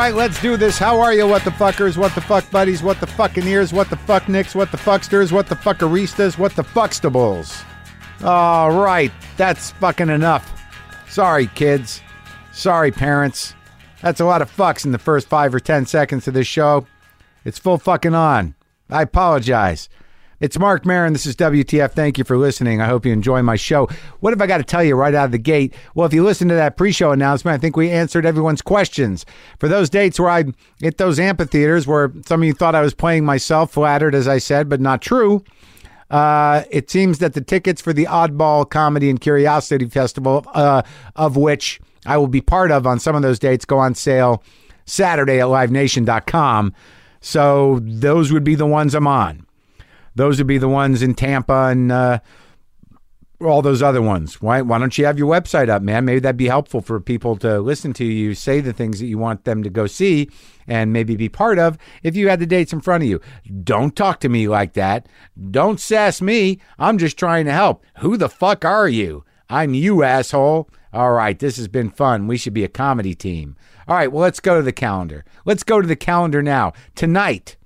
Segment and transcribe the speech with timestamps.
[0.00, 0.78] right, let's do this.
[0.78, 3.90] How are you, what the fuckers, what the fuck buddies, what the fucking ears, what
[3.90, 7.62] the fuck nicks, what the fucksters, what the fuckeristas, what the fuckstables?
[8.24, 10.58] All right, that's fucking enough.
[11.06, 12.00] Sorry, kids.
[12.50, 13.54] Sorry, parents.
[14.00, 16.86] That's a lot of fucks in the first five or ten seconds of this show.
[17.44, 18.54] It's full fucking on.
[18.88, 19.90] I apologize.
[20.40, 21.12] It's Marc Maron.
[21.12, 21.92] This is WTF.
[21.92, 22.80] Thank you for listening.
[22.80, 23.90] I hope you enjoy my show.
[24.20, 25.74] What have I got to tell you right out of the gate?
[25.94, 29.26] Well, if you listen to that pre show announcement, I think we answered everyone's questions.
[29.58, 30.44] For those dates where I
[30.78, 34.38] hit those amphitheaters where some of you thought I was playing myself, flattered, as I
[34.38, 35.44] said, but not true.
[36.10, 40.80] Uh, it seems that the tickets for the Oddball Comedy and Curiosity Festival, uh,
[41.16, 44.42] of which I will be part of on some of those dates, go on sale
[44.86, 46.72] Saturday at livenation.com.
[47.20, 49.46] So those would be the ones I'm on.
[50.14, 52.20] Those would be the ones in Tampa and uh,
[53.40, 54.40] all those other ones.
[54.42, 56.04] Why, why don't you have your website up, man?
[56.04, 59.18] Maybe that'd be helpful for people to listen to you say the things that you
[59.18, 60.28] want them to go see
[60.66, 63.20] and maybe be part of if you had the dates in front of you.
[63.64, 65.08] Don't talk to me like that.
[65.50, 66.60] Don't sass me.
[66.78, 67.84] I'm just trying to help.
[67.98, 69.24] Who the fuck are you?
[69.48, 70.68] I'm you, asshole.
[70.92, 72.26] All right, this has been fun.
[72.26, 73.56] We should be a comedy team.
[73.88, 75.24] All right, well, let's go to the calendar.
[75.44, 76.72] Let's go to the calendar now.
[76.94, 77.56] Tonight,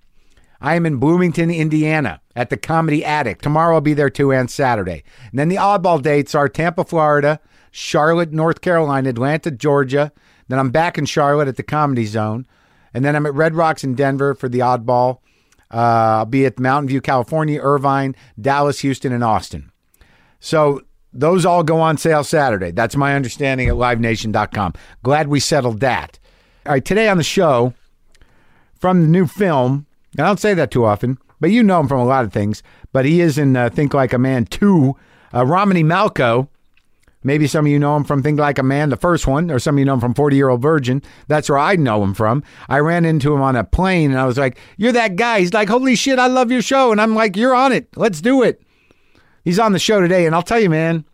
[0.64, 3.42] I am in Bloomington, Indiana at the Comedy Attic.
[3.42, 5.04] Tomorrow I'll be there too, and Saturday.
[5.30, 7.38] And then the oddball dates are Tampa, Florida,
[7.70, 10.10] Charlotte, North Carolina, Atlanta, Georgia.
[10.48, 12.46] Then I'm back in Charlotte at the Comedy Zone.
[12.94, 15.18] And then I'm at Red Rocks in Denver for the oddball.
[15.70, 19.70] Uh, I'll be at Mountain View, California, Irvine, Dallas, Houston, and Austin.
[20.40, 20.80] So
[21.12, 22.70] those all go on sale Saturday.
[22.70, 24.72] That's my understanding at livenation.com.
[25.02, 26.18] Glad we settled that.
[26.64, 27.74] All right, today on the show,
[28.78, 29.84] from the new film,
[30.18, 32.62] I don't say that too often, but you know him from a lot of things.
[32.92, 34.94] But he is in uh, Think Like a Man 2.
[35.34, 36.48] Uh, Romany Malco,
[37.24, 39.58] maybe some of you know him from Think Like a Man, the first one, or
[39.58, 41.02] some of you know him from 40 Year Old Virgin.
[41.26, 42.44] That's where I know him from.
[42.68, 45.40] I ran into him on a plane and I was like, You're that guy.
[45.40, 46.92] He's like, Holy shit, I love your show.
[46.92, 47.88] And I'm like, You're on it.
[47.96, 48.62] Let's do it.
[49.44, 50.26] He's on the show today.
[50.26, 51.04] And I'll tell you, man,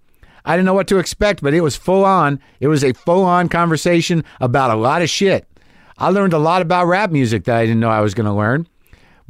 [0.44, 2.40] I didn't know what to expect, but it was full on.
[2.60, 5.46] It was a full on conversation about a lot of shit.
[5.98, 8.32] I learned a lot about rap music that I didn't know I was going to
[8.32, 8.66] learn.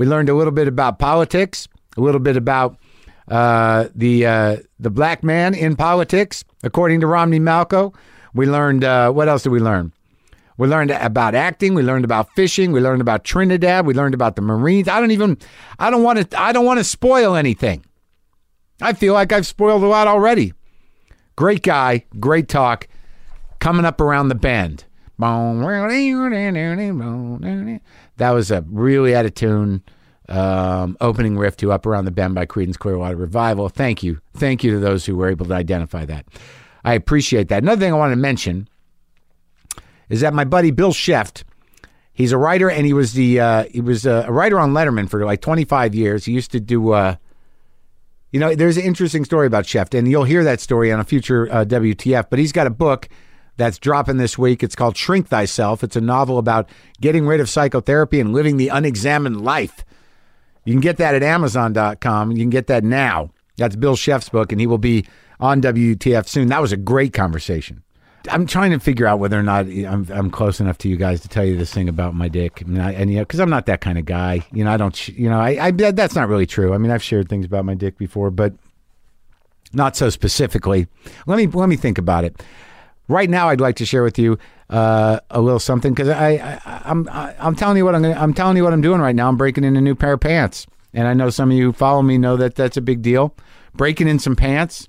[0.00, 1.68] We learned a little bit about politics,
[1.98, 2.78] a little bit about
[3.28, 7.94] uh, the uh, the black man in politics, according to Romany Malco.
[8.32, 9.92] We learned uh, what else did we learn?
[10.56, 11.74] We learned about acting.
[11.74, 12.72] We learned about fishing.
[12.72, 13.84] We learned about Trinidad.
[13.84, 14.88] We learned about the Marines.
[14.88, 15.36] I don't even.
[15.78, 16.40] I don't want to.
[16.40, 17.84] I don't want to spoil anything.
[18.80, 20.54] I feel like I've spoiled a lot already.
[21.36, 22.06] Great guy.
[22.18, 22.88] Great talk.
[23.58, 24.86] Coming up around the bend.
[28.16, 29.82] That was a really out of tune
[30.28, 33.68] um, opening riff to Up Around the Bend by Creedence Clearwater Revival.
[33.68, 34.20] Thank you.
[34.34, 36.26] Thank you to those who were able to identify that.
[36.84, 37.62] I appreciate that.
[37.62, 38.68] Another thing I want to mention
[40.08, 41.44] is that my buddy Bill Scheft,
[42.12, 45.24] he's a writer and he was the uh, he was a writer on Letterman for
[45.24, 46.24] like 25 years.
[46.24, 47.16] He used to do uh,
[48.30, 51.04] you know, there's an interesting story about Scheft, and you'll hear that story on a
[51.04, 52.26] future uh, WTF.
[52.30, 53.08] But he's got a book
[53.60, 54.62] that's dropping this week.
[54.62, 55.84] It's called Shrink Thyself.
[55.84, 56.68] It's a novel about
[57.00, 59.84] getting rid of psychotherapy and living the unexamined life.
[60.64, 62.32] You can get that at Amazon.com.
[62.32, 63.30] You can get that now.
[63.56, 65.04] That's Bill Scheft's book, and he will be
[65.38, 66.48] on WTF soon.
[66.48, 67.82] That was a great conversation.
[68.30, 71.20] I'm trying to figure out whether or not I'm, I'm close enough to you guys
[71.22, 73.50] to tell you this thing about my dick, and, I, and you know, because I'm
[73.50, 74.44] not that kind of guy.
[74.52, 75.08] You know, I don't.
[75.08, 76.74] You know, I, I that's not really true.
[76.74, 78.52] I mean, I've shared things about my dick before, but
[79.72, 80.86] not so specifically.
[81.26, 82.42] Let me let me think about it.
[83.10, 84.38] Right now, I'd like to share with you
[84.68, 86.30] uh, a little something because I,
[86.64, 89.00] I I'm I, I'm telling you what I'm gonna, I'm telling you what I'm doing
[89.00, 89.28] right now.
[89.28, 92.02] I'm breaking in a new pair of pants, and I know some of you follow
[92.02, 93.34] me know that that's a big deal.
[93.74, 94.88] Breaking in some pants,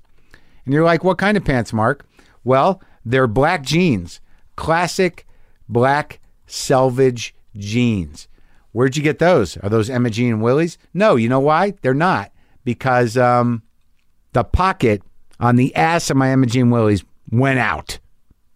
[0.64, 2.06] and you're like, what kind of pants, Mark?
[2.44, 4.20] Well, they're black jeans,
[4.54, 5.26] classic
[5.68, 8.28] black selvage jeans.
[8.70, 9.56] Where'd you get those?
[9.56, 10.78] Are those Imogene Willie's?
[10.94, 11.74] No, you know why?
[11.82, 12.30] They're not
[12.62, 13.64] because um,
[14.32, 15.02] the pocket
[15.40, 17.98] on the ass of my Imogene Willie's went out.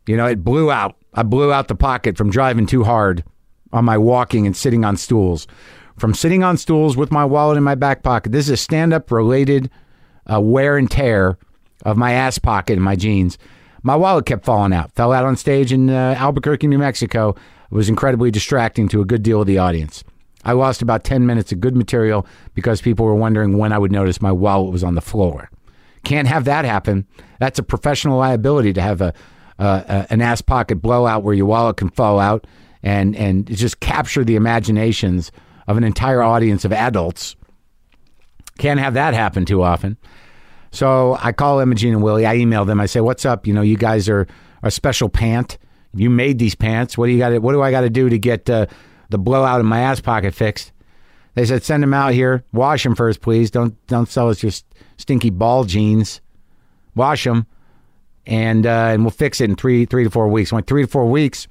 [0.06, 0.96] You know, it blew out.
[1.14, 3.24] I blew out the pocket from driving too hard
[3.72, 5.46] on my walking and sitting on stools.
[5.98, 8.32] From sitting on stools with my wallet in my back pocket.
[8.32, 9.70] This is a stand up related
[10.32, 11.38] uh, wear and tear
[11.84, 13.38] of my ass pocket in my jeans.
[13.82, 14.92] My wallet kept falling out.
[14.92, 17.30] Fell out on stage in uh, Albuquerque, New Mexico.
[17.70, 20.02] It was incredibly distracting to a good deal of the audience.
[20.44, 23.92] I lost about 10 minutes of good material because people were wondering when I would
[23.92, 25.50] notice my wallet was on the floor.
[26.04, 27.06] Can't have that happen.
[27.40, 29.12] That's a professional liability to have a,
[29.58, 32.46] uh, an ass pocket blowout where your wallet can fall out
[32.82, 35.32] and and just capture the imaginations
[35.66, 37.36] of an entire audience of adults.
[38.58, 39.96] Can't have that happen too often.
[40.70, 42.26] So I call Imogene and Willie.
[42.26, 42.80] I email them.
[42.80, 43.46] I say, "What's up?
[43.46, 44.26] You know, you guys are
[44.62, 45.58] a special pant.
[45.94, 46.98] You made these pants.
[46.98, 47.40] What do you got?
[47.40, 48.66] What do I got to do to get uh,
[49.08, 50.72] the blowout in my ass pocket fixed?"
[51.34, 52.44] They said, "Send them out here.
[52.52, 53.50] Wash them first, please.
[53.50, 54.52] Don't don't sell us your
[54.96, 56.20] stinky ball jeans.
[56.94, 57.46] Wash them,
[58.26, 60.52] and uh, and we'll fix it in three three to four weeks.
[60.52, 61.46] Like three to four weeks,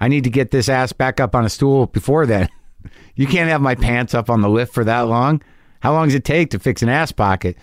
[0.00, 2.48] I need to get this ass back up on a stool before then.
[3.14, 5.42] you can't have my pants up on the lift for that long.
[5.80, 7.56] How long does it take to fix an ass pocket?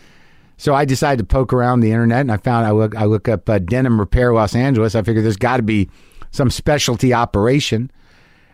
[0.58, 3.30] So I decided to poke around the internet, and I found I look I look
[3.30, 4.96] up uh, denim repair Los Angeles.
[4.96, 5.90] I figured there's got to be
[6.32, 7.92] some specialty operation.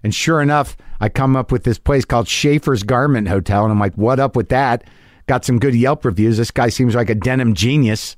[0.03, 3.79] And sure enough, I come up with this place called Schaefer's Garment Hotel, and I'm
[3.79, 4.83] like, what up with that?
[5.25, 6.37] Got some good Yelp reviews.
[6.37, 8.15] This guy seems like a denim genius.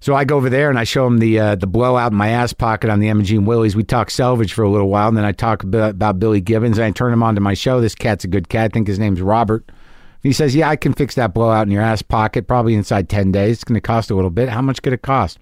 [0.00, 2.28] So I go over there and I show him the uh, the blowout in my
[2.28, 3.74] ass pocket on the Imogene and Willies.
[3.74, 6.78] We talk selvage for a little while, and then I talk about, about Billy Gibbons.
[6.78, 7.80] And I turn him on to my show.
[7.80, 8.66] This cat's a good cat.
[8.66, 9.70] I think his name's Robert.
[10.22, 13.32] He says, "Yeah, I can fix that blowout in your ass pocket probably inside ten
[13.32, 13.56] days.
[13.56, 14.48] It's going to cost a little bit.
[14.48, 15.38] How much could it cost?"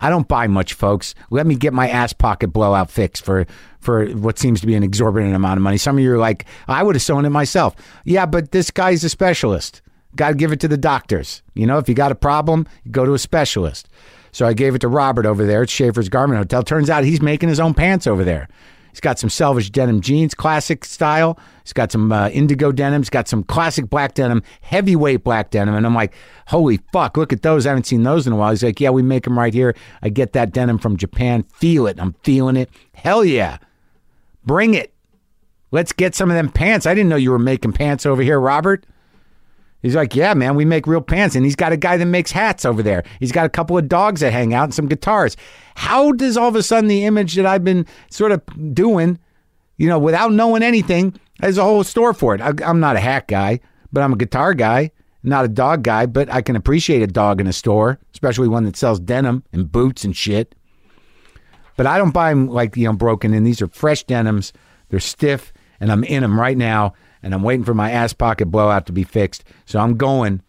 [0.00, 1.14] I don't buy much, folks.
[1.30, 3.46] Let me get my ass pocket blowout fixed for
[3.80, 5.78] for what seems to be an exorbitant amount of money.
[5.78, 7.74] Some of you are like, I would have sewn it myself.
[8.04, 9.82] Yeah, but this guy's a specialist.
[10.16, 11.42] Got to give it to the doctors.
[11.54, 13.88] You know, if you got a problem, go to a specialist.
[14.32, 16.62] So I gave it to Robert over there at Schaefer's Garment Hotel.
[16.62, 18.48] Turns out he's making his own pants over there.
[18.90, 21.36] He's got some selvage denim jeans, classic style.
[21.64, 23.02] He's got some uh, indigo denim.
[23.02, 25.74] He's got some classic black denim, heavyweight black denim.
[25.74, 26.14] And I'm like,
[26.46, 27.66] holy fuck, look at those.
[27.66, 28.50] I haven't seen those in a while.
[28.50, 29.74] He's like, yeah, we make them right here.
[30.02, 31.42] I get that denim from Japan.
[31.54, 31.98] Feel it.
[31.98, 32.70] I'm feeling it.
[32.92, 33.58] Hell yeah.
[34.46, 34.92] Bring it.
[35.72, 36.86] Let's get some of them pants.
[36.86, 38.86] I didn't know you were making pants over here, Robert.
[39.84, 41.36] He's like, yeah, man, we make real pants.
[41.36, 43.04] And he's got a guy that makes hats over there.
[43.20, 45.36] He's got a couple of dogs that hang out and some guitars.
[45.74, 48.40] How does all of a sudden the image that I've been sort of
[48.74, 49.18] doing,
[49.76, 52.40] you know, without knowing anything, there's a whole store for it?
[52.40, 53.60] I, I'm not a hat guy,
[53.92, 54.90] but I'm a guitar guy,
[55.22, 58.64] not a dog guy, but I can appreciate a dog in a store, especially one
[58.64, 60.54] that sells denim and boots and shit.
[61.76, 63.44] But I don't buy them like, you know, broken in.
[63.44, 64.54] These are fresh denims.
[64.88, 68.46] They're stiff, and I'm in them right now and I'm waiting for my ass pocket
[68.46, 69.42] blowout to be fixed.
[69.64, 70.42] So I'm going.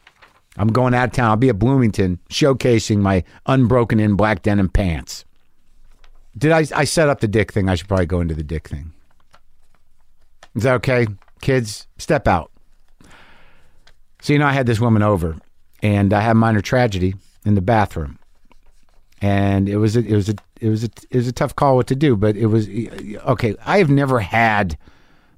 [0.57, 1.31] I'm going out of town.
[1.31, 5.25] I'll be at Bloomington showcasing my unbroken in black denim pants.
[6.38, 7.69] Did I I set up the dick thing?
[7.69, 8.94] I should probably go into the dick thing.
[10.54, 11.07] Is that okay?
[11.42, 12.51] Kids, step out.
[14.22, 15.38] So you know I had this woman over
[15.81, 18.19] and I had minor tragedy in the bathroom.
[19.22, 21.75] And it was a, it was a it was a it was a tough call
[21.77, 23.56] what to do, but it was okay.
[23.66, 24.77] I have never had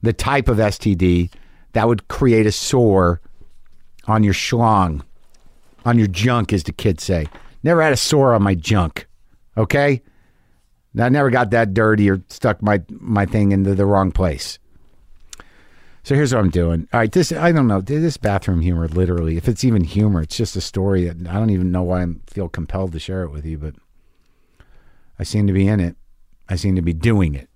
[0.02, 1.32] the type of STD
[1.74, 3.22] that would create a sore
[4.06, 5.04] on your schlong,
[5.86, 7.28] on your junk, as the kids say.
[7.64, 9.08] Never had a sore on my junk.
[9.58, 10.02] Okay?
[11.00, 14.60] I never got that dirty or stuck my, my thing into the wrong place.
[16.08, 16.88] So here's what I'm doing.
[16.94, 17.82] All right, this I don't know.
[17.82, 21.50] This bathroom humor, literally, if it's even humor, it's just a story that I don't
[21.50, 23.76] even know why I feel compelled to share it with you, but
[25.20, 25.98] I seem to be in it.
[26.48, 27.50] I seem to be doing it.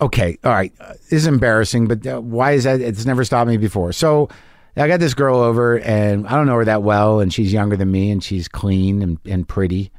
[0.00, 0.72] Okay, all right.
[0.78, 2.80] Uh, this is embarrassing, but uh, why is that?
[2.80, 3.92] It's never stopped me before.
[3.92, 4.28] So
[4.76, 7.76] I got this girl over, and I don't know her that well, and she's younger
[7.76, 9.90] than me, and she's clean and, and pretty.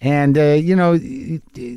[0.00, 0.98] And, uh, you know,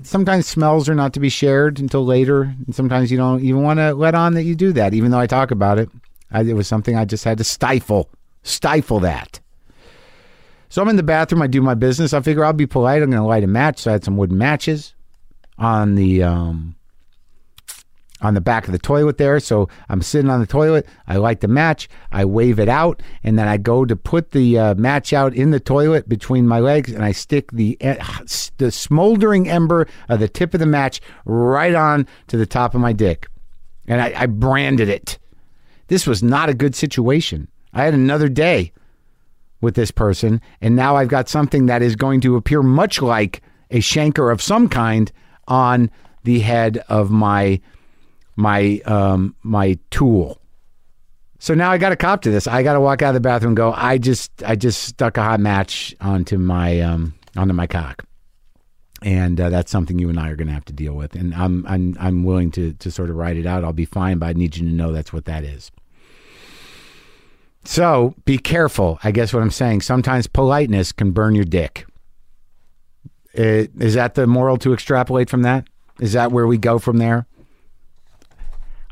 [0.04, 2.54] sometimes smells are not to be shared until later.
[2.66, 5.19] And sometimes you don't even want to let on that you do that, even though
[5.19, 5.89] I talk about it.
[6.31, 8.10] I, it was something I just had to stifle,
[8.44, 9.39] stifle that.
[10.67, 11.41] So I'm in the bathroom.
[11.41, 12.13] I do my business.
[12.13, 13.01] I figure I'll be polite.
[13.01, 13.79] I'm going to light a match.
[13.79, 14.94] So I had some wooden matches
[15.58, 16.75] on the um,
[18.22, 19.40] on the back of the toilet there.
[19.40, 20.88] So I'm sitting on the toilet.
[21.08, 21.88] I light the match.
[22.12, 25.52] I wave it out, and then I go to put the uh, match out in
[25.52, 27.96] the toilet between my legs, and I stick the uh,
[28.58, 32.82] the smoldering ember of the tip of the match right on to the top of
[32.82, 33.28] my dick,
[33.88, 35.18] and I, I branded it.
[35.88, 37.48] This was not a good situation.
[37.74, 38.72] I had another day
[39.62, 43.42] with this person, and now I've got something that is going to appear much like
[43.72, 45.12] a shanker of some kind
[45.48, 45.92] on
[46.24, 47.60] the head of my
[48.39, 50.39] my um, my tool.
[51.39, 52.48] So now I got to cop to this.
[52.48, 53.74] I got to walk out of the bathroom and go.
[53.74, 58.05] I just I just stuck a hot match onto my um, onto my cock,
[59.01, 61.15] and uh, that's something you and I are going to have to deal with.
[61.15, 63.63] And I'm I'm I'm willing to to sort of write it out.
[63.63, 65.69] I'll be fine, but I need you to know that's what that is.
[67.65, 69.00] So be careful.
[69.03, 69.81] I guess what I'm saying.
[69.81, 71.86] Sometimes politeness can burn your dick.
[73.34, 75.67] It, is that the moral to extrapolate from that?
[76.00, 77.27] Is that where we go from there?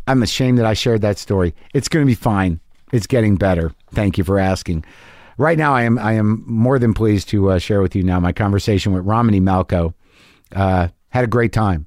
[0.08, 1.54] I'm ashamed that I shared that story.
[1.74, 2.60] It's going to be fine.
[2.92, 3.74] It's getting better.
[3.92, 4.86] Thank you for asking.
[5.38, 8.20] Right now, I am I am more than pleased to uh, share with you now
[8.20, 9.94] my conversation with Romany Malco.
[10.56, 11.86] Uh, had a great time,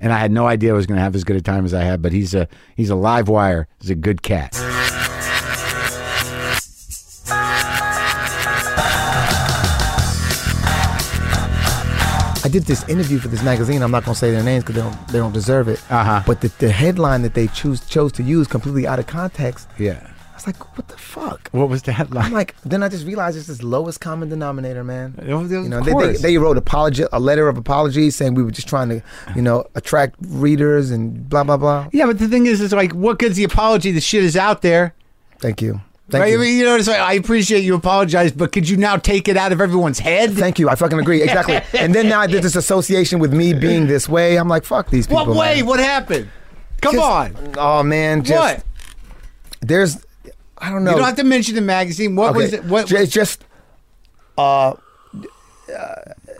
[0.00, 1.72] and I had no idea I was going to have as good a time as
[1.72, 2.02] I had.
[2.02, 2.46] But he's a
[2.76, 3.68] he's a live wire.
[3.80, 4.54] He's a good cat.
[12.50, 13.82] Did this interview for this magazine.
[13.82, 15.80] I'm not gonna say their names because they don't they don't deserve it.
[15.90, 16.22] Uh-huh.
[16.26, 19.68] But the, the headline that they choose chose to use completely out of context.
[19.78, 20.06] Yeah.
[20.32, 21.50] I was like, what the fuck?
[21.52, 22.24] What was the headline?
[22.24, 25.14] I'm like, then I just realized it's this lowest common denominator, man.
[25.18, 28.50] Of You know, they, they, they wrote apology, a letter of apology saying we were
[28.50, 29.02] just trying to,
[29.36, 31.88] you know, attract readers and blah blah blah.
[31.92, 33.92] yeah, but the thing is, it's like, what good's the apology?
[33.92, 34.94] The shit is out there.
[35.40, 36.32] Thank you, thank right?
[36.32, 39.28] you, I mean, you know, like, I appreciate you apologize, but could you now take
[39.28, 40.32] it out of everyone's head?
[40.32, 40.68] thank you.
[40.68, 41.60] I fucking agree exactly.
[41.80, 44.36] and then now there's this association with me being this way.
[44.36, 45.26] I'm like, fuck these people.
[45.26, 45.56] what way?
[45.56, 45.66] man.
[45.66, 46.28] What happened?
[46.80, 47.54] Come Just- on.
[47.58, 48.64] Oh man, just what?
[49.60, 50.04] there's,
[50.58, 50.92] I don't know.
[50.92, 52.16] You don't have to mention the magazine.
[52.16, 52.64] What was it?
[52.64, 52.86] What?
[52.86, 53.44] Ju- It's just,
[54.38, 54.74] uh,
[55.76, 55.94] uh,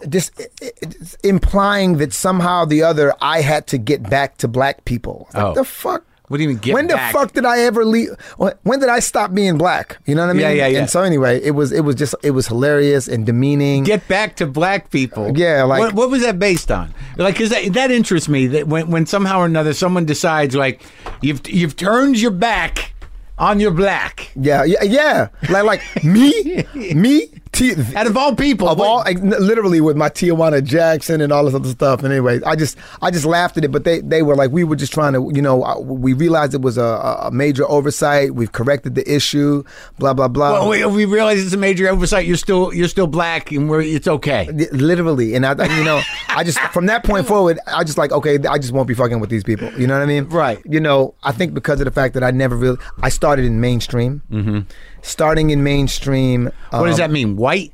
[0.08, 4.38] just i- i- it's implying that somehow or the other I had to get back
[4.38, 5.28] to black people.
[5.34, 5.54] Like, Oh.
[5.54, 6.04] the fuck?
[6.30, 7.12] What do you mean get when back?
[7.12, 8.10] the fuck did I ever leave?
[8.38, 9.98] When did I stop being black?
[10.06, 10.42] You know what I mean?
[10.42, 10.78] Yeah, yeah, yeah.
[10.78, 13.82] And so anyway, it was it was just it was hilarious and demeaning.
[13.82, 15.36] get back to black people.
[15.36, 16.94] Yeah, like- what, what was that based on?
[17.16, 18.46] Like, because that, that interests me.
[18.46, 20.80] That when, when somehow or another someone decides, like,
[21.20, 22.94] you've you've turned your back
[23.36, 24.30] on your black.
[24.36, 25.28] yeah, yeah, yeah.
[25.48, 27.26] Like like me, me.
[27.52, 31.44] T- Out of all people, of all, like, literally with my Tijuana Jackson and all
[31.44, 32.02] this other stuff.
[32.02, 33.72] And anyway, I just, I just laughed at it.
[33.72, 36.54] But they, they were like, we were just trying to, you know, uh, we realized
[36.54, 36.82] it was a,
[37.24, 38.34] a major oversight.
[38.34, 39.64] We've corrected the issue.
[39.98, 40.52] Blah blah blah.
[40.52, 42.24] Well, we, we realize it's a major oversight.
[42.24, 44.48] You're still you're still black, and we're it's okay.
[44.72, 48.12] Literally, and I, I- you know, I just from that point forward, I just like,
[48.12, 49.70] okay, I just won't be fucking with these people.
[49.72, 50.24] You know what I mean?
[50.28, 50.60] Right.
[50.64, 53.60] You know, I think because of the fact that I never really, I started in
[53.60, 54.22] mainstream.
[54.30, 54.60] Mm-hmm.
[55.02, 56.50] Starting in mainstream.
[56.70, 57.36] What does um, that mean?
[57.36, 57.72] White?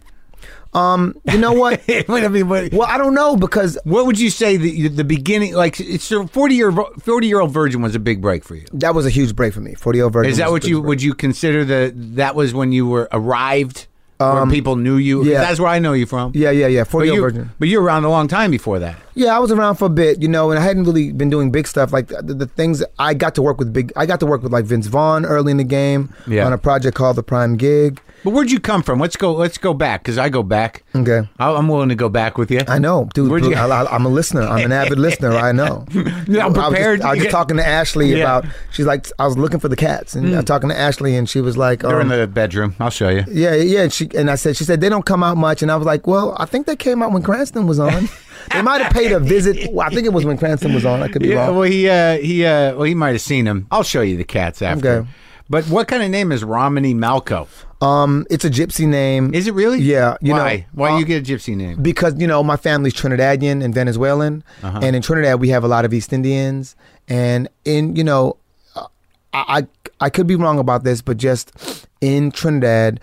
[0.76, 1.80] Um, You know what?
[1.88, 5.04] Wait, I mean, what, well, I don't know because what would you say the the
[5.04, 5.54] beginning?
[5.54, 8.66] Like, it's forty year forty year old virgin was a big break for you.
[8.74, 9.74] that was a huge break for me.
[9.74, 10.30] Forty year old virgin.
[10.30, 10.88] Is that what you break.
[10.88, 13.86] would you consider the that was when you were arrived,
[14.18, 15.24] where um, people knew you.
[15.24, 15.40] yeah.
[15.40, 16.32] that's where I know you from.
[16.34, 16.82] Yeah, yeah, yeah.
[16.82, 17.50] but Forty year you, virgin.
[17.58, 18.96] but you were around a long time before that.
[19.14, 21.50] Yeah, I was around for a bit, you know, and I hadn't really been doing
[21.50, 23.92] big stuff like the, the things I got to work with big.
[23.96, 26.46] I got to work with like Vince Vaughn early in the game Yeah.
[26.46, 28.00] on a project called The Prime Gig.
[28.24, 28.98] But where'd you come from?
[28.98, 29.32] Let's go.
[29.32, 30.82] Let's go back because I go back.
[30.96, 31.28] Okay.
[31.38, 32.60] I- I'm willing to go back with you.
[32.66, 33.30] I know, dude.
[33.30, 34.42] Where'd you- I, I, I'm a listener.
[34.42, 35.32] I'm an avid listener.
[35.32, 35.84] I know.
[35.92, 36.08] You're
[36.42, 37.02] I was just- prepared.
[37.02, 38.38] I was just, talking to Ashley Yeah.
[38.38, 38.46] about.
[38.72, 41.40] She's like, I was looking for the cats, and uh, talking to Ashley, and she
[41.40, 42.74] was like, They're in um, the bedroom.
[42.80, 43.22] I'll show you.
[43.28, 43.82] Yeah, yeah.
[43.84, 45.86] And she and I said, she said they don't come out much, and I was
[45.86, 48.08] like, well, I think they came out when Cranston was on.
[48.52, 49.72] they might have paid a visit.
[49.72, 51.02] Well, I think it was when Cranston was on.
[51.02, 51.46] I could be Yeah.
[51.46, 51.54] wrong.
[51.56, 53.68] Well, he uh, he uh, well he might have seen him.
[53.70, 54.90] I'll show you the cats after.
[54.90, 55.08] Okay.
[55.48, 57.46] But what kind of name is Romany Malco?
[57.80, 59.34] Um, it's a gypsy name.
[59.34, 59.80] Is it really?
[59.80, 60.56] Yeah, you Why?
[60.56, 61.82] know, Why uh, you get a gypsy name?
[61.82, 64.80] because you know my family's Trinidadian and Venezuelan, Uh-huh.
[64.82, 66.74] and in Trinidad we have a lot of East Indians,
[67.08, 68.36] and in you know,
[68.74, 68.86] uh,
[69.34, 69.66] I I,
[70.06, 71.52] I could be wrong about this, but just
[72.00, 73.00] in Trinidad,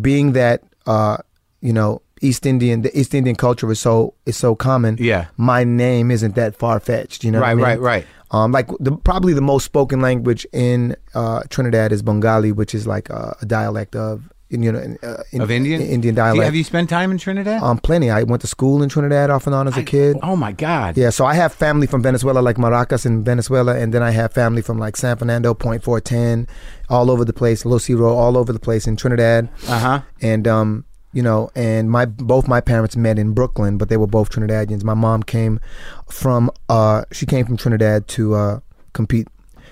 [0.00, 1.18] being that uh,
[1.60, 4.96] you know East Indian, the East Indian culture is so is so common.
[4.98, 5.26] Yeah.
[5.36, 7.24] my name isn't that far fetched.
[7.24, 7.64] You know, what I Right, mean?
[7.64, 8.06] right, right.
[8.30, 12.86] Um, like the, probably the most spoken language in uh, Trinidad is Bengali, which is
[12.86, 15.80] like uh, a dialect of you know uh, in, Of Indian?
[15.82, 16.44] Indian you- dialect.
[16.44, 17.62] have you spent time in Trinidad?
[17.62, 18.10] Um, plenty.
[18.10, 20.16] I went to school in Trinidad off and on as a kid.
[20.22, 20.96] Oh my God.
[20.98, 24.32] Yeah, so I have family from Venezuela, like Maracas in Venezuela, and then I have
[24.32, 26.48] family from like San Fernando, Point Fortin,
[26.88, 29.48] all over the place, Los Iros, all over the place in Trinidad.
[29.68, 30.00] Uh huh.
[30.22, 30.84] And um,
[31.18, 34.84] you know, and my both my parents met in Brooklyn, but they were both Trinidadians.
[34.84, 35.58] My mom came
[36.08, 38.60] from uh, she came from Trinidad to uh,
[38.92, 39.26] compete.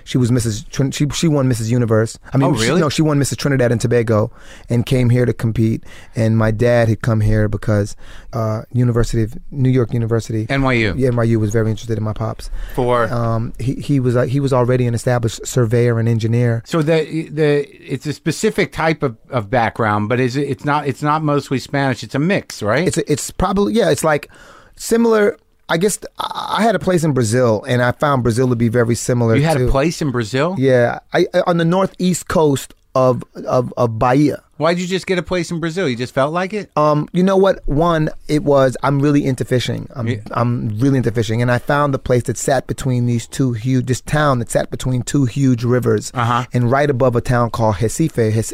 [0.07, 0.67] She was Mrs.
[0.69, 1.69] Trin- she she won Mrs.
[1.69, 2.17] Universe.
[2.33, 3.35] I mean, Oh, she- no, she won Mrs.
[3.37, 4.31] Trinidad and Tobago,
[4.69, 5.83] and came here to compete.
[6.15, 7.97] And my dad had come here because
[8.31, 10.93] uh, University of New York University, NYU.
[10.97, 12.49] yeah, NYU was very interested in my pops.
[12.73, 16.63] For Um, he he was uh, he was already an established surveyor and engineer.
[16.65, 20.47] so the the it's a specific type of, of background, but is it?
[20.49, 20.87] It's not.
[20.87, 22.01] It's not mostly Spanish.
[22.01, 22.87] It's a mix, right?
[22.87, 23.89] It's it's probably yeah.
[23.91, 24.29] It's like
[24.77, 25.37] similar.
[25.69, 28.95] I guess I had a place in Brazil, and I found Brazil to be very
[28.95, 29.33] similar.
[29.35, 30.55] To You had to, a place in Brazil.
[30.57, 34.41] Yeah, I, I- on the northeast coast of of of Bahia.
[34.57, 35.87] Why'd you just get a place in Brazil?
[35.87, 36.71] You just felt like it.
[36.75, 37.61] Um, you know what?
[37.67, 39.87] One, it was I'm really into fishing.
[39.95, 40.15] I'm Yeah.
[40.31, 43.85] I'm really into fishing, and I found the place that sat between these two huge,
[43.85, 46.45] this town that sat between two huge rivers, Uh-huh.
[46.53, 48.53] and right above a town called Recife,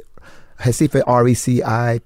[0.60, 2.02] Recife, R E C I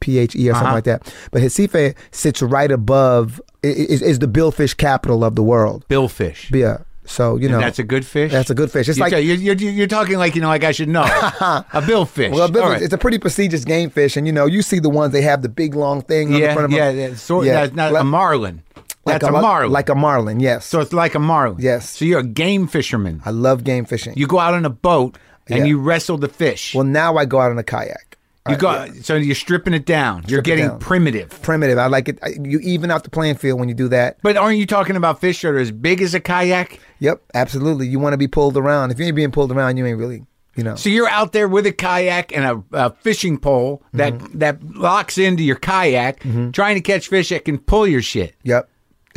[0.00, 0.74] P H E or something Uh-huh.
[0.76, 1.14] like that.
[1.30, 5.84] But Recife sits right above is, is the billfish capital of the world.
[5.88, 6.50] Billfish.
[6.54, 6.78] Yeah.
[7.04, 8.30] So you know That's a good fish.
[8.32, 8.86] that's a good fish.
[8.86, 11.02] It's You're, like you're, you're, you're talking like you know, like I should know.
[11.04, 12.30] a billfish.
[12.32, 12.82] well, All right.
[12.82, 15.40] it's a pretty prestigious game fish, and you know you see the ones they have
[15.40, 17.10] the big long thing on the yeah, front of yeah, them.
[17.12, 17.16] yeah.
[17.16, 17.52] Sort, Yeah.
[17.64, 18.62] That's not Like- a marlin.
[19.06, 19.70] Like That's a, marlin.
[19.72, 20.66] Like a marlin, yes.
[20.66, 21.56] so it's like a marlin.
[21.62, 21.96] Yes.
[21.96, 23.22] So you're a game fisherman.
[23.24, 24.12] I love game fishing.
[24.14, 25.64] You go out on a boat and Yeah.
[25.64, 26.74] you wrestle the fish.
[26.74, 28.07] well, now I go out on a kayak.
[28.48, 28.92] You Uh, go, yeah.
[29.02, 30.24] so you're stripping it down.
[30.28, 30.78] you're getting down.
[30.78, 31.28] primitive.
[31.42, 31.76] primitive.
[31.78, 32.18] I like it.
[32.40, 34.18] You even out the playing field when you do that.
[34.22, 36.80] But aren't you talking about fish that are as big as a kayak?
[37.00, 37.86] Yep, absolutely.
[37.88, 38.90] You want to be pulled around.
[38.90, 40.24] If you ain't being pulled around, you ain't really,
[40.56, 40.76] you know.
[40.76, 44.38] So you're out there with a kayak and a, a fishing pole that Mm-hmm.
[44.38, 46.20] that locks into your kayak,
[46.52, 48.68] trying to catch fish that can pull your shit Yep,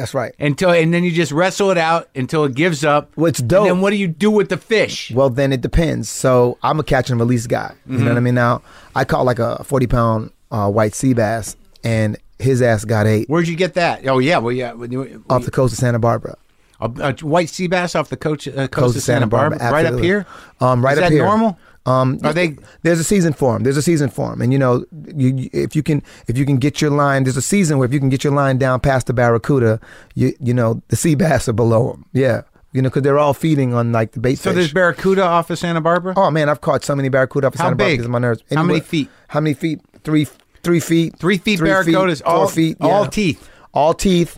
[0.02, 0.34] that's right.
[0.40, 3.12] until, and then you just wrestle it out until it gives up.
[3.16, 3.60] Well, dope?
[3.62, 5.12] And then what do you do with the fish?
[5.12, 6.10] Well, then it depends.
[6.10, 7.74] So I'm a catch and release guy.
[7.88, 8.36] You know what I mean?
[8.36, 8.62] Now
[8.96, 13.30] I caught like a 40 pound uh, white sea bass, and his ass got eight
[13.30, 14.08] Where'd you get that?
[14.08, 14.74] Oh yeah, well yeah,
[15.30, 16.36] off the coast of Santa Barbara.
[16.80, 19.86] a, a white sea bass off the coast, uh, coast, Coast of Santa Barbara, right
[19.86, 20.26] up here.
[20.60, 21.24] Um, right Is up that here.
[21.24, 21.58] normal?
[21.86, 23.64] Um, Are they- There's a season for them.
[23.64, 24.86] There's a season for them, and you know,
[25.16, 27.94] you, if you can, if you can get your line, there's a season where if
[27.94, 29.80] you can get your line down past the barracuda,
[30.14, 32.06] you you know, the sea bass are below them.
[32.14, 34.56] Yeah, you know, because they're all feeding on like the bait So fish.
[34.58, 36.14] there's barracuda off of Santa Barbara.
[36.16, 38.00] Oh man, I've caught so many barracuda off of How Santa Barbara big?
[38.00, 38.44] because my nerves.
[38.54, 39.10] How many feet?
[39.30, 39.82] How many feet?
[40.04, 40.28] Three,
[40.62, 41.18] three feet.
[41.18, 43.10] Three feet three barracudas, four all- feet, all yeah.
[43.10, 43.50] teeth.
[43.74, 44.38] all teeth.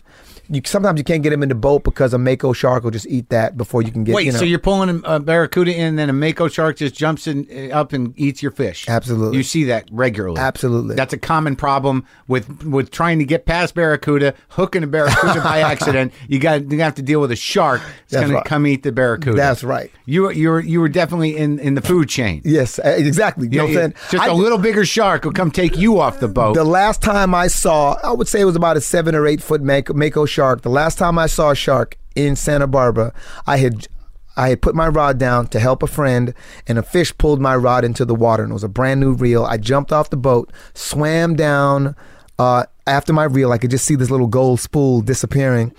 [0.54, 3.06] You sometimes you can't get them in the boat because a mako shark will just
[3.06, 4.14] eat that before you can get.
[4.14, 6.94] Wait, you know, so you're pulling a barracuda in, and then a mako shark just
[6.94, 8.88] jumps in, uh, up and eats your fish?
[8.88, 9.36] Absolutely.
[9.36, 10.40] You see that regularly.
[10.40, 10.94] Absolutely.
[10.94, 15.60] That's a common problem with with trying to get past barracuda, hooking a barracuda by
[15.72, 16.12] accident.
[16.28, 18.44] You got you have to deal with a shark that's going right.
[18.44, 19.36] to come eat the barracuda.
[19.36, 19.90] That's right.
[20.06, 22.42] You you were you were definitely in in the food chain.
[22.44, 23.48] yes, uh, exactly.
[23.50, 23.94] You know what I'm saying?
[24.10, 26.54] Just I- a little bigger shark will come take you off the boat.
[26.54, 29.42] The last time I saw, I would say it was about a seven or eight
[29.42, 30.43] foot mako, mako shark.
[30.62, 33.12] The last time I saw a shark in Santa Barbara,
[33.46, 33.88] I had
[34.36, 36.34] I had put my rod down to help a friend,
[36.66, 39.12] and a fish pulled my rod into the water, and it was a brand new
[39.12, 39.44] reel.
[39.44, 41.94] I jumped off the boat, swam down.
[42.38, 45.72] Uh, after my reel, I could just see this little gold spool disappearing,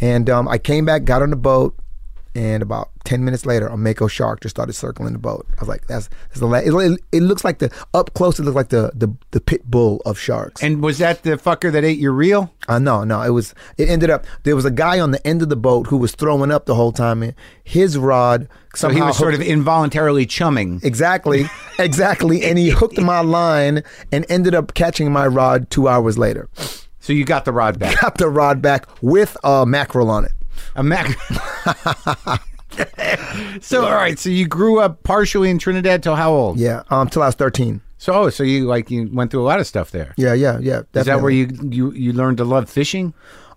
[0.00, 1.74] and um, I came back, got on the boat,
[2.34, 5.68] and about 10 minutes later a mako shark just started circling the boat i was
[5.68, 8.68] like that's, that's the last it, it looks like the up close it looks like
[8.68, 12.12] the the, the pit bull of sharks and was that the fucker that ate your
[12.12, 12.52] reel?
[12.68, 15.42] uh, no no it was it ended up there was a guy on the end
[15.42, 18.96] of the boat who was throwing up the whole time and his rod So somehow
[18.96, 20.80] he was sort of involuntarily chumming.
[20.84, 21.46] exactly
[21.80, 26.48] exactly and he hooked my line and ended up catching my rod two hours later
[27.00, 28.00] So you got the rod back.
[28.00, 30.32] got the rod back with a mackerel on it
[30.76, 31.16] A mac.
[33.60, 36.58] so all right, so you grew up partially in Trinidad till how old?
[36.58, 39.48] yeah um till i was 13 So oh, so you like you went through a
[39.48, 40.14] lot of stuff there.
[40.16, 43.12] yeah yeah yeah Is that where you you you learned to love fishing?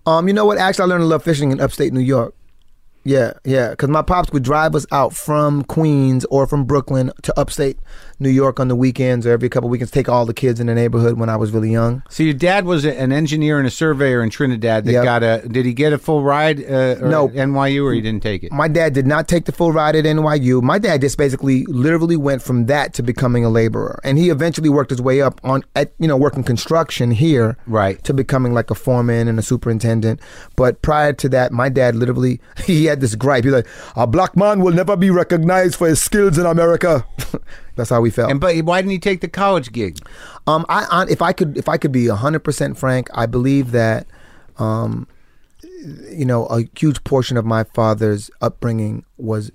[0.06, 0.58] Um, you know what?
[0.58, 2.34] Actually, I learned to love fishing in upstate New York.
[3.04, 7.38] Yeah, yeah, because my pops would drive us out from Queens or from Brooklyn to
[7.38, 7.78] upstate
[8.18, 9.90] New York on the weekends or every couple weekends.
[9.90, 12.02] Take all the kids in the neighborhood when I was really young.
[12.08, 15.04] So your dad was an engineer and a surveyor in Trinidad that Yep.
[15.04, 15.42] got a.
[15.46, 16.60] Did he get a full ride?
[16.64, 17.28] Uh, No.
[17.28, 18.52] at NYU or he didn't take it.
[18.52, 20.62] My dad did not take the full ride at NYU.
[20.62, 24.68] My dad just basically, literally went from that to becoming a laborer, and he eventually
[24.70, 28.02] worked his way up on, at you know, working construction here, Right.
[28.04, 30.20] to becoming like a foreman and a superintendent.
[30.56, 33.44] But prior to that, my dad literally he had this gripe.
[33.44, 37.06] He's like, "A black man will never be recognized for his skills in America."
[37.76, 38.30] That's how we felt.
[38.30, 39.98] And but why didn't he take the college gig?
[40.46, 43.72] Um, I, I if I could if I could be hundred percent frank, I believe
[43.72, 44.06] that,
[44.58, 45.08] um,
[46.10, 49.50] you know, a huge portion of my father's upbringing was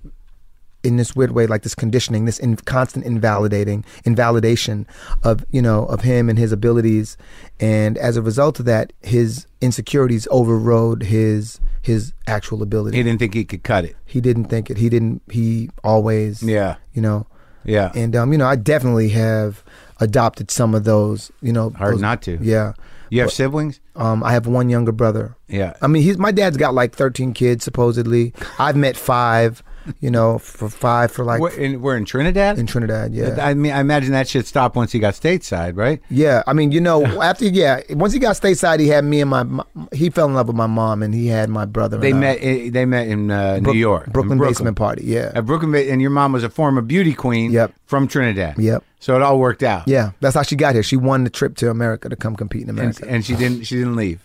[0.84, 4.88] in this weird way, like this conditioning, this in, constant invalidating, invalidation
[5.24, 7.18] of you know of him and his abilities,
[7.60, 12.98] and as a result of that, his insecurities overrode his his actual ability.
[12.98, 13.96] He didn't think he could cut it.
[14.06, 14.78] he didn't think it.
[14.78, 15.22] He didn't.
[15.30, 16.76] He always, Yeah.
[16.94, 17.28] you know.
[17.65, 17.92] Yeah.
[17.94, 19.63] And um, you know, I definitely have
[20.00, 21.32] adopted some of those.
[21.42, 22.38] You know, Hard those- not to.
[22.42, 22.74] Yeah.
[23.12, 23.80] You have siblings?
[23.96, 25.36] Um, I have one younger brother.
[25.48, 25.74] Yeah.
[25.82, 28.34] I mean, he's my dad's got like thirteen kids supposedly.
[28.60, 29.63] I've met five.
[30.02, 32.58] You know, for five for like we're, in, we're in Trinidad.
[32.60, 33.13] in Trinidad.
[33.13, 33.36] Yeah.
[33.39, 36.02] I mean, I imagine that shit stopped once he got stateside, right?
[36.10, 39.30] Yeah, I mean, you know, after yeah, once he got stateside, he had me and
[39.30, 41.97] my, my he fell in love with my mom, and he had my brother.
[41.97, 42.21] They and I.
[42.21, 42.38] met.
[42.41, 45.04] eh, They met in uh, New York, in Brooklyn, basement party.
[45.06, 47.52] Yeah, At Brooklyn, and your mom was a former beauty queen.
[47.52, 47.73] Yep.
[47.86, 48.58] From Trinidad.
[48.60, 48.84] Yep.
[48.99, 49.88] So it all worked out.
[49.88, 50.84] yeah, that's how she got here.
[50.84, 53.06] She won the trip to America to come compete in And, America.
[53.08, 53.63] and she didn't.
[53.63, 54.21] She didn't leave.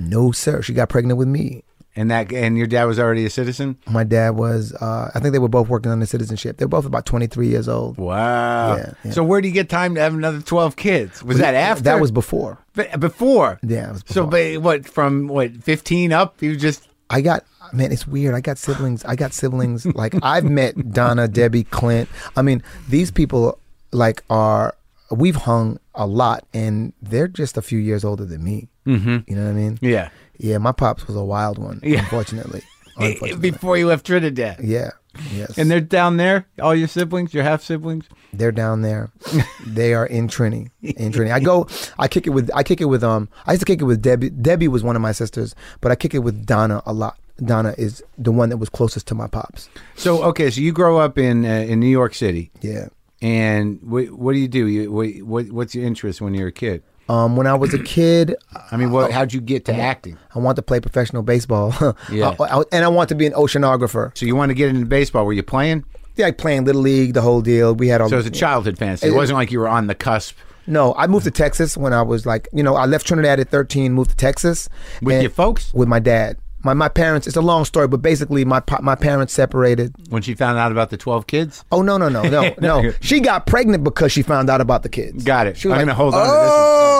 [0.00, 1.64] no, sir, she got pregnant with me.
[1.96, 2.32] And that.
[2.32, 3.76] And your dad was already a citizen.
[3.88, 4.72] My dad was.
[4.74, 6.56] Uh, I think they were both working on the citizenship.
[6.56, 7.98] They're both about twenty three years old.
[7.98, 8.76] Wow.
[8.76, 9.10] Yeah, yeah.
[9.10, 11.22] So where do you get time to have another twelve kids?
[11.24, 11.84] Was that after?
[11.84, 12.58] That was before.
[12.74, 13.58] Be- before.
[13.62, 16.40] Yeah, it was So, but what from what fifteen up?
[16.40, 18.34] You just I got man, it's weird.
[18.34, 19.04] I got siblings.
[19.04, 19.86] I got siblings.
[19.94, 22.08] like I've met Donna, Debbie, Clint.
[22.36, 23.58] I mean, these people
[23.92, 24.74] like are
[25.10, 28.68] we've hung a lot, and they're just a few years older than me.
[28.86, 29.18] Mm-hmm.
[29.26, 29.78] You know what I mean?
[29.80, 30.10] yeah.
[30.42, 31.80] Yeah, my pops was a wild one.
[31.82, 32.00] Yeah.
[32.00, 32.62] Unfortunately.
[32.96, 33.50] Unfortunately.
[33.50, 34.58] Before you left Trinidad.
[34.62, 34.90] yeah,
[35.32, 35.58] Yes.
[35.58, 38.06] And they're down there, all your siblings, your half siblings?
[38.32, 39.10] They're down there.
[39.66, 40.70] they are in Trini.
[40.82, 41.32] In Trini.
[41.32, 41.66] I go
[41.98, 44.02] I kick it with I kick it with um I used to kick it with
[44.02, 44.30] Debbie.
[44.30, 47.18] Debbie was one of my sisters, but I kick it with Donna a lot.
[47.44, 49.68] Donna is the one that was closest to my pops.
[49.96, 52.50] So, okay, so you grow up in uh, in New York City.
[52.60, 52.88] Yeah.
[53.22, 54.66] And what, what do you do?
[54.66, 56.82] You, what, what, what's your interest when you're a kid?
[57.10, 58.36] Um, when I was a kid,
[58.70, 60.16] I mean, what, how'd you get to acting?
[60.34, 61.74] I want to play professional baseball.
[62.12, 62.34] Yeah.
[62.38, 64.16] I- I- and I want to be an oceanographer.
[64.16, 65.26] So you want to get into baseball?
[65.26, 65.84] Were you playing?
[66.16, 67.74] Yeah, like playing little league, the whole deal.
[67.74, 68.08] We had all.
[68.08, 69.06] So it was a childhood fantasy.
[69.08, 71.92] It It- wasn't like you were on the cusp No, I moved to Texas when
[71.92, 74.68] I was like, you know, I left Trinidad at 13, moved to Texas
[75.02, 76.36] with your folks with my dad.
[76.62, 77.26] My my parents.
[77.26, 79.94] It's a long story, but basically, my my parents separated.
[80.10, 81.64] when she found out about the twelve kids.
[81.72, 82.92] Oh no no no no no!
[83.00, 85.24] She got pregnant because she found out about the kids.
[85.24, 85.56] Got it.
[85.56, 86.50] She was I'm like, gonna hold on to this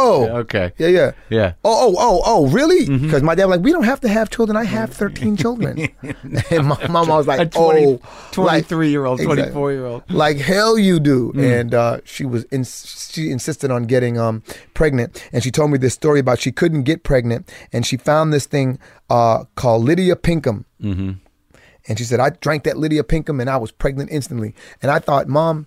[0.02, 0.30] Oh, one.
[0.42, 0.72] Okay.
[0.78, 1.52] Yeah yeah Yeah.
[1.64, 2.86] Oh oh oh oh really?
[2.86, 3.04] Mm-hmm.
[3.04, 4.56] Because my dad was like, we don't have to have children.
[4.56, 5.88] I have 13 children.
[6.50, 8.00] and my mom was like, A 20, oh,
[8.32, 9.42] 23 year old, Exactly.
[9.42, 10.02] 24 year old.
[10.10, 11.60] like hell you do Mm.
[11.60, 14.42] and uh, she was in, she insisted on getting um
[14.80, 18.32] pregnant and she told me this story about she couldn't get pregnant and she found
[18.32, 18.78] this thing
[19.10, 21.10] uh called lydia pinkham mm-hmm.
[21.86, 24.98] and she said i drank that lydia pinkham and i was pregnant instantly and i
[24.98, 25.66] thought mom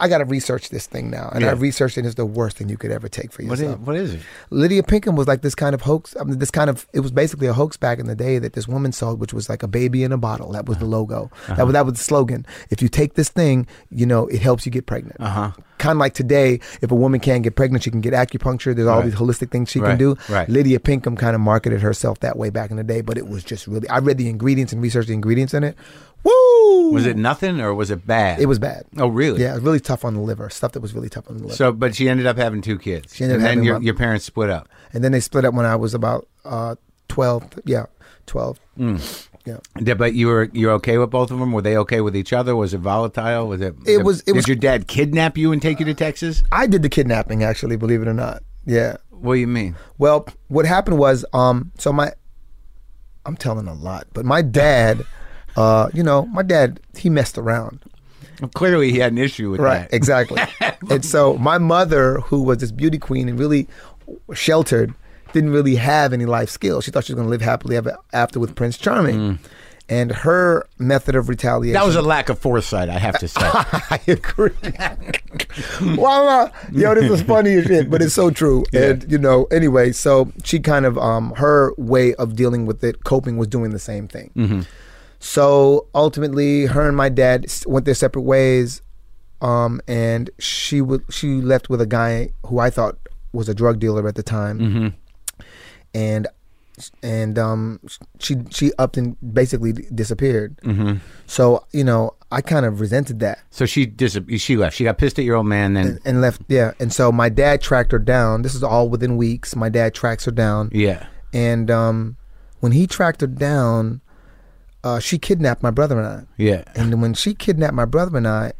[0.00, 2.06] I got to research this thing now, and I researched it.
[2.06, 3.80] It's the worst thing you could ever take for yourself.
[3.80, 4.20] is, what is it?
[4.50, 6.14] Lydia Pinkham was like this kind of hoax.
[6.20, 8.52] I mean, this kind of it was basically a hoax back in the day that
[8.52, 10.52] this woman sold, which was like a baby in a bottle.
[10.52, 11.30] That was the logo.
[11.48, 12.46] That was that was the slogan.
[12.70, 15.16] If you take this thing, you know, it helps you get pregnant.
[15.20, 15.50] Uh-huh.
[15.78, 18.76] Kind of like today, if a woman can't get pregnant, she can get acupuncture.
[18.76, 19.06] There's all Right.
[19.06, 20.16] these holistic things she Right, can do.
[20.28, 20.48] right.
[20.48, 23.42] Lydia Pinkham kind of marketed herself that way back in the day, but it was
[23.42, 23.88] just really.
[23.88, 25.76] I read the ingredients and researched the ingredients in it.
[26.24, 26.90] Woo!
[26.92, 28.40] Was it nothing or was it bad?
[28.40, 28.84] It was bad.
[28.98, 29.40] Oh, really?
[29.42, 30.48] Yeah, it was really tough on the liver.
[30.50, 31.54] Stuff that was really tough on the liver.
[31.56, 33.14] So, but she ended up having two kids.
[33.14, 33.82] She ended and up then having your, one.
[33.82, 34.68] your parents split up.
[34.92, 36.76] and then they split up when I was about uh,
[37.08, 37.48] twelve.
[37.64, 37.86] Yeah,
[38.26, 38.60] twelve.
[38.78, 39.28] Mm.
[39.44, 39.58] Yeah.
[39.80, 41.50] Yeah, But you were you're okay with both of them?
[41.50, 42.54] Were they okay with each other?
[42.54, 43.48] Was it volatile?
[43.48, 43.74] Was it?
[43.86, 46.44] It was- it did was- your dad kidnap you and take you to Texas?
[46.52, 48.44] I did the kidnapping, actually, believe it or not.
[48.64, 48.98] Yeah.
[49.10, 49.74] What do you mean?
[49.98, 52.12] Well, what happened was, um, so my,
[53.26, 55.04] I'm telling a lot, but my dad,
[55.56, 57.80] uh, you know, my dad, he messed around.
[58.40, 59.94] Well, clearly, he had an issue with Right, that.
[59.94, 60.42] exactly.
[60.90, 63.68] and so my mother, who was this beauty queen and really
[64.34, 64.94] sheltered,
[65.32, 66.84] didn't really have any life skills.
[66.84, 69.38] She thought she was going to live happily ever after with Prince Charming.
[69.88, 71.74] And her method of retaliation.
[71.76, 71.80] Mm.
[71.80, 73.40] That was a lack of foresight, I have to say.
[73.42, 74.50] I agree.
[75.96, 78.64] well, uh, yo, this is funny as shit, but it's so true.
[78.72, 83.04] And you know, anyway, so she kind of um her way of dealing with it,
[83.04, 84.66] coping, was doing the same thing.
[85.24, 88.82] So ultimately, her and my dad went their separate ways,
[89.40, 92.98] um, and she would she left with a guy who I thought
[93.32, 94.96] was a drug dealer at the time,
[95.94, 96.26] and
[97.04, 97.78] and um
[98.18, 100.56] she she upped and basically disappeared.
[100.64, 100.94] Mm-hmm.
[101.28, 104.76] So you know, I kind of resented that so she dis- she left.
[104.76, 105.74] She got pissed at your old man.
[105.74, 106.42] Then and left.
[106.48, 108.42] Yeah, and so my dad tracked her down.
[108.42, 109.54] This is all within weeks.
[109.54, 112.16] My dad tracks her down, yeah, and um,
[112.58, 114.00] when he tracked her down,
[114.84, 116.24] uh, she kidnapped my brother and I.
[116.36, 116.64] yeah.
[116.74, 118.52] And when she kidnapped my brother and I,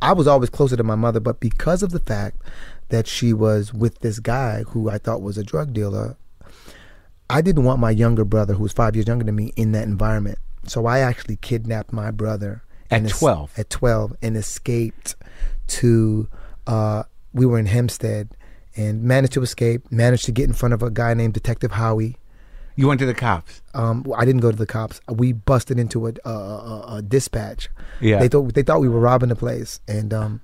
[0.00, 2.38] I was always closer to my mother, but because of the fact
[2.88, 6.16] that she was with this guy who I thought was a drug dealer,
[7.30, 9.84] I didn't want my younger brother, who was five years younger than me, in that
[9.84, 10.38] environment.
[10.66, 13.58] So I actually kidnapped my brother At es- 12?
[13.58, 15.14] At twelve, and escaped
[15.68, 16.28] to.
[16.66, 18.28] Uh, we were in Hempstead,
[18.76, 19.90] and managed to escape.
[19.90, 22.16] Managed to get in front of a guy named Detective Howie.
[22.76, 23.62] You went to the cops.
[23.72, 25.00] Um, well, I didn't go to the cops.
[25.08, 27.68] We busted into a, a, a, a dispatch.
[28.00, 28.18] Yeah.
[28.18, 30.40] They thought they thought we were robbing the place, and um,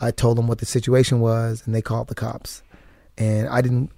[0.00, 2.62] I told them what the situation was, and they called the cops.
[3.18, 3.90] And I didn't,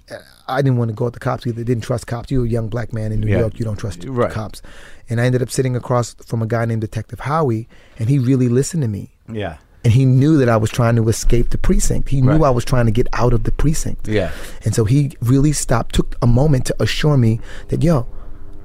[0.49, 1.63] I didn't want to go at the cops either.
[1.63, 2.31] Didn't trust cops.
[2.31, 3.41] You're a young black man in New Yeah.
[3.41, 3.59] York.
[3.59, 4.33] You don't trust Right.
[4.33, 4.63] cops.
[5.11, 8.49] And I ended up sitting across from a guy named Detective Howie, and he really
[8.49, 9.13] listened to me.
[9.31, 12.11] Yeah, And he knew that I was trying to escape the precinct.
[12.11, 12.43] He knew Right.
[12.49, 14.07] I was trying to get out of the precinct.
[14.09, 14.31] yeah.
[14.65, 18.07] And so he really stopped, took a moment to assure me that, yo,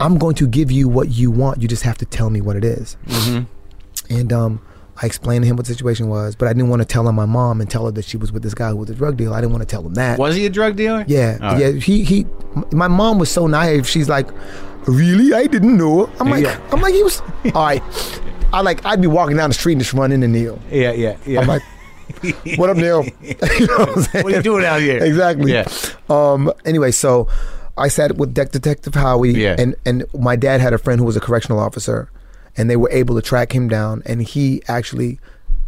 [0.02, 1.62] I'm going to give you what you want.
[1.62, 2.98] You just have to tell me what it is.
[4.10, 4.62] And um,
[5.02, 7.16] I explained to him what the situation was, but I didn't want to tell him
[7.16, 9.16] my mom and tell her that she was with this guy who was a drug
[9.18, 9.36] dealer.
[9.38, 10.20] I didn't want to tell him that.
[10.20, 11.06] Was he a drug dealer?
[11.08, 11.62] Yeah, All right.
[11.76, 11.80] yeah.
[11.80, 12.26] He he.
[12.72, 13.88] My mom was so naive.
[13.88, 14.28] She's like,
[14.86, 15.34] "Really?
[15.34, 16.60] I didn't know." I'm like, Yeah.
[16.72, 17.22] I'm like, he was.
[17.54, 17.82] All right.
[18.56, 18.86] I like.
[18.86, 20.60] I'd be walking down the street and just run into Neil.
[20.72, 21.42] yeah, yeah, yeah.
[21.42, 21.62] I'm like,
[22.58, 25.04] "What up, Neil?" you know what what are you doing out here?
[25.04, 25.52] exactly.
[25.54, 25.68] Yeah.
[26.10, 26.52] Um.
[26.66, 27.28] Anyway, so
[27.78, 29.56] I sat with De- Detective Howie, Yeah.
[29.60, 32.10] and and my dad had a friend who was a correctional officer,
[32.58, 35.20] and they were able to track him down, and he actually,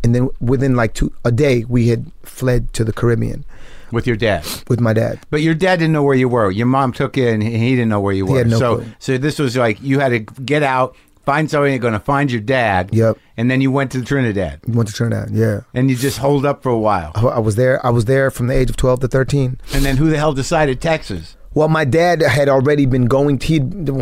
[0.04, 3.44] and then within like two a day, we had fled to the Caribbean
[3.92, 4.46] With your dad.
[4.70, 5.20] with my dad.
[5.30, 6.50] But your dad didn't know where you were.
[6.52, 8.44] Your mom took you, and he didn't know where you were.
[8.46, 8.86] no so, clue.
[9.00, 10.96] so this was like you had to get out,
[11.28, 12.90] find somebody you're going to find your dad.
[12.94, 13.18] Yep.
[13.36, 15.30] And then you went to Trinidad Went to Trinidad.
[15.32, 15.62] Yeah.
[15.76, 17.12] and you just holed up for a while.
[17.16, 17.86] I I was there.
[17.86, 19.60] I was there from the age of twelve to thirteen.
[19.74, 21.36] And then who the hell decided Texas?
[21.58, 23.40] Well, my dad had already been going.
[23.40, 23.60] He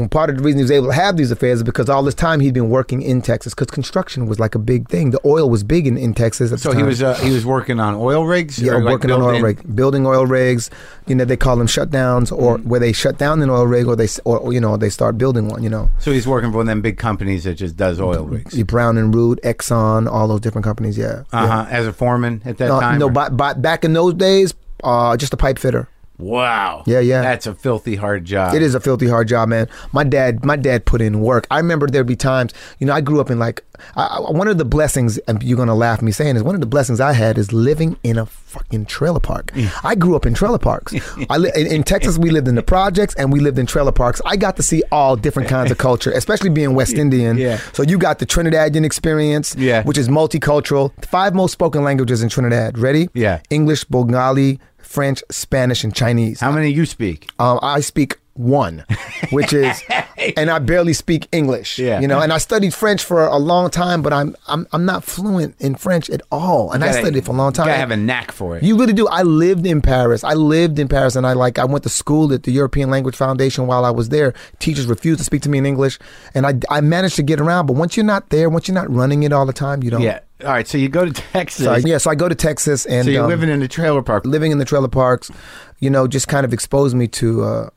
[0.09, 2.13] part of the reason he was able to have these affairs is because all this
[2.13, 5.11] time he'd been working in Texas because construction was like a big thing.
[5.11, 6.51] The oil was big in, in Texas.
[6.51, 8.59] At So he was uh, he was working on oil rigs.
[8.59, 10.69] yeah like, working on oil building- rig, building oil rigs.
[11.07, 12.67] You know they call them shutdowns or Mm-hmm.
[12.69, 15.47] where they shut down an oil rig or they or, you know they start building
[15.47, 15.63] one.
[15.63, 18.25] You know, So he's working for one of them big companies that just does oil
[18.25, 18.61] rigs.
[18.63, 20.97] Brown and Root, Exxon, all those different companies.
[20.97, 21.23] Yeah.
[21.31, 21.65] Uh huh.
[21.69, 22.99] As a foreman at that Uh, time.
[22.99, 25.87] no, but, but back in those days, uh, just a pipe fitter.
[26.17, 26.84] Wow.
[26.86, 27.21] Yeah, yeah.
[27.21, 28.54] That's a filthy hard job.
[28.56, 29.67] It is a filthy hard job, man.
[29.91, 31.47] My dad, my dad put in work.
[31.51, 33.63] I remember there'd be times, you know, I grew up in like
[33.95, 36.67] I, one of the blessings, and you're gonna laugh me saying is one of the
[36.67, 39.47] blessings I had is living in a fucking trailer park.
[39.51, 39.69] Mm.
[39.84, 40.93] I grew up in trailer parks.
[41.30, 43.91] I li- in, in Texas, we lived in the projects and we lived in trailer
[43.91, 44.21] parks.
[44.25, 47.38] I got to see all different kinds of culture, especially being West Indian.
[47.38, 47.58] Yeah.
[47.73, 49.84] So you got the Trinidadian experience, Yeah.
[49.84, 50.93] which is multicultural.
[51.06, 52.78] Five most spoken languages in Trinidad.
[52.78, 53.10] Ready?
[53.13, 53.41] Yeah.
[53.49, 54.60] English, Bengali,
[54.95, 56.39] French, Spanish, and Chinese.
[56.39, 57.29] How many you speak?
[57.38, 58.84] Um, I speak one,
[59.31, 59.81] which is,
[60.38, 61.79] and I barely speak English.
[61.79, 62.01] Yeah.
[62.01, 65.03] you know, and I studied French for a long time, but I'm I'm I'm not
[65.03, 67.65] fluent in French at all, and I Gotta- studied it for a long time.
[67.67, 68.63] You gotta have a knack for it.
[68.63, 69.08] You really do.
[69.08, 70.23] I lived in Paris.
[70.23, 71.60] I lived in Paris, and I like.
[71.60, 74.34] I went to school at the European Language Foundation while I was there.
[74.60, 75.97] Teachers refused to speak to me in English,
[76.36, 77.67] and I I managed to get around.
[77.67, 80.01] But once you're not there, once you're not running it all the time, you don't.
[80.01, 80.19] yeah.
[80.41, 80.67] All right.
[80.67, 81.65] So you go to Texas.
[81.65, 83.67] So I, yeah, so I go to Texas, and So you're um, living in a
[83.67, 84.25] trailer park.
[84.25, 85.31] living in the trailer parks,
[85.79, 87.69] you know, just kind of exposed me to uh,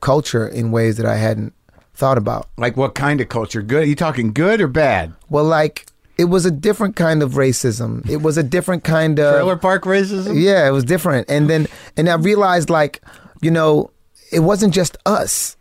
[0.00, 1.54] culture in ways that I hadn't
[1.94, 2.48] thought about.
[2.56, 3.62] Like what kind of culture?
[3.62, 3.82] Good?
[3.82, 5.14] Are you talking good or bad?
[5.28, 8.08] Well, like it was a different kind of racism.
[8.08, 10.40] It was a different kind of Trailer park racism?
[10.40, 11.30] yeah, it was different.
[11.30, 13.02] And then and I realized like,
[13.40, 13.90] you know,
[14.32, 15.56] it wasn't just us.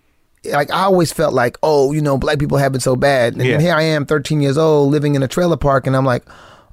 [0.51, 3.33] Like I always felt like, oh, you know, black people have it so bad.
[3.33, 3.59] And Yeah.
[3.59, 6.23] here I am, 13 years old, living in a trailer park, and I'm like,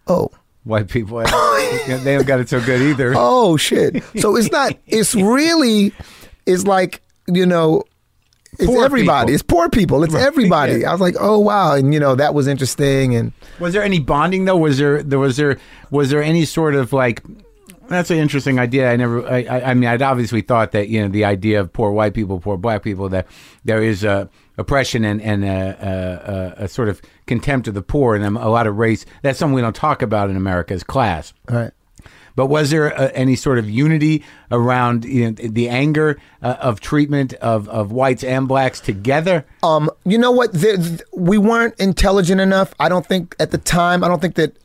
[0.07, 0.31] oh,
[0.65, 1.19] White people,
[1.87, 3.13] they don't got it so good either.
[3.17, 4.03] oh shit.
[4.19, 4.75] So it's not.
[4.87, 5.93] It's really.
[6.47, 7.83] It's like you know.
[8.57, 9.25] It's Poor everybody.
[9.27, 9.35] people.
[9.35, 10.05] It's poor people.
[10.05, 10.75] It's everybody.
[10.83, 10.89] yeah.
[10.91, 13.15] I was like, oh wow, and you know that was interesting.
[13.17, 14.57] And Was there any bonding though?
[14.57, 15.59] Was there there was there
[15.91, 17.21] was there any sort of like
[17.89, 18.91] that's an interesting idea.
[18.91, 19.27] I never.
[19.27, 22.15] I, I, I mean, I'd obviously thought that you know the idea of poor white
[22.15, 23.27] people, poor black people, that
[23.65, 27.83] there is a oppression and and a, a, a, a sort of contempt of the
[27.83, 29.05] poor, and a lot of race.
[29.23, 31.33] That's something we don't talk about in America as class.
[31.51, 31.73] all right.
[32.37, 36.81] But was there uh, any sort of unity around you know, the anger uh, of
[36.81, 39.47] treatment of, of whites and blacks together?
[39.63, 40.53] Um, you know what?
[40.53, 40.77] There,
[41.13, 42.75] we weren't intelligent enough.
[42.81, 44.03] I don't think at the time.
[44.03, 44.57] I don't think that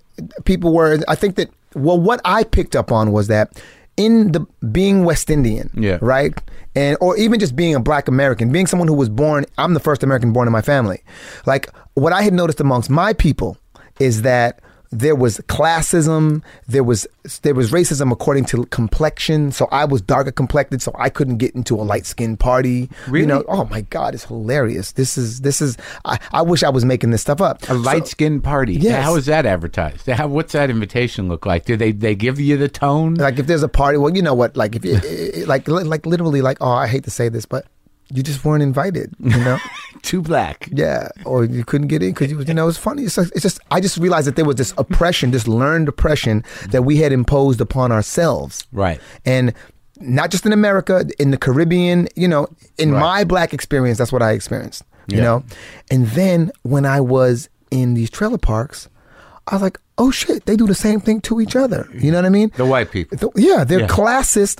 [0.45, 0.99] people were.
[1.07, 3.61] I think that well, what I picked up on was that
[3.97, 5.97] in the being West Indian, Yeah.
[6.01, 6.33] right,
[6.75, 9.45] and or even just being a Black American, being someone who was born.
[9.57, 11.01] I'm the first American born in my family.
[11.45, 13.57] Like what I had noticed amongst my people
[13.99, 17.05] is that there was classism there was
[17.43, 21.53] there was racism according to complexion so i was darker complected so i couldn't get
[21.53, 23.21] into a light skinned party Really?
[23.21, 26.69] you know oh my god it's hilarious this is this is i, I wish i
[26.69, 28.73] was making this stuff up A light skinned party.
[28.73, 29.01] Yeah.
[29.01, 30.07] How is that advertised?
[30.07, 31.65] How, what's that invitation look like?
[31.65, 33.13] Do they they give you the tone?
[33.15, 36.41] like if there's a party well you know what like if you like like literally
[36.41, 37.65] like oh i hate to say this but
[38.13, 39.57] you just weren't invited you know
[40.01, 40.69] Too black.
[40.71, 43.03] Yeah, or you couldn't get in because you, was- you know, it's funny.
[43.03, 46.45] It's, like- it's just I just realized that there was this oppression, this learned oppression
[46.69, 49.01] that we had imposed upon ourselves, Right.
[49.25, 49.53] and
[49.99, 52.07] not just in America, in the Caribbean.
[52.15, 52.99] You know, in Right.
[53.01, 54.83] my black experience, that's what I experienced.
[55.07, 55.23] You Yeah.
[55.23, 55.43] know,
[55.91, 58.87] and then when I was in these trailer parks,
[59.47, 61.89] I was like, oh shit, they do the same thing to each other.
[61.93, 62.51] You know what I mean?
[62.55, 63.17] The white people.
[63.17, 63.87] Th- yeah, they're Yeah.
[63.87, 64.59] classist.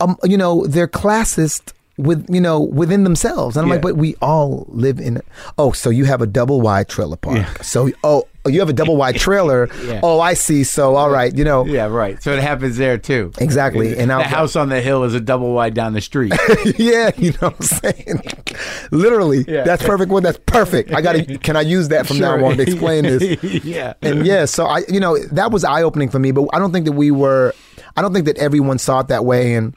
[0.00, 3.56] Um, you know, they're classist with you know within themselves.
[3.56, 5.20] And I'm like, but we all live in.
[5.58, 7.62] Oh, so you have a double wide trailer park.
[7.62, 9.68] So oh, you have a double wide trailer.
[9.80, 10.00] Yeah.
[10.02, 10.62] Oh, I see.
[10.64, 11.64] So all right, you know.
[11.64, 12.22] Yeah, right.
[12.22, 13.32] So it happens there too.
[13.38, 13.96] Exactly.
[13.98, 16.32] And the like- house on the hill is a double wide down the street.
[16.78, 18.22] yeah, you know what I'm saying?
[18.90, 19.64] Literally, Yeah.
[19.64, 20.10] that's perfect.
[20.10, 20.92] One, that's perfect.
[20.92, 21.38] I got to.
[21.38, 23.42] Can I use that from now on to explain this?
[23.64, 23.94] yeah.
[24.02, 26.30] and yeah, so I, you know, that was eye opening for me.
[26.32, 27.54] But I don't think that we were.
[27.96, 29.74] I don't think that everyone saw it that way, and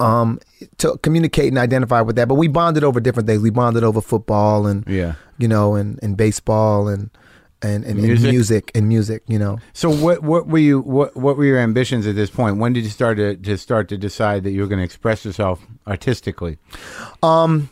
[0.00, 0.38] um,
[0.78, 2.28] to communicate and identify with that.
[2.28, 3.42] But we bonded over different things.
[3.42, 5.14] We bonded over football and Yeah.
[5.38, 7.10] you know, and, and baseball and
[7.62, 8.24] and, and, Music?
[8.24, 9.22] and music and music.
[9.26, 12.58] You know, So what what were you what what were your ambitions at this point?
[12.58, 15.24] When did you start to, to start to decide that you were going to express
[15.24, 16.58] yourself artistically?
[17.22, 17.66] I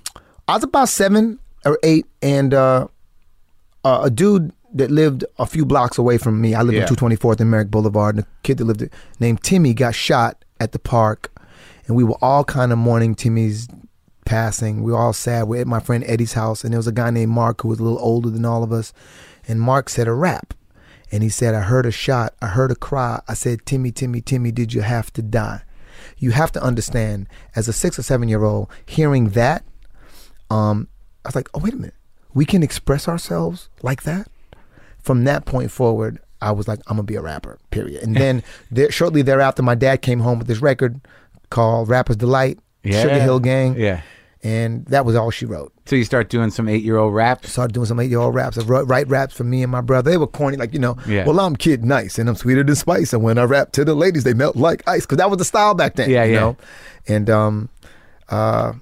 [0.48, 2.88] was about seven or eight, and uh,
[3.84, 6.54] uh, a dude that lived a few blocks away from me.
[6.54, 6.82] I lived Yeah.
[6.84, 10.44] on 224th and Merrick Boulevard, and a kid that lived there, named Timmy got shot
[10.58, 11.30] at the park,
[11.86, 13.68] and we were all kind of mourning Timmy's
[14.24, 14.82] passing.
[14.82, 15.44] We were all sad.
[15.44, 17.80] We're at my friend Eddie's house, and there was a guy named Mark who was
[17.80, 18.92] a little older than all of us.
[19.48, 20.54] And Mark said a rap.
[21.10, 22.34] And he said, I heard a shot.
[22.40, 23.20] I heard a cry.
[23.28, 25.62] I said, Timmy, Timmy, Timmy, did you have to die?
[26.16, 29.64] You have to understand, as a six or seven year old, hearing that,
[30.50, 30.88] um,
[31.24, 31.94] I was like, oh, wait a minute.
[32.32, 34.28] We can express ourselves like that?
[35.00, 38.02] From that point forward, I was like, I'm going to be a rapper, period.
[38.02, 41.00] And then there, shortly thereafter, my dad came home with this record
[41.52, 43.78] called Rapper's Delight, Sugar Hill Gang.
[43.78, 44.00] Yeah.
[44.44, 45.72] And that was all she wrote.
[45.86, 47.52] So you start doing some eight year old raps.
[47.52, 48.58] Started doing some eight year old raps.
[48.58, 50.10] I wrote, write raps for me and my brother.
[50.10, 51.24] They were corny, like, you know, Yeah.
[51.24, 53.12] well, I'm kid nice and I'm sweeter than spice.
[53.12, 55.06] And when I rap to the ladies, they melt like ice.
[55.06, 56.10] Cause that was the style back then.
[56.10, 56.40] Yeah, you yeah.
[56.40, 56.56] know?
[57.06, 57.68] And, um,
[58.30, 58.72] uh,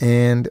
[0.00, 0.48] and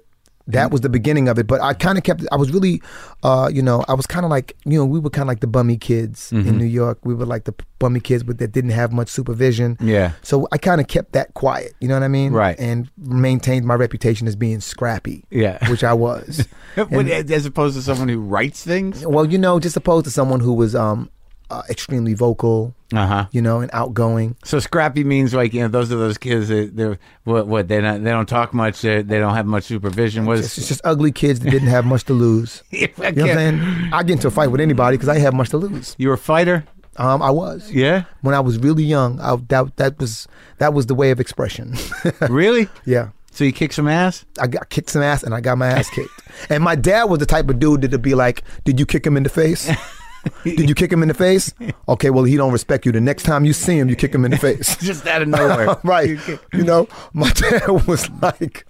[0.48, 1.46] that was the beginning of it.
[1.48, 2.82] But I kind of kept, I was really,
[3.24, 5.42] uh, you know, I was kind of like, you know, we were kind of like
[5.42, 6.48] the bummy kids Mm-hmm.
[6.50, 7.00] in New York.
[7.04, 9.78] We were like the bummy kids with, that didn't have much supervision.
[9.80, 10.14] Yeah.
[10.22, 12.32] So I kind of kept that quiet, you know what I mean?
[12.34, 12.58] Right.
[12.60, 15.26] And maintained my reputation as being scrappy.
[15.30, 15.58] Yeah.
[15.70, 16.48] Which I was.
[16.76, 19.06] What, as opposed to someone who writes things.
[19.06, 21.10] well, you know, just opposed to someone who was um
[21.50, 23.26] uh, extremely vocal, Uh huh.
[23.32, 24.36] you know, and outgoing.
[24.44, 27.80] So scrappy means like you know those are those kids that they're what what they
[27.82, 30.26] don't they don't talk much they they don't have much supervision.
[30.26, 32.64] What It's just ugly kids that didn't have much to lose.
[32.74, 33.60] I You know what I'm saying?
[33.94, 35.96] I get into a fight with anybody because I have much to lose.
[35.98, 36.66] you were a fighter?
[36.98, 37.72] Um, I was.
[37.72, 38.06] Yeah.
[38.22, 41.76] When I was really young, I, that that was that was the way of expression.
[42.30, 42.68] really?
[42.86, 43.10] yeah.
[43.32, 44.26] So you kick some ass?
[44.42, 46.10] I got kicked some ass and I got my ass kicked.
[46.50, 49.16] And my dad was the type of dude that'd be like, "Did you kick him
[49.16, 49.70] in the face?
[50.44, 51.54] Did you kick him in the face?
[51.88, 52.92] Okay, well he don't respect you.
[52.92, 55.28] The next time you see him, you kick him in the face." Just out of
[55.28, 55.78] nowhere.
[55.84, 56.18] right.
[56.54, 58.66] You know, my dad was like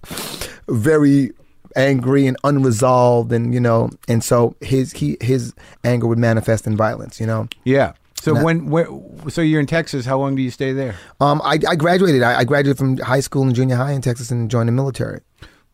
[0.68, 1.32] very
[1.76, 6.76] angry and unresolved, and you know, and so his he his anger would manifest in
[6.76, 7.20] violence.
[7.20, 7.92] You know, Yeah.
[8.20, 8.88] So when where
[9.28, 10.04] so you're in Texas?
[10.04, 10.96] How long do you stay there?
[11.20, 12.22] um, I, I graduated.
[12.22, 15.20] I, I graduated from high school and junior high in Texas and joined the military.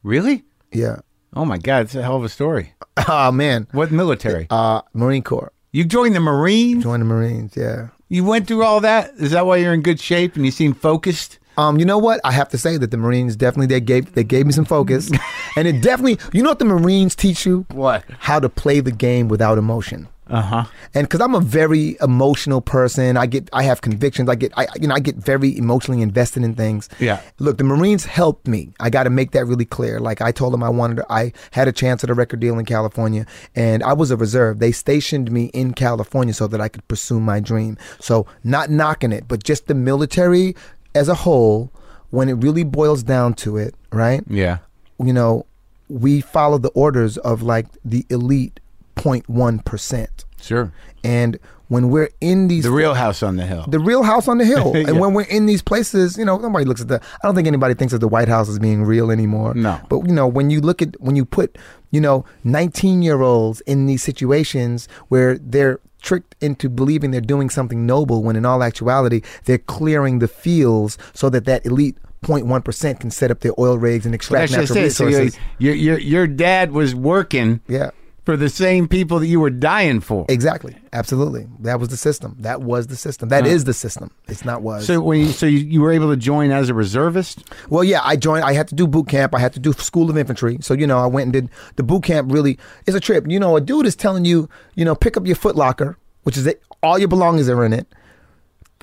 [0.02, 0.44] Really?
[0.70, 0.96] Yeah.
[1.34, 2.74] Oh my God, it's a hell of a story.
[3.08, 3.66] Oh man.
[3.72, 4.46] What military?
[4.50, 5.52] Uh, Marine Corps.
[5.74, 6.84] You joined the Marines?
[6.84, 7.56] Joined the Marines.
[7.56, 7.88] Yeah.
[8.08, 9.10] You went through all that?
[9.18, 11.40] Is that why you're in good shape and you seem focused?
[11.58, 12.20] Um, you know what?
[12.22, 15.10] I have to say that the Marines definitely they gave they gave me some focus,
[15.56, 18.04] and it definitely you know what the Marines teach you What?
[18.20, 20.06] how to play the game without emotion.
[20.26, 20.64] Uh huh.
[20.94, 24.28] and because I'm a very emotional person, I get I have convictions.
[24.28, 26.88] I get I you know I get very emotionally invested in things.
[26.98, 27.20] Yeah.
[27.38, 28.72] Look, the Marines helped me.
[28.80, 30.00] I got to make that really clear.
[30.00, 30.96] Like I told them, I wanted.
[30.96, 34.16] To, I had a chance at a record deal in California, and I was a
[34.16, 34.60] reserve.
[34.60, 37.76] They stationed me in California so that I could pursue my dream.
[38.00, 40.56] So not knocking it, but just the military
[40.94, 41.70] as a whole.
[42.10, 44.22] When it really boils down to it, right?
[44.28, 44.58] Yeah.
[45.02, 45.46] you know,
[45.88, 48.60] we follow the orders of like the elite
[48.96, 50.24] 0.1 percent.
[50.40, 50.72] Sure.
[51.02, 53.64] And when we're in these The real house on the hill.
[53.66, 54.88] the real house on the hill, Yeah.
[54.88, 57.00] and when we're in these places, you know, nobody looks at the.
[57.00, 59.54] I don't think anybody thinks of the White House as being real anymore.
[59.54, 59.80] No.
[59.88, 61.56] But you know, when you look at when you put,
[61.90, 67.48] you know, 19 year olds in these situations where they're tricked into believing they're doing
[67.48, 72.62] something noble, when in all actuality they're clearing the fields so that that elite 0.1
[72.62, 74.90] percent can set up their oil rigs and extract just natural it.
[74.90, 75.38] So resources.
[75.58, 77.90] your, your your dad was working yeah.
[78.24, 80.24] For the same people that you were dying for.
[80.28, 80.76] Exactly.
[80.92, 81.46] Absolutely.
[81.60, 82.36] That was the system.
[82.40, 83.28] That was the system.
[83.28, 84.10] That uh, is the system.
[84.28, 84.86] It's not was.
[84.86, 87.44] So when you, so you, you were able to join as a reservist.
[87.68, 88.44] well, yeah, I joined.
[88.44, 89.34] I had to do boot camp.
[89.34, 90.58] I had to do school of infantry.
[90.60, 92.32] So you know, I went and did the boot camp.
[92.32, 93.26] Really, it's a trip.
[93.28, 96.36] You know, a dude is telling you, you know, pick up your foot locker, which
[96.36, 96.62] is it.
[96.82, 97.86] All your belongings are in it.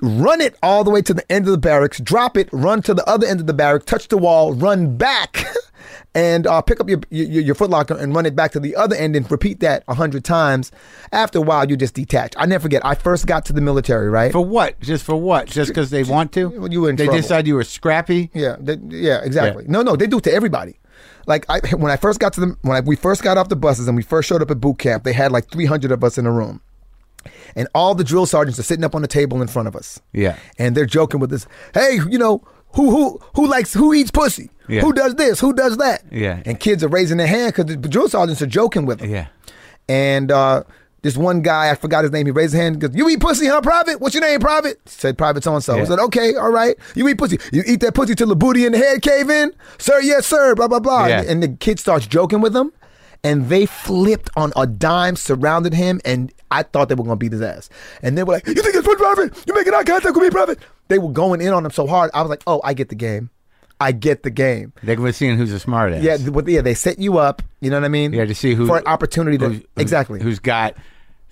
[0.02, 2.00] Run it all the way to the end of the barracks.
[2.00, 2.50] Drop it.
[2.52, 3.86] Run to the other end of the barrack.
[3.86, 4.54] Touch the wall.
[4.54, 5.44] Run back.
[6.14, 8.76] And uh, pick up your, your your foot locker and run it back to the
[8.76, 10.72] other end and repeat that a hundred times.
[11.14, 12.34] After a while, you just detach.
[12.38, 12.86] I never forget.
[12.86, 14.32] I first got to the military, right?
[14.32, 14.78] For what?
[14.82, 15.48] Just for what?
[15.48, 16.48] Just because they want to?
[16.50, 17.22] Well, you were in they trouble.
[17.22, 18.30] decide you were scrappy.
[18.34, 19.66] Yeah, they, yeah, exactly.
[19.70, 20.80] No, no, they do it to everybody.
[21.28, 23.56] Like I, when I first got to the when I, we first got off the
[23.56, 26.18] buses and we first showed up at boot camp, they had like 300 of us
[26.18, 26.62] in a room,
[27.56, 30.00] and all the drill sergeants are sitting up on the table in front of us.
[30.14, 30.38] Yeah.
[30.58, 31.48] and they're joking with us.
[31.74, 32.44] Hey, you know
[32.76, 34.50] who who who likes who eats pussy?
[34.68, 34.82] Yeah.
[34.82, 35.40] Who does this?
[35.40, 36.04] Who does that?
[36.12, 36.42] Yeah.
[36.46, 39.10] and kids are raising their hand because the drill sergeants are joking with them.
[39.10, 39.28] Yeah.
[39.90, 40.64] And uh,
[41.02, 43.20] this one guy, I forgot his name, he raised his hand and goes, You eat
[43.20, 44.00] pussy, huh, Private?
[44.00, 44.78] What's your name, Private?
[44.88, 45.80] Said Private so and so.
[45.80, 46.78] I said, Okay, all right.
[46.96, 47.40] You eat pussy.
[47.52, 49.52] You eat that pussy till the booty and the head cave in?
[49.80, 51.08] Sir, yes, sir, blah, blah, blah.
[51.08, 51.24] Yeah.
[51.28, 52.72] And the kid starts joking with him.
[53.24, 57.32] And they flipped on a dime, surrounded him, and I thought they were gonna beat
[57.34, 57.70] his ass.
[58.02, 59.44] And they were like, You think it's fun, Private?
[59.48, 60.60] You making eye contact with me, Private?
[60.88, 62.10] They were going in on him so hard.
[62.14, 63.30] I was like, Oh, I get the game.
[63.80, 64.74] I get the game.
[64.84, 66.04] They were seeing who's a smart ass.
[66.04, 67.42] Yeah, but yeah, they set you up.
[67.62, 68.14] You know what I mean?
[68.14, 70.22] Yeah, to see who for an opportunity to who's- exactly.
[70.22, 70.76] who's got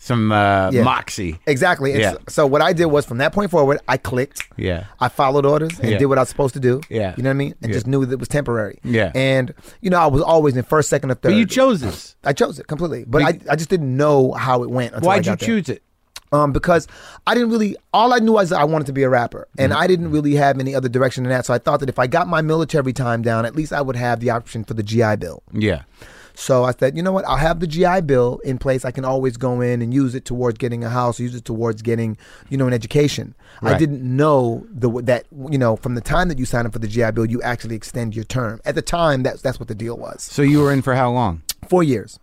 [0.01, 0.83] some uh, Yeah.
[0.83, 1.37] moxie.
[1.45, 1.91] Exactly.
[1.91, 2.11] And Yeah.
[2.13, 4.41] so, so what I did was from that point forward, I clicked.
[4.57, 4.85] Yeah.
[4.99, 5.97] I followed orders and Yeah.
[5.97, 6.81] did what I was supposed to do.
[6.89, 7.13] Yeah.
[7.17, 7.53] You know what I mean?
[7.61, 7.75] And Yeah.
[7.75, 8.79] just knew that it was temporary.
[8.83, 9.11] Yeah.
[9.13, 11.29] And, you know, I was always in first, second, or third.
[11.29, 12.15] But you chose this.
[12.23, 13.03] I chose it completely.
[13.07, 15.47] But I, I just didn't know how it went until Why'd you there.
[15.47, 15.83] choose it?
[16.31, 16.87] Um, because
[17.25, 17.75] I didn't really.
[17.91, 19.81] All I knew was I wanted to be a rapper, and Mm-hmm.
[19.81, 21.43] I didn't really have any other direction than that.
[21.47, 23.95] So I thought that if I got my military time down, at least I would
[23.95, 25.41] have the option for the GI Bill.
[25.51, 25.81] Yeah.
[26.33, 27.25] So I said, you know what?
[27.27, 28.85] I'll have the GI Bill in place.
[28.85, 31.81] I can always go in and use it towards getting a house, use it towards
[31.81, 32.17] getting,
[32.49, 33.35] you know, an education.
[33.61, 36.79] I didn't know the that you know from the time that you sign up for
[36.79, 38.61] the GI Bill, you actually extend your term.
[38.65, 40.23] At the time, that's that's what the deal was.
[40.23, 41.41] So you were in for how long?
[41.67, 42.19] Four years.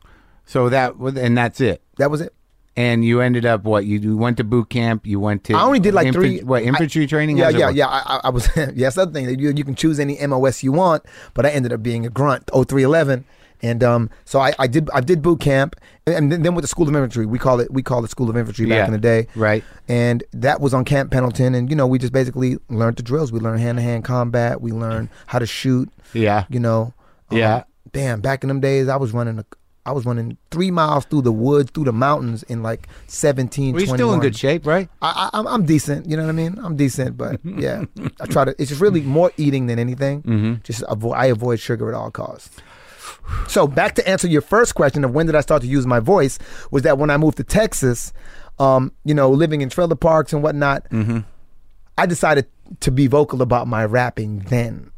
[0.47, 1.83] So that was- and that's it.
[1.99, 2.33] That was it.
[2.79, 3.87] And you ended up what?
[3.87, 5.07] You, went to boot camp.
[5.07, 5.55] You went to.
[5.55, 6.43] I only did like infan- three.
[6.43, 7.39] What infantry I- training?
[7.39, 7.89] Yeah, yeah, yeah.
[7.89, 8.49] I, I- was.
[8.57, 9.29] yeah, that's other thing.
[9.41, 11.03] You, you can choose any MOS you want,
[11.33, 12.51] but I ended up being a grunt.
[12.53, 13.25] 0311.
[13.63, 15.77] And um, so I, I did I did boot camp,
[16.07, 18.29] and then, then with the School of Infantry, we call it we call it School
[18.31, 19.65] of Infantry back Yeah, in the day, right.
[19.89, 23.33] And that was on Camp Pendleton, and you know we just basically learned the drills.
[23.33, 24.61] We learned hand to hand combat.
[24.61, 25.89] We learned how to shoot.
[26.13, 26.45] Yeah.
[26.49, 26.95] You know.
[27.31, 27.63] Um, Yeah.
[27.93, 29.45] Damn, back in them days, I was running a,
[29.87, 33.83] I was running three miles through the woods, through the mountains in like 17, Well,
[33.85, 34.89] you're still in good shape, right?
[35.01, 36.07] I, I, I'm, I'm decent.
[36.11, 36.59] You know what I mean?
[36.63, 37.85] I'm decent, but yeah,
[38.21, 38.55] I try to.
[38.59, 40.23] It's just really more eating than anything.
[40.25, 40.55] Mm-hmm.
[40.65, 41.15] Just avoid.
[41.15, 42.51] I avoid sugar at all costs.
[43.49, 46.01] So back to answer your first question of when did I start to use my
[46.01, 46.39] voice
[46.70, 48.12] was that when I moved to Texas,
[48.59, 51.20] um, you know, living in trailer parks and whatnot, Mm-hmm.
[51.99, 52.47] I decided
[52.81, 54.91] to be vocal about my rapping then.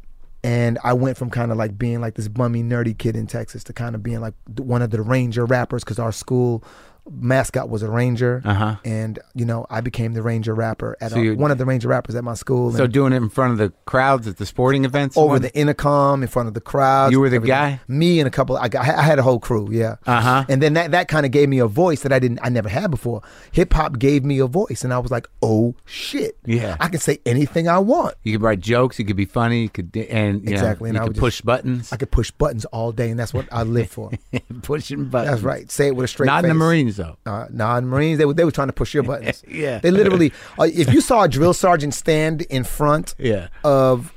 [0.43, 3.63] And I went from kind of like being like this bummy, nerdy kid in Texas
[3.65, 6.63] to kind of being like one of the Ranger rappers because our school
[7.11, 8.41] mascot was a Ranger.
[8.45, 8.75] Uh-huh.
[8.85, 11.87] And, you know, I became the Ranger rapper at So you- one of the Ranger
[11.87, 12.71] rappers at my school.
[12.71, 15.17] So doing it in front of the crowds at the sporting events.
[15.17, 15.41] over What?
[15.41, 17.11] the intercom, in front of the crowd.
[17.11, 17.79] You were the guy?
[17.87, 18.57] Me and a couple.
[18.57, 19.67] I, got, I had a whole crew.
[19.71, 19.95] Yeah.
[20.05, 20.45] Uh-huh.
[20.49, 22.39] And then that that kind of gave me a voice that I didn't.
[22.43, 23.21] I never had before.
[23.51, 26.37] Hip hop gave me a voice, and I was like, oh shit.
[26.45, 26.77] Yeah.
[26.79, 28.15] I can say anything I want.
[28.23, 28.99] You could write jokes.
[28.99, 29.63] You could be funny.
[29.63, 31.93] You could and you know, Exactly, and you I could would just- push buttons.
[31.93, 34.11] I could push buttons all day, and that's what I live for.
[34.61, 35.31] Pushing buttons.
[35.31, 35.69] That's right.
[35.71, 36.51] Say it with a straight Not face.
[36.51, 37.17] in the Marines though.
[37.25, 39.43] Uh, nah, the Marines they were, they were trying to push your buttons.
[39.47, 39.79] Yeah.
[39.79, 43.47] They literally, uh, if you saw a drill sergeant stand in front Yeah.
[43.63, 44.13] of,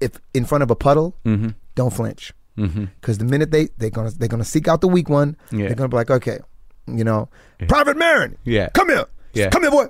[0.00, 1.50] if in front of a puddle, Mm-hmm.
[1.74, 2.32] don't flinch.
[2.56, 5.66] Because the minute they they're gonna they're gonna seek out the weak one, Yeah.
[5.66, 6.40] they're gonna be like, okay,
[6.88, 7.28] you know,
[7.68, 8.68] Private Marin, Yeah.
[8.74, 9.48] come here, Yeah.
[9.50, 9.86] come here, boy.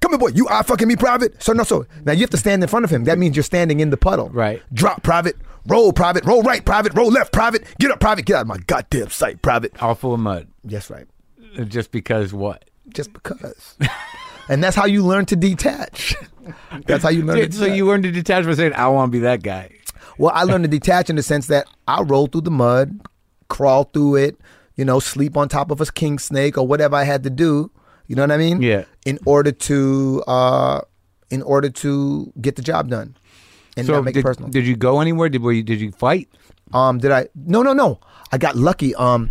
[0.00, 0.28] Come here, boy.
[0.34, 1.40] You are fucking me, private.
[1.42, 3.04] So no, so now you have to stand in front of him.
[3.04, 4.30] That means you're standing in the puddle.
[4.30, 4.62] Right.
[4.72, 5.36] Drop, private.
[5.66, 6.24] Roll, private.
[6.24, 6.94] Roll right, private.
[6.94, 7.64] Roll left, private.
[7.80, 8.24] Get up, private.
[8.24, 9.80] Get out of my goddamn sight, private.
[9.82, 10.46] All full of mud.
[10.64, 11.06] Yes, right.
[11.66, 12.64] Just because what?
[12.90, 13.76] just because.
[14.48, 16.16] and that's how you learn to detach.
[16.86, 17.36] That's how you learn.
[17.36, 17.76] Dude, so detach.
[17.76, 19.70] you learned to detach by saying, "I want to be that guy."
[20.18, 23.00] well, I learned to detach in the sense that I roll through the mud,
[23.48, 24.36] crawl through it,
[24.76, 27.70] you know, sleep on top of a king snake or whatever I had to do.
[28.06, 28.62] You know what I mean?
[28.62, 28.84] Yeah.
[29.04, 30.80] In order to, uh,
[31.30, 33.14] in order to get the job done,
[33.76, 34.50] and So not make did, it personal.
[34.50, 35.28] did you go anywhere?
[35.28, 36.28] Did were you, did you fight?
[36.72, 37.28] Um, did I?
[37.34, 38.00] No, no, no.
[38.32, 38.94] I got lucky.
[38.94, 39.30] Um,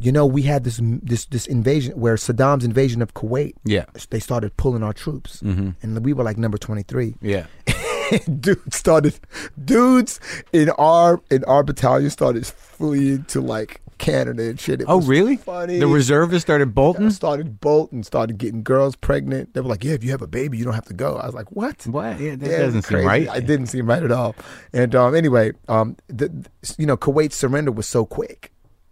[0.00, 3.54] you know, we had this this this invasion where Saddam's invasion of Kuwait.
[3.64, 3.84] Yeah.
[4.10, 5.70] They started pulling our troops, Mm-hmm.
[5.82, 7.14] and we were like number twenty three.
[7.20, 7.46] Yeah.
[8.40, 9.18] dudes started,
[9.64, 10.20] dudes
[10.52, 14.80] in our in our battalion started fleeing to like Canada and shit.
[14.82, 15.36] It Oh, was really?
[15.36, 15.78] Funny.
[15.78, 17.10] The reservists started bolting.
[17.10, 19.54] started bolting, started getting girls pregnant.
[19.54, 21.26] They were like, "Yeah, if you have a baby, you don't have to go." I
[21.26, 22.20] was like, "What?" What?
[22.20, 23.28] Yeah, that Yeah, doesn't seem right.
[23.34, 24.34] It didn't seem right at all.
[24.72, 28.50] And um, anyway, um, the- you know, Kuwait's surrender was so quick.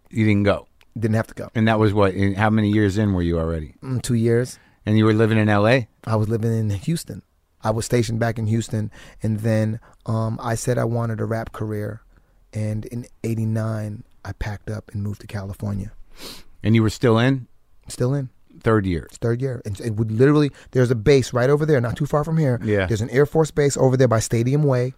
[0.09, 0.67] You didn't go,
[0.97, 1.49] Didn't have to go.
[1.55, 2.13] and that was what?
[2.13, 3.73] In, how many years in were you already?
[3.83, 4.59] Mm, two years.
[4.85, 5.87] And you were living in L.A.
[6.05, 7.21] I was living in Houston.
[7.63, 8.91] I was stationed back in Houston,
[9.23, 12.01] and then um, I said I wanted a rap career,
[12.53, 15.91] and in '89 I packed up and moved to California.
[16.61, 17.47] and you were still in
[17.87, 18.29] Still in
[18.59, 19.03] third year.
[19.05, 22.05] it's third year, and it would literally there's a base right over there, not too
[22.05, 22.59] far from here.
[22.63, 22.85] Yeah.
[22.85, 24.93] there's an Air Force base over there by Stadium Way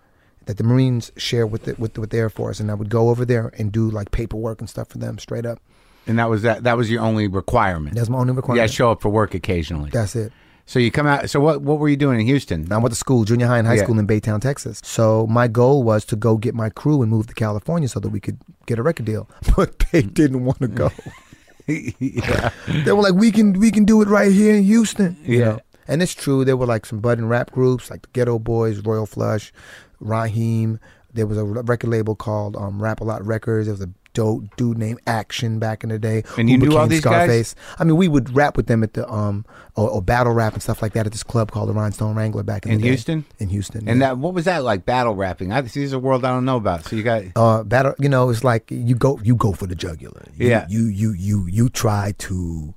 [0.46, 2.90] that the Marines share with the, with the, with the Air Force, and I would
[2.90, 5.60] go over there and do like paperwork and stuff for them straight up.
[6.08, 6.64] And that was that.
[6.64, 7.96] That was your only requirement.
[7.96, 8.70] That's my only requirement.
[8.70, 9.90] yeah, show up for work occasionally.
[9.92, 10.32] That's it.
[10.68, 11.30] So you come out.
[11.30, 11.62] So what?
[11.62, 12.72] What were you doing in Houston?
[12.72, 13.84] I went to school, junior high and high Yeah.
[13.84, 14.82] school in Baytown, Texas.
[14.84, 18.10] So my goal was to go get my crew and move to California so that
[18.10, 19.30] we could get a record deal.
[19.56, 20.92] But they didn't want to go.
[21.68, 22.52] yeah.
[22.68, 25.46] they were like, "We can, we can do it right here in Houston." you Yeah.
[25.46, 25.60] know?
[25.88, 26.44] And it's true.
[26.46, 29.54] There were like some budding rap groups like the Ghetto Boys, Royal Flush,
[30.00, 30.80] Raheem.
[31.14, 33.68] There was a record label called um, Rap a Lot Records.
[33.68, 36.24] There was a dope dude named Akshen back in the day.
[36.40, 37.54] And you knew all these guys?
[37.78, 39.46] I mean, we would rap with them at the um
[39.76, 42.42] or, or battle rap and stuff like that at this club called the Rhinestone Wrangler
[42.42, 42.88] back in, In the day.
[42.90, 43.26] Houston?
[43.38, 44.08] In Houston, And yeah.
[44.08, 44.86] that what was that like?
[44.86, 45.52] Battle rapping.
[45.52, 46.86] I, see, this is a world I don't know about.
[46.86, 47.24] So you got.
[47.36, 50.66] uh battle you know it's like you go you go for the jugular You- Yeah.
[50.70, 52.74] you you you you try to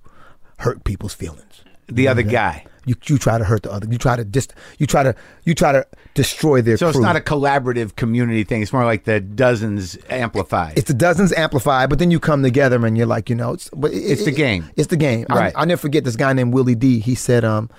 [0.59, 1.63] hurt people's feelings.
[1.87, 2.67] The other guy.
[2.89, 3.87] You you try to hurt the other.
[3.91, 5.15] You try to just you try to
[5.45, 6.77] you try to destroy their.
[6.77, 8.63] So it's not a collaborative community thing.
[8.63, 10.77] It's more like the dozens amplified.
[10.79, 13.71] It's the dozens amplified, but then you come together and you're like, you know, it's
[13.75, 14.65] but it- It's the game.
[14.77, 15.27] It's the game.
[15.31, 15.53] Right.
[15.55, 16.99] I, I never forget this guy named Willie D.
[17.01, 17.71] He said, um,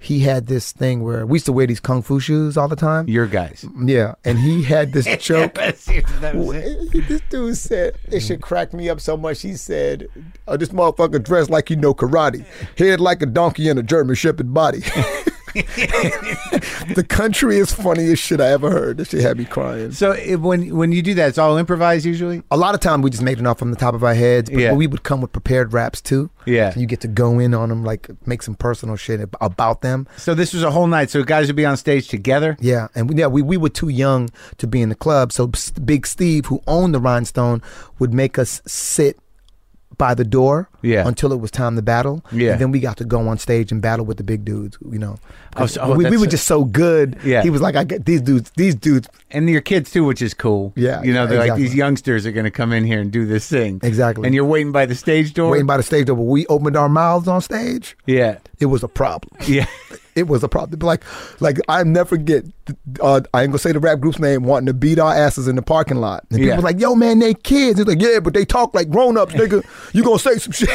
[0.00, 2.76] he had this thing where we used to wear these kung fu shoes all the
[2.76, 3.08] time.
[3.08, 3.64] Your guys.
[3.84, 5.54] Yeah, and he had this joke.
[5.54, 7.08] That was it.
[7.08, 9.42] this dude said it should crack me up so much.
[9.42, 10.08] He said,
[10.46, 12.44] oh, "This motherfucker dressed like he know karate,
[12.76, 14.82] head like a donkey and a German Shepherd body."
[16.94, 18.98] the country is funniest shit I ever heard.
[18.98, 19.92] This shit had me crying.
[19.92, 22.42] So it, when when you do that, it's all improvised usually.
[22.50, 24.50] A lot of time we just made it off from the top of our heads,
[24.50, 24.72] but Yeah.
[24.72, 26.30] we would come with prepared raps too.
[26.46, 26.70] Yeah.
[26.72, 30.06] so you get to go in on them, like make some personal shit about them.
[30.16, 31.10] So this was a whole night.
[31.10, 32.56] So guys would be on stage together.
[32.60, 35.32] Yeah, and we, yeah, we, we were too young to be in the club.
[35.32, 35.50] So
[35.84, 37.62] Big Steve, who owned the Rhinestone,
[37.98, 39.18] would make us sit
[39.96, 41.08] by the door Yeah.
[41.08, 42.24] until it was time to battle.
[42.30, 42.52] Yeah.
[42.52, 44.78] and then we got to go on stage and battle with the big dudes.
[44.92, 45.16] You know,
[45.56, 47.16] Oh, so- oh, we, we were just so good.
[47.24, 47.42] Yeah.
[47.42, 48.50] he was like, I get these dudes.
[48.56, 50.72] These dudes, And your kids too, which is cool.
[50.76, 53.26] Yeah, you know, they're like these youngsters are going to come in here and do
[53.26, 53.80] this thing.
[53.82, 54.26] Exactly.
[54.26, 55.50] And you're waiting by the stage door.
[55.50, 56.16] waiting by the stage door.
[56.16, 59.32] When we opened our mouths on stage, yeah, it was a problem.
[59.48, 59.66] yeah.
[60.18, 60.80] It was a problem.
[60.80, 61.02] Like,
[61.40, 62.44] like I never get.
[63.00, 64.42] Uh, I ain't gonna say the rap group's name.
[64.44, 66.24] Wanting to beat our asses in the parking lot.
[66.30, 66.50] And Yeah.
[66.56, 69.32] people like, "Yo, man, they kids." He's like, "Yeah, but they talk like grown ups,
[69.34, 69.64] nigga.
[69.94, 70.68] You gonna say some shit?"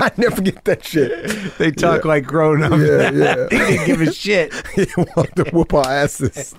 [0.00, 1.56] I never get that shit.
[1.58, 2.76] They talk like grown ups.
[2.76, 3.34] Yeah, yeah.
[3.50, 4.52] they didn't give a shit.
[4.76, 6.54] He wanted to whoop our asses.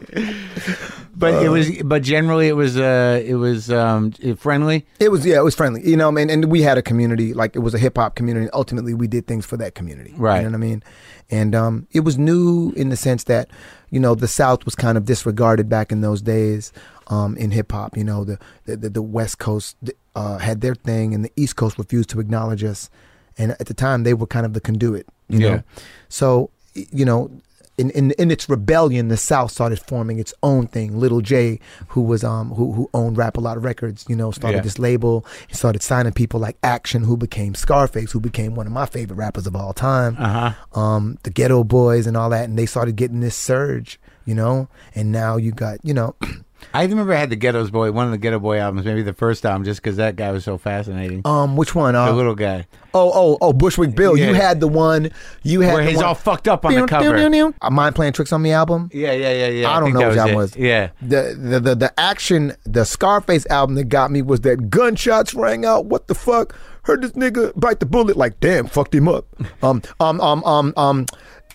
[1.16, 1.52] But it Uh.
[1.52, 4.86] was, but generally it was, uh, it was um, friendly.
[5.00, 5.88] It was yeah, it was friendly.
[5.88, 8.50] You know, and and we had a community like it was a hip hop community.
[8.54, 10.14] Ultimately, we did things for that community.
[10.18, 10.38] Right.
[10.38, 10.84] You know what I mean?
[11.30, 13.50] And um, it was new in the sense that
[13.90, 16.72] you know the South was kind of disregarded back in those days
[17.08, 17.98] um, in hip hop.
[17.98, 19.76] You know, the the, the, West Coast
[20.16, 22.90] uh, had their thing, and the East Coast refused to acknowledge us.
[23.38, 25.06] And at the time, they were kind of the conduit.
[25.30, 25.50] You Yeah.
[25.50, 25.64] know,
[26.10, 27.30] so you know.
[27.78, 31.00] In, in in its rebellion, the South started forming its own thing.
[31.00, 31.60] Little J,
[31.90, 34.64] who was um who who owned Rap a Lot of Records, you know, started Yeah.
[34.64, 35.26] this label.
[35.48, 39.18] He started signing people like Akshen, who became Scarface, who became one of my favorite
[39.18, 40.16] rappers of all time.
[40.18, 40.80] Uh huh.
[40.80, 44.70] Um, the Ghetto Boys and all that, and they started getting this surge, you know.
[44.96, 46.16] And now you got, you know,
[46.74, 49.14] I remember I had the Ghetto's Boy, one of the Ghetto Boy albums, maybe the
[49.14, 51.22] first album, just because that guy was so fascinating.
[51.26, 51.96] um, which one?
[51.96, 54.18] Uh, the little guy, oh, oh, oh, Bushwick Bill.
[54.18, 54.28] Yeah.
[54.28, 55.12] You had the one.
[55.44, 57.54] You had where the he's one, all fucked up on the cover.
[57.62, 58.90] Uh, Mind playing tricks on me album.
[58.94, 59.70] Yeah, yeah, yeah, yeah.
[59.70, 60.58] I don't think know that which was album was.
[60.58, 60.90] Yeah.
[61.02, 65.66] The, the the the Akshen, the Scarface album that got me was that gunshots rang
[65.66, 65.86] out.
[65.86, 66.58] What the fuck?
[66.84, 68.18] Heard this nigga bite the bullet.
[68.18, 69.26] Like damn, fucked him up.
[69.62, 71.06] Um um um um um.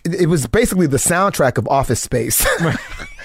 [0.04, 2.44] It it was basically the soundtrack of Office Space.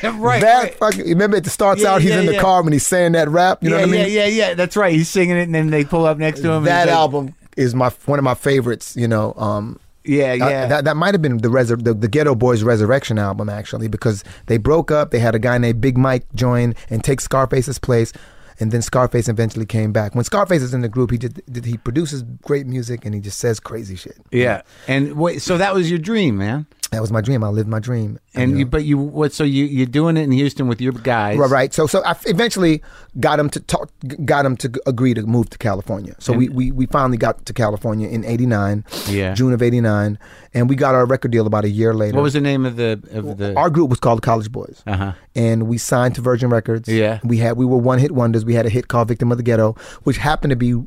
[0.20, 0.42] right.
[0.42, 0.76] that right.
[0.76, 1.06] fucking.
[1.08, 2.02] Remember, it starts Yeah, out.
[2.02, 2.42] He's yeah, in the yeah.
[2.42, 3.64] car when he's saying that rap.
[3.64, 4.02] You know yeah, what I mean?
[4.12, 4.54] yeah, yeah, yeah.
[4.54, 4.94] That's right.
[4.94, 6.58] He's singing it, and then they pull up next to him.
[6.58, 8.96] and That he's like- album is my one of my favorites.
[8.96, 9.34] You know.
[9.38, 10.66] Um, Yeah, Uh, yeah.
[10.68, 14.24] that that might have been the, resur- the the Ghetto Boys Resurrection album actually because
[14.46, 15.12] they broke up.
[15.12, 18.14] They had a guy named Big Mike join and take Scarface's place,
[18.60, 20.16] and then Scarface eventually came back.
[20.16, 23.20] When Scarface is in the group, he did, did he produces great music and he
[23.20, 24.16] just says crazy shit.
[24.32, 24.62] yeah.
[24.88, 26.68] And wait, so that was your dream, man.
[26.92, 27.44] That was my dream.
[27.44, 28.18] I lived my dream.
[28.34, 28.60] And know.
[28.60, 29.34] you, but you, what?
[29.34, 31.74] So you, you're doing it in Houston with your guys, Right, right.
[31.74, 32.82] So, so I eventually
[33.20, 33.92] got him to talk,
[34.24, 36.16] got him to agree to move to California.
[36.20, 39.34] So we, we, we finally got to California in '89, Yeah.
[39.34, 40.18] June of '89,
[40.54, 42.16] and we got our record deal about a year later.
[42.16, 43.54] What was the name of the of the?
[43.56, 45.14] our group was called the College Boyz, Uh huh.
[45.36, 46.88] and we signed to Virgin Records.
[46.88, 47.20] Yeah.
[47.22, 48.46] we had we were one hit wonders.
[48.46, 49.74] We had a hit called "Victim of the Ghetto,"
[50.04, 50.82] which happened to be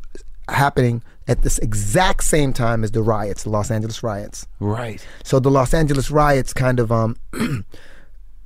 [0.53, 4.47] happening at this exact same time as the riots, the Los Angeles riots.
[4.59, 5.05] Right.
[5.25, 7.17] So the Los Angeles riots kind of um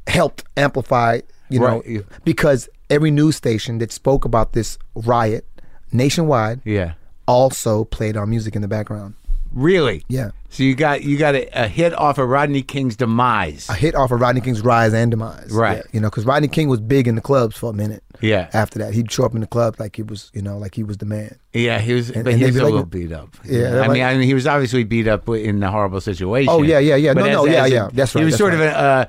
[0.07, 5.47] helped amplify, you know, Right, because every news station that spoke about this riot
[5.93, 6.95] nationwide Yeah.
[7.27, 9.15] also played our music in the background.
[9.55, 10.05] Really?
[10.09, 10.31] Yeah.
[10.51, 13.69] So you got you got a, a hit off of Rodney King's demise.
[13.69, 15.51] A hit off of Rodney King's rise and demise.
[15.51, 15.79] Right.
[15.79, 18.03] Yeah, you know, because Rodney King was big in the clubs for a minute.
[18.21, 18.49] Yeah.
[18.53, 20.83] After that, he'd show up in the club like he was, you know, like he
[20.85, 21.37] was the man.
[21.53, 23.37] Yeah, he was, And- but and he was a like- little beat up.
[23.45, 26.53] Yeah, I mean, like- I mean, he was obviously beat up in a horrible situation.
[26.53, 27.15] Oh, yeah, yeah, yeah.
[27.15, 27.89] But No, no, yeah, yeah.
[27.93, 29.05] That's right, He was sort of a, uh,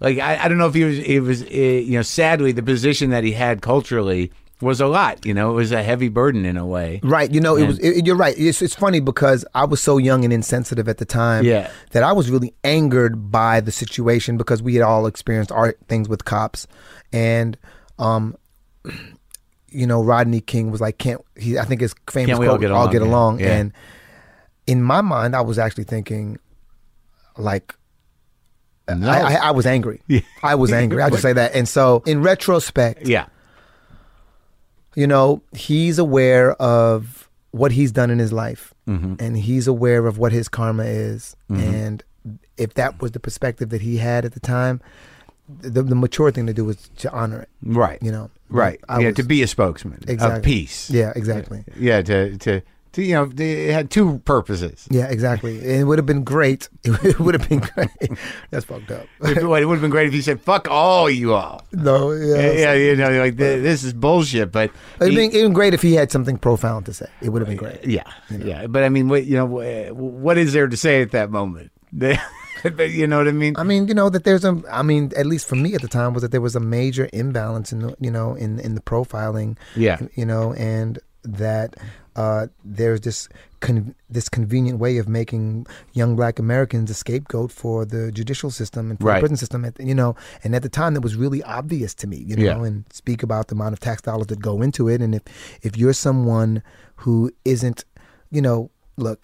[0.00, 2.62] like I, I don't know if he was, he was, uh, you know, sadly the
[2.62, 4.30] position that he had culturally
[4.60, 5.24] was a lot.
[5.24, 7.00] You know, it was a heavy burden in a way.
[7.02, 7.30] Right.
[7.30, 7.78] You know, it was.
[7.78, 8.34] It, you're right.
[8.36, 11.44] It's, it's funny because I was so young and insensitive at the time.
[11.44, 11.70] Yeah.
[11.92, 16.08] That I was really angered by the situation because we had all experienced our things
[16.08, 16.66] with cops,
[17.12, 17.56] and
[17.98, 18.36] um,
[19.68, 22.54] you know, Rodney King was like, "Can't he?" I think his famous Can't we all
[22.54, 23.56] quote, get "All get along." Yeah.
[23.56, 23.72] And
[24.66, 26.38] in my mind, I was actually thinking,
[27.36, 27.74] like.
[28.90, 29.06] No.
[29.06, 30.00] I, I, I was angry.
[30.42, 31.02] I was angry.
[31.02, 31.54] I'll just say that.
[31.54, 33.26] And so, in retrospect, Yeah.
[34.98, 39.14] You know, he's aware of what he's done in his life, mm-hmm.
[39.20, 41.62] and he's aware of what his karma is, mm-hmm.
[41.62, 42.02] and
[42.56, 44.80] if that was the perspective that he had at the time,
[45.60, 47.48] the, the mature thing to do was to honor it.
[47.62, 48.02] Right.
[48.02, 48.80] You know, Right.
[48.88, 50.38] I yeah, was- to be a spokesman Exactly.
[50.38, 50.90] of peace.
[50.90, 51.64] Yeah, exactly.
[51.76, 52.60] Yeah, to to
[52.92, 54.86] to you know, it had two purposes.
[54.90, 55.58] Yeah, exactly.
[55.58, 56.68] It would have been great.
[56.84, 57.90] It would have been great.
[58.50, 59.06] That's fucked up.
[59.22, 62.50] it would have been great if he said "fuck all you all." no, yeah.
[62.52, 64.50] Yeah, you know, like th- this is bullshit.
[64.52, 64.70] But
[65.00, 67.06] It'd he- been even great if he had something profound to say.
[67.20, 67.84] It would have been great.
[67.84, 68.66] yeah, yeah.
[68.66, 69.46] But I mean, what you know,
[69.92, 71.70] what is there to say at that moment?
[72.78, 73.54] you know what I mean?
[73.56, 74.60] I mean, you know that there's a.
[74.70, 77.08] I mean, at least for me at the time was that there was a major
[77.12, 79.56] imbalance in the, you know in in the profiling.
[79.76, 79.98] Yeah.
[80.14, 81.76] You know, and that
[82.22, 82.46] uh,
[82.78, 83.28] there's this
[83.60, 85.66] con- this convenient way of making
[86.00, 89.16] young Black Americans a scapegoat for the judicial system and for Right.
[89.16, 89.64] the prison system.
[89.64, 92.18] At, you know, and at the time that was really obvious to me.
[92.28, 92.66] You know, Yeah.
[92.68, 95.22] and speak about the amount of tax dollars that go into it, and if
[95.62, 96.62] if you're someone
[97.02, 97.84] who isn't,
[98.30, 99.20] you know, look.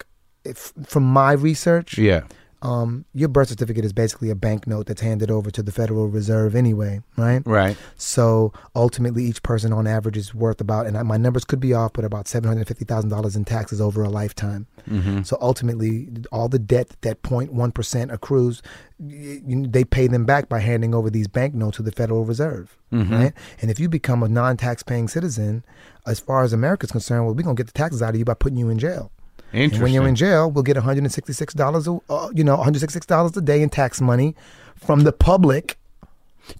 [0.53, 2.21] If, from my research, yeah,
[2.65, 6.55] um, your birth certificate is basically a banknote that's handed over to the Federal Reserve
[6.55, 7.43] anyway, right?
[7.45, 7.77] right.
[7.95, 11.73] So ultimately, each person on average is worth about, and I- my numbers could be
[11.75, 14.65] off, but about seven hundred fifty thousand dollars in taxes over a lifetime.
[14.89, 15.21] Mm-hmm.
[15.21, 18.63] So ultimately, all the debt that 0.1 percent accrues,
[18.99, 23.33] they pay them back by handing over these banknotes to the Federal Reserve, right?
[23.61, 25.63] And if you become a non-tax-paying citizen,
[26.07, 28.33] as far as America's concerned, well, we're gonna get the taxes out of you by
[28.33, 29.11] putting you in jail.
[29.53, 29.75] Interesting.
[29.75, 33.61] And when you're in jail, we'll get $166 a uh, you know $166 a day
[33.61, 34.35] in tax money
[34.75, 35.77] from the public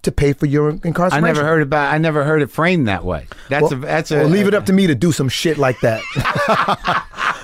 [0.02, 1.24] to pay for your incarceration.
[1.24, 1.92] I never heard about.
[1.94, 3.28] I never heard it framed that way.
[3.48, 3.76] That's Well, a.
[3.76, 4.16] That's a.
[4.18, 6.02] well, leave it up to me to do some shit like that.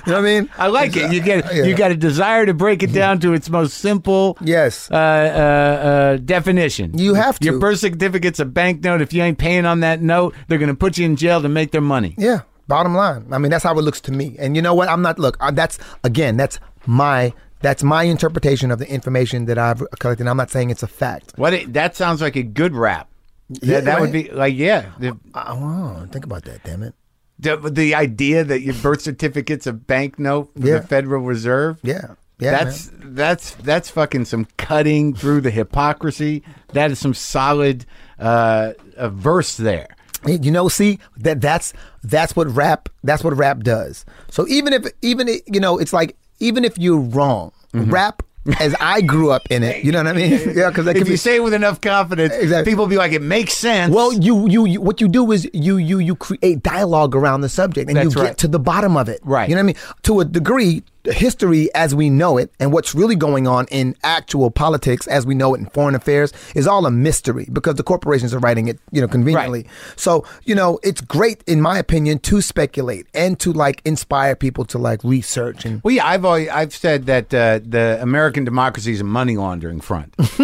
[0.06, 0.50] you know what I mean?
[0.58, 1.12] I like it.
[1.12, 1.54] You get.
[1.54, 1.64] Yeah.
[1.64, 4.36] You got a desire to break it down to its most simple.
[4.40, 4.90] Yes.
[4.90, 6.98] Uh, uh, uh, definition.
[6.98, 7.44] You have to.
[7.44, 9.02] Your birth certificate's a banknote.
[9.02, 11.48] If you ain't paying on that note, they're going to put you in jail to
[11.48, 12.14] make their money.
[12.18, 12.40] Yeah.
[12.68, 13.26] Bottom line.
[13.32, 14.36] I mean, that's how it looks to me.
[14.38, 14.88] And you know what?
[14.88, 15.18] I'm not.
[15.18, 16.36] Look, I, that's again.
[16.36, 17.32] That's my.
[17.60, 20.26] That's my interpretation of the information that I've collected.
[20.26, 21.32] I'm not saying it's a fact.
[21.36, 21.54] What?
[21.54, 23.08] It, that sounds like a good rap.
[23.48, 24.90] Yeah, that, that would be like yeah.
[24.98, 26.64] The, I, oh, think about that.
[26.64, 26.94] Damn it.
[27.38, 30.78] the, the idea that your birth certificate's a banknote for Yeah.
[30.78, 31.78] the Federal Reserve.
[31.82, 32.14] Yeah.
[32.40, 32.64] Yeah.
[32.64, 36.42] that's that's that's fucking some cutting through the hypocrisy.
[36.72, 37.86] That is some solid
[38.18, 39.94] uh, verse there.
[40.26, 41.72] You know, see that that's
[42.04, 44.04] that's what rap that's what rap does.
[44.30, 47.90] So even if even you know, it's like even if you're wrong, Mm-hmm.
[47.90, 48.22] rap
[48.60, 50.32] as I grew up in it, you know what I mean?
[50.56, 52.70] Yeah, because If you say it with enough confidence, Exactly.
[52.70, 53.94] people be like, it makes sense.
[53.94, 57.48] well, you, you you what you do is you you you create dialogue around the
[57.48, 58.28] subject and That's you right.
[58.28, 59.20] get to the bottom of it.
[59.24, 59.48] Right.
[59.48, 59.96] You know what I mean?
[60.02, 64.50] To a degree, history as we know it and what's really going on in actual
[64.50, 68.32] politics as we know it in foreign affairs is all a mystery because the corporations
[68.32, 69.66] are writing it, you know, conveniently.
[69.96, 74.64] So, you know, it's great in my opinion to speculate and to like inspire people
[74.66, 78.92] to like research and Well, yeah, I've always, I've said that uh, the American democracy
[78.92, 80.14] is a money laundering front.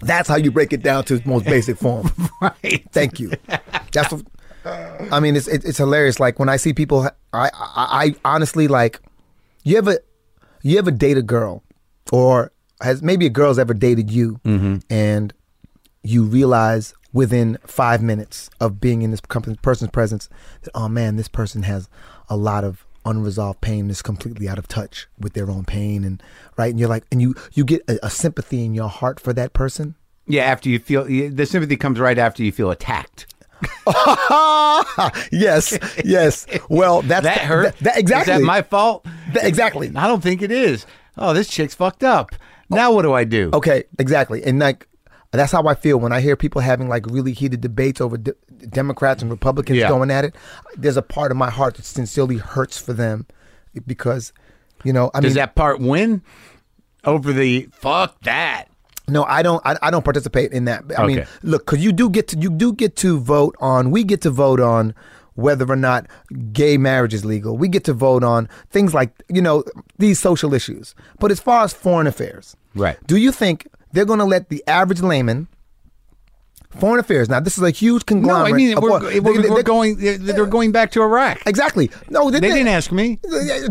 [0.00, 2.10] that's how you break it down to its most basic form.
[2.40, 2.84] right.
[2.92, 3.32] Thank you.
[3.92, 4.22] That's what
[4.64, 5.36] I mean.
[5.36, 6.18] It's it, it's hilarious.
[6.18, 9.00] Like when I see people, I, I I honestly like.
[9.64, 9.98] You ever
[10.62, 11.62] you ever date a girl,
[12.12, 14.78] or has maybe a girl's ever dated you, mm-hmm.
[14.88, 15.32] and
[16.02, 20.28] you realize within five minutes of being in this person's presence
[20.62, 21.88] that oh man, this person has
[22.28, 26.20] a lot of unresolved pain is completely out of touch with their own pain and
[26.58, 29.32] right and you're like and you you get a, a sympathy in your heart for
[29.32, 29.94] that person
[30.26, 33.26] Yeah, after you feel the sympathy comes right after you feel attacked.
[35.32, 36.46] yes, yes.
[36.68, 37.64] Well, that's That hurt.
[37.78, 38.34] That, that- exactly.
[38.34, 39.06] Is that my fault?
[39.32, 39.90] That- exactly.
[39.94, 40.86] I don't think it is.
[41.16, 42.30] Oh, this chick's fucked up.
[42.68, 43.50] Now what do I do?
[43.54, 44.42] Okay, exactly.
[44.44, 44.86] And like
[45.30, 48.34] that's how I feel when I hear people having like really heated debates over de-
[48.68, 49.88] Democrats and Republicans Yeah.
[49.88, 50.34] going at it.
[50.76, 53.26] There's a part of my heart that sincerely hurts for them
[53.86, 54.32] because,
[54.84, 56.22] you know, I Does mean, that part win
[57.04, 58.68] over the fuck that?
[59.08, 59.60] No, I don't.
[59.64, 60.84] I, I don't participate in that.
[60.98, 63.90] I mean, look, because you do get to you do get to vote on.
[63.90, 64.94] We get to vote on
[65.34, 66.06] whether or not
[66.52, 67.56] gay marriage is legal.
[67.56, 69.62] We get to vote on things like you know
[69.98, 70.94] these social issues.
[71.20, 72.96] But as far as foreign affairs, Right.
[73.06, 75.46] Do you think they're going to let the average layman?
[76.70, 77.28] Foreign affairs.
[77.30, 78.50] Now, this is a huge conglomerate.
[78.50, 78.54] No.
[78.54, 79.96] I mean we're, they- we're, they- we're going.
[79.98, 81.38] They're, they're going back to Iraq.
[81.46, 81.90] exactly.
[82.10, 83.18] No, They didn't ask me.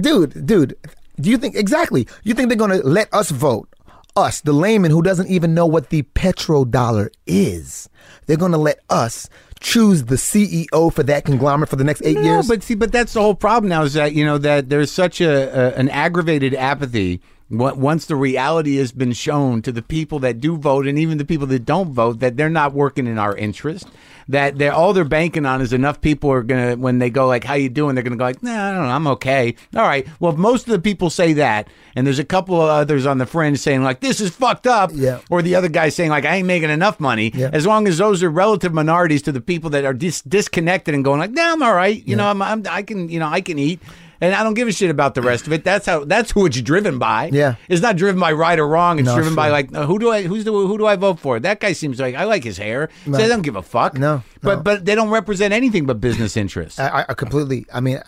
[0.01, 0.75] dude, dude.
[1.19, 2.07] Do you think exactly?
[2.23, 3.69] You think they're going to let us vote?
[4.15, 7.89] Us, the layman who doesn't even know what the petrodollar is.
[8.25, 12.15] They're going to let us choose the CEO for that conglomerate for the next eight
[12.15, 12.47] No, years.
[12.47, 15.19] but see, but that's the whole problem now is that you know that there's such
[15.21, 15.27] a,
[15.73, 17.19] a an aggravated apathy
[17.49, 21.25] Once the reality has been shown to the people that do vote and even the
[21.25, 23.87] people that don't vote that they're not working in our interest,
[24.27, 27.43] that they're all they're banking on is enough people are gonna when they go like,
[27.43, 30.07] "How you doing?" They're gonna go like, "Nah, I don't know, I'm okay." All right.
[30.19, 33.19] Well, if most of the people say that, and there's a couple of others on
[33.19, 35.19] the fringe saying like, "This is fucked up," Yeah.
[35.29, 37.51] or the other guy saying like, "I ain't making enough money," Yeah.
[37.53, 41.03] as long as those are relative minorities to the people that are dis- disconnected and
[41.05, 43.41] going like, "Nah, I'm all right," you know, I'm, I'm I can you know I
[43.41, 43.79] can eat.
[44.21, 45.63] And I don't give a shit about the rest of it.
[45.63, 46.05] That's how.
[46.05, 47.29] That's who it's driven by.
[47.33, 47.55] Yeah.
[47.67, 48.99] it's not driven by right or wrong.
[48.99, 49.51] It's No, driven by sure.
[49.51, 51.39] like who do I who's the who do I vote for?
[51.39, 52.89] That guy seems like I like his hair.
[53.05, 53.97] So they don't give a fuck.
[53.97, 54.61] No, but no.
[54.63, 56.79] but they don't represent anything but business interests.
[56.79, 57.65] I, I- I completely.
[57.73, 57.99] I mean,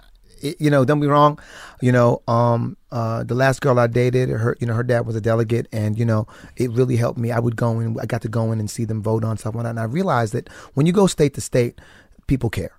[0.41, 1.39] it, you know, don't be wrong.
[1.82, 5.16] You know, um, uh, the last girl I dated, her, you know, her dad was
[5.16, 7.32] a delegate, and you know, it really helped me.
[7.32, 9.55] I would go in, I got to go in and see them vote on stuff,
[9.55, 11.80] and I realized that when you go state to state,
[12.28, 12.72] people care.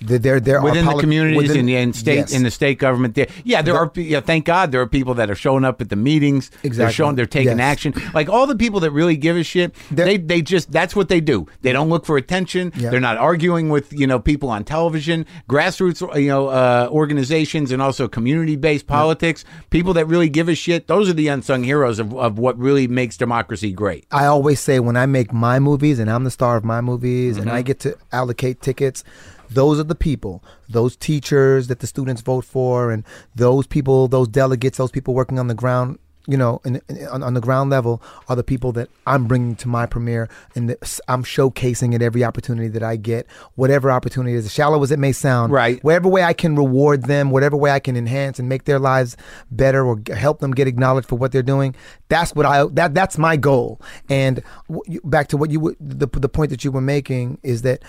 [0.00, 2.32] There, there, within are the communities within- in the in state yes.
[2.32, 3.14] in the state government.
[3.16, 3.90] There, yeah, there are.
[3.96, 6.50] Yeah, thank God there are people that are showing up at the meetings.
[6.62, 7.16] Exactly, They're showing.
[7.16, 7.72] They're taking Yes.
[7.72, 7.94] action.
[8.14, 9.74] Like all the people that really give a shit.
[9.90, 11.46] They're- they they just that's what they do.
[11.62, 12.72] They don't look for attention.
[12.76, 12.90] Yeah.
[12.90, 17.82] They're not arguing with you know people on television, grassroots you know uh, organizations, and
[17.82, 19.44] also community based politics.
[19.70, 20.86] People that really give a shit.
[20.86, 24.06] Those are the unsung heroes of, of what really makes democracy great.
[24.12, 27.36] I always say when I make my movies and I'm the star of my movies
[27.36, 27.56] and Mm-hmm.
[27.56, 29.04] I get to allocate tickets,
[29.50, 34.28] those are the people, those teachers that the students vote for, and those people, those
[34.28, 37.70] delegates, those people working on the ground, you know, in, in, on, on the ground
[37.70, 42.02] level are the people that I'm bringing to my premiere and that I'm showcasing at
[42.02, 45.82] every opportunity that I get, whatever opportunity is, as shallow as it may sound, Right.
[45.82, 49.16] Whatever way I can reward them, whatever way I can enhance and make their lives
[49.50, 51.74] better or g- help them get acknowledged for what they're doing.
[52.10, 53.80] That's what I that that's my goal.
[54.10, 57.62] And w- back to what you were, the the point that you were making is
[57.62, 57.82] that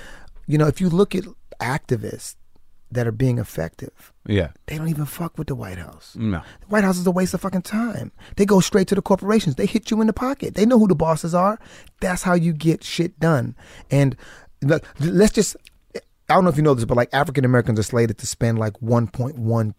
[0.48, 1.26] you know if you look at
[1.60, 2.36] activists
[2.92, 4.50] that are being effective, Yeah.
[4.66, 6.16] they don't even fuck with the White House.
[6.18, 6.42] No.
[6.62, 8.12] The White House is a waste of fucking time.
[8.36, 9.56] They go straight to the corporations.
[9.56, 10.56] They hit you in the pocket.
[10.56, 11.60] They know who the bosses are.
[12.02, 13.56] That's how you get shit done.
[13.92, 14.16] And
[15.00, 15.56] let's just
[15.94, 18.58] I don't know if you know this, but like African Americans are slated to spend
[18.60, 19.74] like 1.1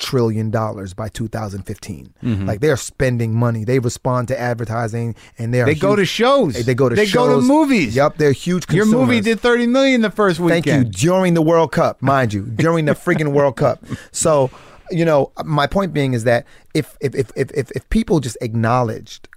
[0.00, 2.14] trillion dollars by 2015.
[2.22, 2.46] Mm-hmm.
[2.46, 3.64] Like they're spending money.
[3.64, 6.54] They respond to advertising and they are They go to shows.
[6.64, 7.94] They go to shows They go to movies.
[7.94, 8.90] Yep, they're huge consumers.
[8.90, 10.64] Your movie did thirty million the first weekend.
[10.64, 10.90] Thank you.
[11.10, 13.84] During the World Cup, mind you, during the freaking World Cup.
[14.10, 14.50] So,
[14.90, 18.36] you know, my point being is that if if if if if, if people just
[18.40, 19.28] acknowledged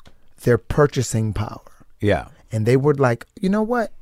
[0.44, 1.62] their purchasing power
[2.02, 2.28] Yeah.
[2.52, 3.94] and they were like, you know what,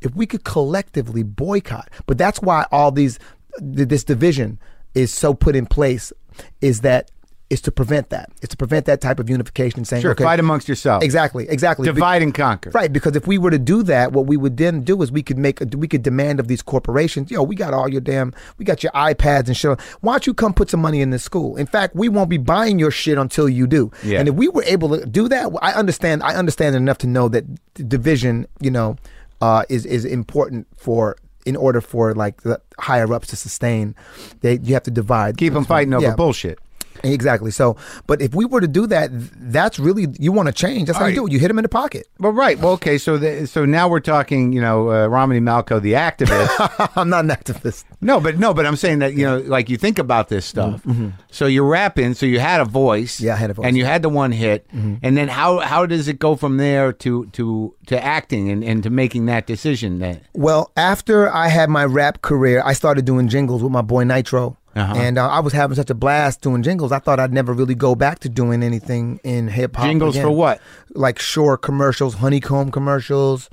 [0.00, 3.18] if we could collectively boycott, but that's why all these
[3.60, 4.58] this division
[4.96, 6.12] is so put in place,
[6.60, 7.10] is that
[7.48, 8.28] is to prevent that.
[8.42, 9.84] It's to prevent that type of unification.
[9.84, 10.10] Saying, Sure.
[10.10, 11.04] okay, Fight amongst yourselves.
[11.04, 11.86] Exactly, exactly.
[11.86, 12.70] Be- Divide and conquer.
[12.70, 15.22] Right, because if we were to do that, what we would then do is we
[15.22, 18.64] could make we could demand of these corporations, yo, we got all your damn, we
[18.64, 19.80] got your iPads and shit.
[20.00, 21.56] Why don't you come put some money in this school?
[21.56, 23.92] In fact, we won't be buying your shit until you do.
[24.02, 24.18] Yeah.
[24.18, 26.24] And if we were able to do that, I understand.
[26.24, 27.44] I understand enough to know that
[27.88, 28.96] division, you know,
[29.40, 31.16] uh, is is important for
[31.46, 33.94] in order for like the higher ups to sustain.
[34.40, 35.38] They you have to divide.
[35.38, 36.14] Keep them fighting over Yeah.
[36.16, 36.58] bullshit.
[37.04, 37.50] Exactly.
[37.50, 37.76] So,
[38.06, 40.86] but if we were to do that, that's really you want to change.
[40.86, 41.26] That's how All you right.
[41.26, 41.32] do it.
[41.32, 42.08] You hit him in the pocket.
[42.18, 42.58] Well, right.
[42.58, 42.98] Well, okay.
[42.98, 44.52] So, the, so now we're talking.
[44.52, 46.92] You know, uh, Romany Malco, the activist.
[46.96, 47.84] I'm not an activist.
[48.00, 50.82] no, but no, but I'm saying that you know, like you think about this stuff.
[51.30, 52.14] So you're rapping.
[52.14, 53.16] So you had a voice.
[53.16, 53.26] Mm-hmm.
[53.26, 53.62] Yeah, I had a voice.
[53.62, 53.68] Mm-hmm.
[53.68, 54.66] and you had the one hit.
[54.72, 58.82] And then how how does it go from there to to to acting and, and
[58.82, 59.98] to making that decision?
[59.98, 64.04] Then Well, after I had my rap career, I started doing jingles with my boy
[64.04, 64.56] Nitro.
[64.76, 64.94] Uh-huh.
[64.94, 66.92] And uh, I was having such a blast doing jingles.
[66.92, 69.86] I thought I'd never really go back to doing anything in hip hop.
[69.86, 70.26] Jingles again.
[70.26, 70.60] for what?
[70.94, 73.48] Like Shore commercials, Honeycomb commercials.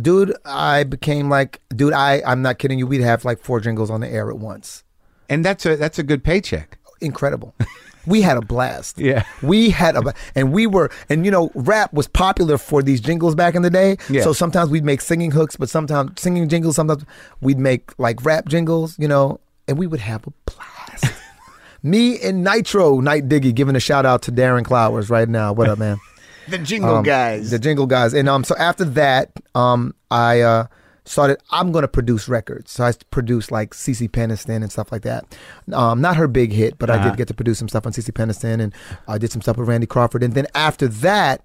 [0.00, 2.86] Dude, I became like, dude, I I'm not kidding you.
[2.86, 4.84] We'd have like four jingles on the air at once.
[5.28, 6.78] and that's a that's a good paycheck.
[7.00, 7.54] Incredible.
[8.06, 8.98] we had a blast.
[8.98, 9.24] Yeah.
[9.42, 13.34] We had a, and we were, and you know, rap was popular for these jingles
[13.34, 13.96] back in the day.
[14.08, 14.22] Yeah.
[14.22, 17.04] So sometimes we'd make singing hooks, but sometimes singing jingles, sometimes
[17.40, 21.04] we'd make like rap jingles, you know, and we would have a blast.
[21.82, 25.52] Me and Nitro, Night Diggy, giving a shout out to Darren Clowers right now.
[25.52, 25.98] What up, man?
[26.48, 27.04] The jingle Um,
[27.50, 28.14] The jingle guys.
[28.14, 30.66] And um, so after that, um, I uh,
[31.04, 31.36] started.
[31.50, 32.72] I'm gonna produce records.
[32.72, 35.26] So I produced like CeCe Peniston and stuff like that.
[35.74, 37.10] Um, not her big hit, but I Uh-huh.
[37.10, 38.72] did get to produce some stuff on CeCe Peniston, and
[39.06, 40.22] I did some stuff with Randy Crawford.
[40.22, 41.42] And then after that,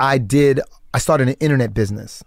[0.00, 0.60] I did.
[0.94, 2.24] I started an internet business,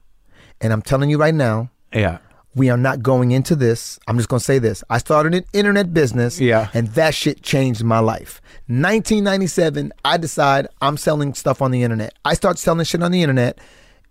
[0.62, 1.72] and I'm telling you right now.
[1.92, 2.20] Yeah.
[2.56, 3.99] We are not going into this.
[4.08, 4.84] I'm just going to say this.
[4.89, 6.39] I started an internet business.
[6.39, 6.70] Yeah.
[6.74, 8.41] And that shit changed my life.
[8.68, 12.14] 1997, I decide I'm selling stuff on the internet.
[12.24, 13.60] I start selling shit on the internet.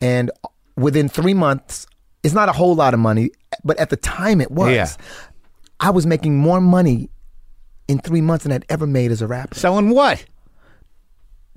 [0.00, 0.30] And
[0.76, 1.86] within three months,
[2.22, 3.30] it's not a whole lot of money,
[3.64, 4.72] but at the time it was.
[4.72, 4.88] Yeah.
[5.80, 7.08] I was making more money
[7.88, 9.54] in three months than I'd ever made as a rapper.
[9.54, 10.24] Selling what?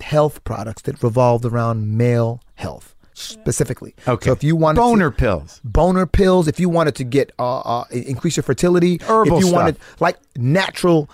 [0.01, 3.95] health products that revolved around male health specifically.
[4.07, 4.26] Okay.
[4.30, 5.61] So if you wanted boner to, pills.
[5.63, 9.47] boner pills, if you wanted to get uh, uh increase your fertility, Herbal if you
[9.47, 9.53] stuff.
[9.59, 11.09] wanted like natural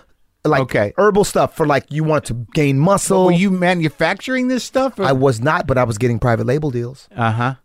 [0.45, 0.93] like Okay.
[0.97, 3.25] herbal stuff for like you wanted to gain muscle.
[3.25, 4.99] Were you manufacturing this stuff?
[4.99, 7.07] I was not, but I was getting private label deals.
[7.15, 7.55] Uh huh.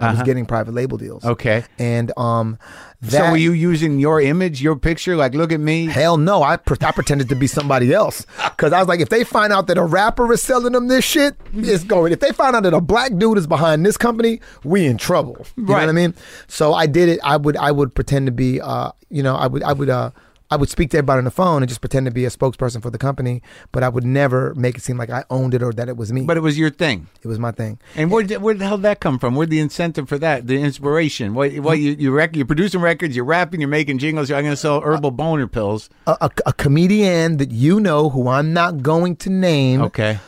[0.00, 1.24] I was getting private label deals.
[1.24, 1.64] Okay.
[1.78, 2.58] And um
[3.00, 5.14] that so were you using your image, your picture?
[5.16, 5.86] Like, look at me.
[5.86, 8.26] Hell no, I, pre- I pretended to be somebody else
[8.56, 11.04] because I was like, if they find out that a rapper is selling them this
[11.04, 12.12] shit, it's going.
[12.12, 15.46] If they find out that a black dude is behind this company, we in trouble.
[15.56, 15.80] You know Right.
[15.82, 16.14] what I mean?
[16.48, 17.20] So I did it.
[17.22, 20.10] I would I would pretend to be, uh, you know, I would I would uh,
[20.50, 22.80] I would speak to everybody on the phone and just pretend to be a spokesperson
[22.80, 25.72] for the company, but I would never make it seem like I owned it or
[25.74, 26.22] that it was me.
[26.22, 27.06] But it was your thing.
[27.22, 27.78] it was my thing.
[27.94, 29.34] And where did, where the hell did that come from?
[29.34, 30.46] Where'd the incentive for that?
[30.46, 31.34] The inspiration?
[31.34, 31.52] What?
[31.58, 34.30] What you you rec- you're producing records, you're rapping, you're making jingles.
[34.30, 35.90] You're going to sell herbal boner pills.
[36.06, 40.18] A, a, a comedian that you know, who I'm not going to name, Okay.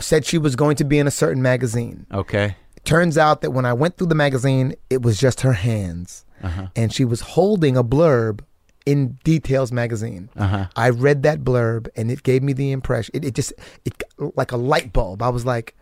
[0.00, 2.06] said she was going to be in a certain magazine.
[2.12, 2.56] Okay.
[2.84, 6.24] Turns out that when I went through the magazine, it was just her hands.
[6.42, 6.68] Uh-huh.
[6.74, 8.40] And she was holding a blurb
[8.86, 10.30] in Details magazine.
[10.36, 10.66] Uh-huh.
[10.76, 13.52] I read that blurb and it gave me the impression, it, it just,
[13.84, 14.02] it
[14.36, 15.22] like a light bulb.
[15.22, 15.74] I was like,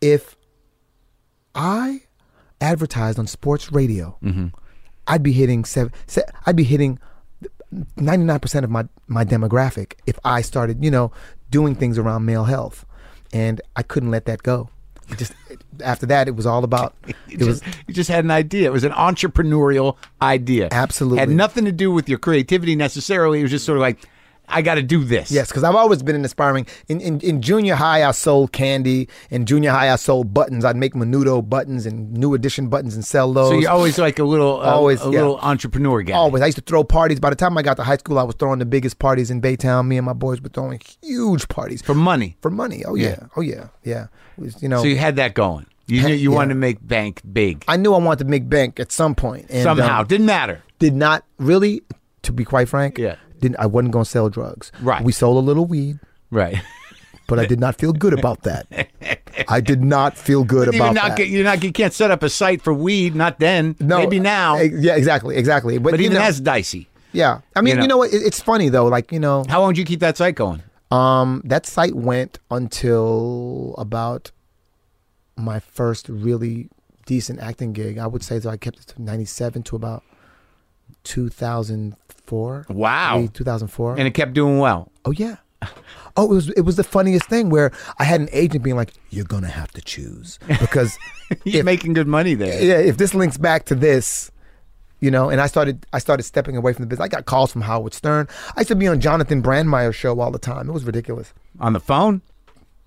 [0.00, 0.36] if
[1.54, 2.02] I
[2.60, 4.48] advertised on sports radio, mm-hmm.
[5.06, 6.98] I'd be hitting seven, se- I'd be hitting
[7.72, 11.12] 99% of my, my demographic if I started, you know,
[11.50, 12.86] doing things around male health.
[13.32, 14.70] And I couldn't let that go.
[15.16, 15.32] Just
[15.84, 18.68] after that, it was all about, You it was, just, you just had an idea.
[18.68, 20.68] It was an entrepreneurial idea.
[20.70, 21.18] Absolutely.
[21.18, 23.40] Had nothing to do with your creativity necessarily.
[23.40, 23.98] It was just sort of like,
[24.48, 25.30] I got to do this.
[25.30, 26.66] Yes, because I've always been an aspiring.
[26.88, 29.08] In, in in junior high, I sold candy.
[29.30, 30.64] In junior high, I sold buttons.
[30.64, 33.50] I'd make Menudo buttons and New Edition buttons and sell those.
[33.50, 35.10] So you're always like a little, uh, Always, a yeah.
[35.10, 36.14] little entrepreneur guy.
[36.14, 36.42] Always.
[36.42, 37.18] I used to throw parties.
[37.20, 39.40] By the time I got to high school, I was throwing the biggest parties in
[39.40, 39.86] Baytown.
[39.86, 42.36] Me and my boys were throwing huge parties for money.
[42.40, 42.84] for money.
[42.84, 43.08] Oh yeah.
[43.08, 43.26] Yeah.
[43.36, 43.68] Oh yeah.
[43.84, 44.06] Yeah.
[44.38, 45.66] Was, you know, So you had that going.
[45.88, 46.36] You knew you yeah.
[46.36, 49.46] wanted to make bank big I knew I wanted to make bank at some point.
[49.50, 50.00] And, somehow.
[50.00, 50.62] um, Didn't matter.
[50.80, 51.82] did not really,
[52.22, 52.98] to be quite frank.
[52.98, 53.16] Yeah.
[53.40, 54.72] Didn't I wasn't going to sell drugs.
[54.80, 55.02] Right.
[55.04, 55.98] We sold a little weed.
[56.30, 56.56] Right.
[57.28, 58.88] But I did not feel good about that.
[59.48, 61.08] I did not feel good about not.
[61.08, 61.16] that.
[61.18, 61.62] Get, you're not.
[61.64, 63.16] You can't set up a site for weed.
[63.16, 63.74] Not then.
[63.80, 64.56] No, Maybe now.
[64.56, 65.78] eh, Yeah, exactly, exactly.
[65.78, 66.88] But, but even know, that's dicey.
[67.12, 67.40] yeah.
[67.56, 67.94] I mean, you you know.
[67.94, 68.12] know, what?
[68.12, 68.86] It, it's funny though.
[68.86, 70.62] Like you know, How long did you keep that site going?
[70.92, 74.30] um, that site went until about
[75.36, 76.68] my first really
[77.06, 77.98] decent acting gig.
[77.98, 80.04] I would say that I kept it to '97 to about
[82.26, 82.66] 2004.
[82.76, 83.28] Wow.
[83.32, 83.96] 2004.
[83.98, 84.90] And it kept doing well.
[85.04, 85.36] oh yeah.
[86.18, 88.94] Oh, it was it was the funniest thing where I had an agent being like,
[89.10, 90.96] "You're gonna have to choose because
[91.44, 92.58] You're if making good money there.
[92.64, 94.30] yeah, if this links back to this,
[95.00, 97.04] you know, and I started I started stepping away from the business.
[97.04, 98.28] I got calls from Howard Stern.
[98.56, 100.70] I used to be on Jonathon Brandmeier's show all the time.
[100.70, 101.34] It was ridiculous.
[101.60, 102.22] On the phone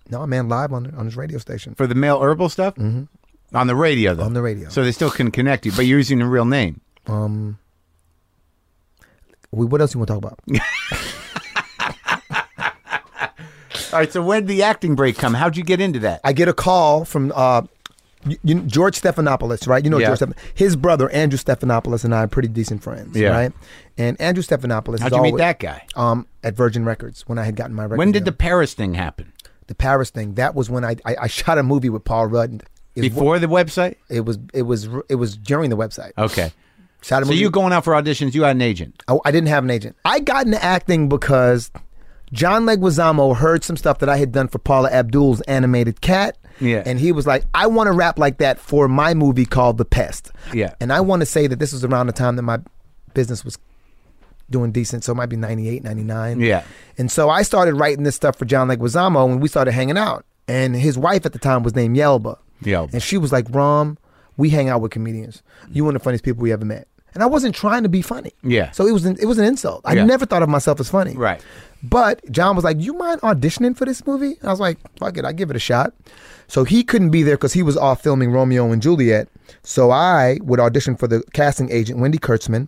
[0.10, 1.76] No, man, live on on his radio station.
[1.76, 2.74] for the male herbal stuff.
[2.78, 3.56] Mm-hmm.
[3.56, 4.24] On the radio though.
[4.24, 4.70] On the radio.
[4.70, 6.82] So they still can connect you, but you're using a real name.
[7.06, 7.60] Um,
[9.52, 10.40] we, what else you want to talk about?
[13.92, 14.12] All right.
[14.12, 15.34] So when did the acting break come?
[15.34, 16.22] How'd you get into that?
[16.24, 17.64] I get a call from uh,
[18.28, 19.84] you, you, George Stephanopoulos, right?
[19.84, 20.08] You know Yeah.
[20.08, 23.30] George Stephan- His brother Andrew Stephanopoulos and I are pretty decent friends, Yeah.
[23.30, 23.52] right?
[23.98, 25.00] And Andrew Stephanopoulos.
[25.00, 25.88] How'd you meet that guy?
[25.96, 27.98] Um, at Virgin Records when I had gotten my record.
[27.98, 28.32] When did the.
[28.32, 29.34] Paris thing happen?
[29.68, 30.34] the Paris thing?
[30.36, 32.64] That was when I I, I shot a movie with Paul Rudd.
[32.96, 33.96] Before the website?
[34.10, 36.12] It was it was it was during the website.
[36.18, 36.52] Okay.
[37.02, 37.42] Shot a So movie.
[37.42, 38.34] you going out for auditions?
[38.34, 39.02] You had an agent.
[39.08, 39.96] I, I didn't have an agent.
[40.06, 41.72] I got into acting because
[42.34, 46.38] John Leguizamo heard some stuff that I had done for Paula Abdul's animated cat.
[46.60, 46.84] Yeah.
[46.86, 49.86] And he was like, I want to rap like that for my movie called The
[49.86, 50.32] Pest.
[50.54, 50.74] Yeah.
[50.82, 52.60] And I want to say that this was around the time that my
[53.14, 53.58] business was
[54.50, 55.04] doing decent.
[55.06, 56.42] So it might be 98, 99.
[56.42, 56.64] Yeah.
[56.98, 60.26] And so I started writing this stuff for John Leguizamo and we started hanging out.
[60.50, 62.38] And his wife at the time was named Yelba.
[62.64, 62.92] Yelba.
[62.94, 63.98] And she was like, Rom,
[64.40, 65.44] we hang out with comedians.
[65.68, 65.86] You mm-hmm.
[65.86, 66.88] one of the funniest people we ever met.
[67.14, 68.32] And I wasn't trying to be funny.
[68.42, 68.72] Yeah.
[68.72, 69.82] So it was an, it was an insult.
[69.84, 70.06] I Yeah.
[70.06, 71.16] never thought of myself as funny.
[71.16, 71.42] Right.
[71.84, 75.18] But John was like, "You mind auditioning for this movie?" And I was like, "Fuck
[75.18, 75.94] it, I give it a shot."
[76.48, 79.28] So he couldn't be there because he was off filming Romeo and Juliet.
[79.64, 82.68] So I would audition for the casting agent Wendy Kurtzman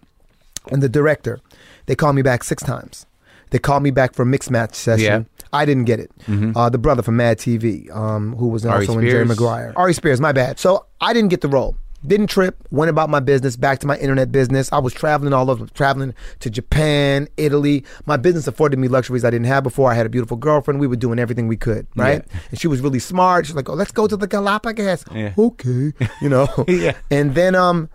[0.71, 1.39] and the director.
[1.85, 3.05] They called me back six times.
[3.51, 5.27] They called me back for a mixed match session.
[5.27, 5.40] Yeah.
[5.51, 5.55] Mm-hmm.
[5.55, 6.11] I didn't get it.
[6.55, 9.73] Uh, the brother from Mad TV, um, who was also in Jerry Maguire.
[9.77, 10.59] Aries Spears, my bad.
[10.59, 11.75] So I didn't get the role.
[12.07, 12.57] Didn't trip.
[12.71, 13.55] Went about my business.
[13.55, 14.71] Back to my internet business.
[14.73, 17.85] I was traveling all over, traveling to Japan, Italy.
[18.07, 19.91] My business afforded me luxuries I didn't have before.
[19.91, 20.79] I had a beautiful girlfriend.
[20.79, 22.25] We were doing everything we could, right?
[22.27, 22.39] Yeah.
[22.49, 23.45] And she was really smart.
[23.45, 25.33] She's like, "Oh, let's go to the Galapagos." Yeah.
[25.37, 26.47] Okay, you know.
[26.67, 26.93] Yeah.
[27.11, 27.87] And then um,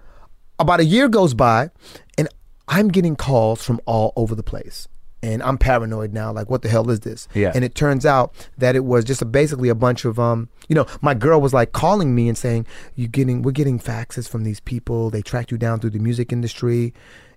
[0.60, 1.70] about a year goes by,
[2.16, 2.28] and
[2.68, 4.86] I'm getting calls from all over the place.
[5.22, 6.32] And I'm paranoid now.
[6.32, 7.26] Like, what the hell is this?
[7.34, 7.52] Yeah.
[7.54, 10.74] And it turns out that it was just a, basically a bunch of um, you
[10.74, 13.42] know, my girl was like calling me and saying, "You getting?
[13.42, 15.10] We're getting faxes from these people.
[15.10, 16.92] They tracked you down through the music industry."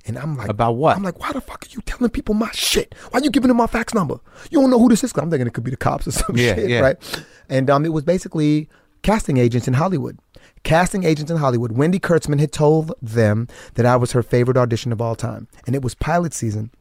[0.06, 0.96] And I'm like, About what?
[0.96, 2.96] I'm like, why the fuck are you telling people my shit?
[3.12, 4.16] Why are you giving them my fax number?
[4.50, 5.12] You don't know who this is.
[5.18, 6.80] I'm thinking it could be the cops or some Yeah, shit, yeah.
[6.80, 7.24] right?
[7.50, 8.70] And um, it was basically
[9.04, 10.18] casting agents in Hollywood.
[10.64, 11.74] Casting agents in Hollywood.
[11.74, 15.76] Wendy Kurtzman had told them that I was her favorite audition of all time, and
[15.76, 16.72] it was pilot season.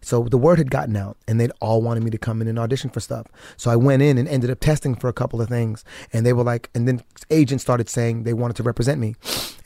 [0.00, 2.58] So the word had gotten out, and they'd all wanted me to come in and
[2.58, 3.26] audition for stuff.
[3.56, 6.32] So I went in and ended up testing for a couple of things, and they
[6.32, 9.14] were like, and then agents started saying they wanted to represent me,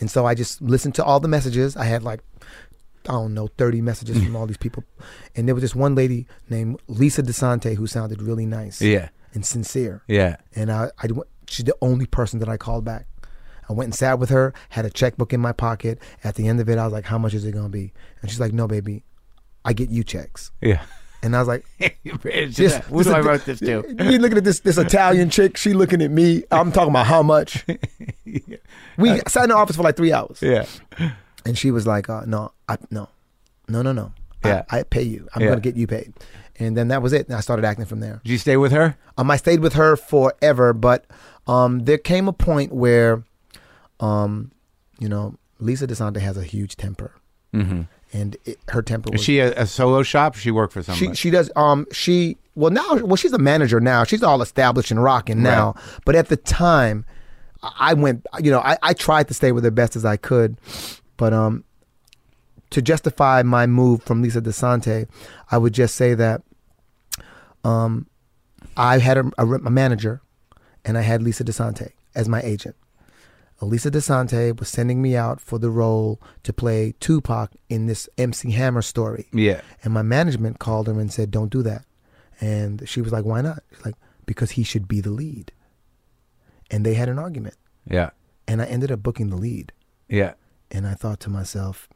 [0.01, 1.76] and so I just listened to all the messages.
[1.76, 2.20] I had like,
[3.09, 4.84] I don't know, thirty messages from all these people,
[5.36, 9.09] and there was this one lady named Lisa DeSante who sounded really nice Yeah.
[9.34, 10.36] and sincere, Yeah.
[10.55, 11.09] and I, I
[11.48, 13.07] she's the only person that I called back.
[13.68, 16.01] I went and sat with her, had a checkbook in my pocket.
[16.24, 18.28] At the end of it, I was like, "How much is it gonna be?" And
[18.30, 19.05] she's like, "No, baby,
[19.64, 20.82] I get you checks." Yeah.
[21.22, 21.66] And I was like,
[22.22, 23.84] This, Who do I wrote this to?
[23.98, 25.58] You looking at this this Italian chick?
[25.58, 26.44] She looking at me.
[26.50, 27.64] I'm talking about how much.
[28.96, 30.66] We sat in the office for like three hours, Yeah.
[31.46, 33.08] and she was like, uh, "No, I no,
[33.68, 34.12] no, no, no.
[34.44, 34.64] Yeah.
[34.70, 35.26] I, I pay you.
[35.34, 35.48] I'm Yeah.
[35.50, 36.12] gonna get you paid."
[36.58, 37.26] And then that was it.
[37.28, 38.20] And I started acting from there.
[38.24, 38.96] Did you stay with her?
[39.16, 41.06] Um, I stayed with her forever, but
[41.46, 43.24] um, there came a point where,
[44.00, 44.52] um,
[44.98, 47.12] you know, Lisa DeSante has a huge temper,
[47.54, 47.82] Mm-hmm.
[48.12, 49.24] And it, her temper Is was.
[49.24, 50.36] she a, a solo shop?
[50.36, 51.08] Or she work for somebody?
[51.08, 54.90] she she does um she well now well she's a manager now she's all established
[54.90, 57.04] and rocking now but at the time
[57.62, 60.16] I I went you know I, I tried to stay with her best as I
[60.16, 60.56] could
[61.16, 61.64] but um
[62.70, 65.08] to justify my move from Lisa DeSante
[65.50, 66.42] I would just say that
[67.64, 68.06] um
[68.76, 70.22] I had a, a, a manager
[70.84, 72.76] and I had Lisa DeSante as my agent
[73.61, 78.52] Elisa DeSante was sending me out for the role to play Tupac in this MC
[78.52, 79.26] Hammer story.
[79.32, 79.61] yeah.
[79.84, 81.84] And my management called her and said, "Don't do that."
[82.40, 83.96] And she was like, "Why not?" She's like,
[84.26, 85.52] "Because he should be the lead."
[86.70, 87.56] And they had an argument,
[87.86, 88.11] Yeah.
[88.48, 89.72] and I ended up booking the lead.
[90.08, 90.34] Yeah.
[90.70, 91.88] And I thought to myself,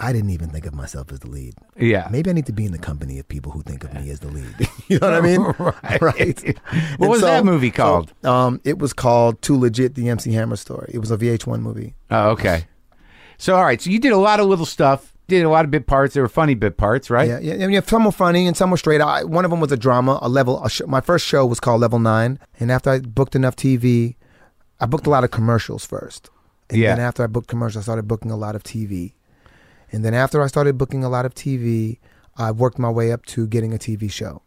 [0.00, 1.54] I didn't even think of myself as the lead.
[1.76, 2.06] Yeah.
[2.10, 4.20] Maybe I need to be in the company of people who think of me as
[4.20, 4.54] the lead.
[4.88, 5.40] you know what I mean?
[5.58, 6.00] Right.
[6.00, 6.44] Right.
[6.98, 8.12] What And was that movie called?
[8.22, 10.90] so, um, it was called Too Legit: The MC Hammer Story.
[10.94, 11.94] It was a VH1 movie.
[12.10, 12.66] Oh, okay.
[13.38, 13.80] So, all right.
[13.80, 15.12] So you did a lot of little stuff.
[15.28, 16.14] Did a lot of bit parts.
[16.14, 17.28] They were funny bit parts, right?
[17.28, 17.66] Yeah, yeah, yeah.
[17.68, 19.00] yeah, Some were funny and some were straight.
[19.02, 20.64] I, one of them was a drama, a level.
[20.64, 24.14] A sh- my first show was called Level Nine, and after I booked enough TV,
[24.80, 26.30] I booked a lot of commercials first,
[26.70, 26.94] and Yeah.
[26.94, 29.12] then after I booked commercials, I started booking a lot of TV,
[29.92, 31.98] and then after I started booking a lot of TV,
[32.36, 34.42] I worked my way up to getting a TV show,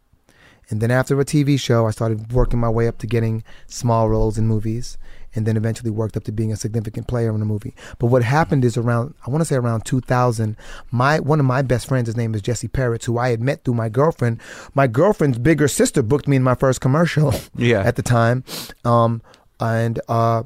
[0.70, 4.08] and then after a TV show, I started working my way up to getting small
[4.08, 4.96] roles in movies,
[5.34, 7.74] and then eventually worked up to being a significant player in a movie.
[7.98, 10.56] But what happened is around, I want to say around 2000,
[10.90, 13.64] my one of my best friends, his name is Jesse Peretz, who I had met
[13.64, 14.40] through my girlfriend.
[14.74, 17.80] My girlfriend's bigger sister booked me in my first commercial Yeah.
[17.82, 18.44] at the time,
[18.84, 19.22] um,
[19.60, 20.42] and uh,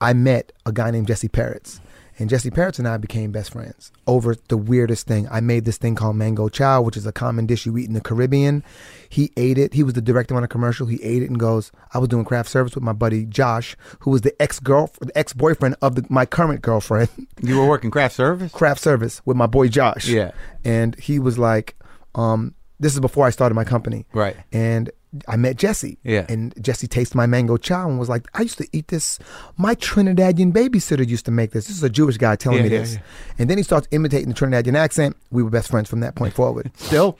[0.00, 1.80] I met a guy named Jesse Peretz.
[2.22, 5.26] And Jesse Peretz and I became best friends over the weirdest thing.
[5.28, 7.94] I made this thing called mango chow, which is a common dish you eat in
[7.94, 8.62] the Caribbean.
[9.08, 9.74] He ate it.
[9.74, 10.86] He was the director on a commercial.
[10.86, 14.12] He ate it and goes, I was doing craft service with my buddy Josh, who
[14.12, 17.08] was the ex girl, the ex boyfriend of the, my current girlfriend.
[17.42, 18.52] You were working craft service.
[18.52, 20.06] craft service with my boy Josh.
[20.06, 20.30] Yeah.
[20.62, 21.74] And he was like,
[22.14, 24.06] um, this is before I started my company.
[24.12, 24.36] Right.
[24.52, 24.92] And
[25.28, 25.98] I met Jesse.
[26.02, 26.24] Yeah.
[26.28, 29.18] And Jesse tasted my mango chow and was like, I used to eat this.
[29.56, 31.66] My Trinidadian babysitter used to make this.
[31.66, 32.94] This is a Jewish guy telling Yeah, me yeah, this.
[32.94, 33.00] yeah.
[33.38, 35.16] And then he starts imitating the Trinidadian accent.
[35.30, 36.70] We were best friends from that point forward.
[36.76, 37.18] Still.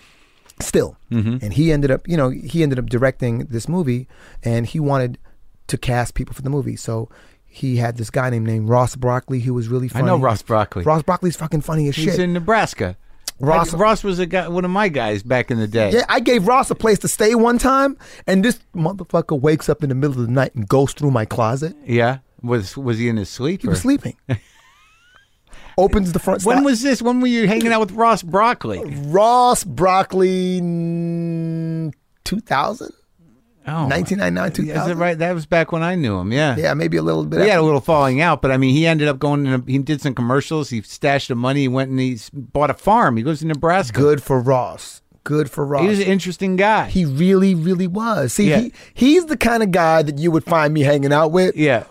[0.61, 0.97] Still.
[1.11, 1.39] Mm-hmm.
[1.43, 4.09] And he ended up, you know, he ended up directing this movie
[4.43, 5.19] and he wanted
[5.69, 6.77] to cast people for the movie.
[6.77, 7.09] So
[7.45, 10.05] he had this guy named named Ross Broccoli who was really funny.
[10.05, 10.85] I know Ross Broccoli.
[10.85, 12.13] Ross Broccoli's fucking funny as He's shit.
[12.15, 12.97] He's in Nebraska.
[13.41, 15.91] Ross- Ross, Ross was a guy, one of my guys back in the day.
[15.93, 19.83] Yeah, I gave Ross a place to stay one time, and this motherfucker wakes up
[19.83, 21.75] in the middle of the night and goes through my closet.
[21.85, 22.19] Yeah.
[22.43, 23.63] Was was he in his sleep?
[23.63, 24.17] He or- was sleeping.
[25.79, 26.45] Opens the front.
[26.45, 27.01] When stop- was this?
[27.01, 28.83] When were you hanging out with Ross Broccoli?
[29.07, 30.61] Ross Broccoli?
[30.61, 31.93] Mm,
[32.25, 32.93] two thousand.
[33.67, 34.99] Oh, 1999, Is it 2000?
[34.99, 35.19] right?
[35.19, 36.33] That was back when I knew him.
[36.33, 36.57] Yeah.
[36.57, 37.41] Yeah, maybe a little bit.
[37.41, 39.47] We had a little falling out, but I mean, he ended up going.
[39.47, 40.71] In a, he did some commercials.
[40.71, 41.61] He stashed the money.
[41.63, 43.17] He went and he bought a farm.
[43.17, 43.99] He lives in Nebraska.
[44.01, 45.01] Good for Ross.
[45.25, 45.83] Good for Ross.
[45.83, 46.87] He was an interesting guy.
[46.89, 48.33] He really, really was.
[48.33, 48.59] See, Yeah.
[48.61, 51.85] he he's the kind of guy that you would find me hanging out with yeah.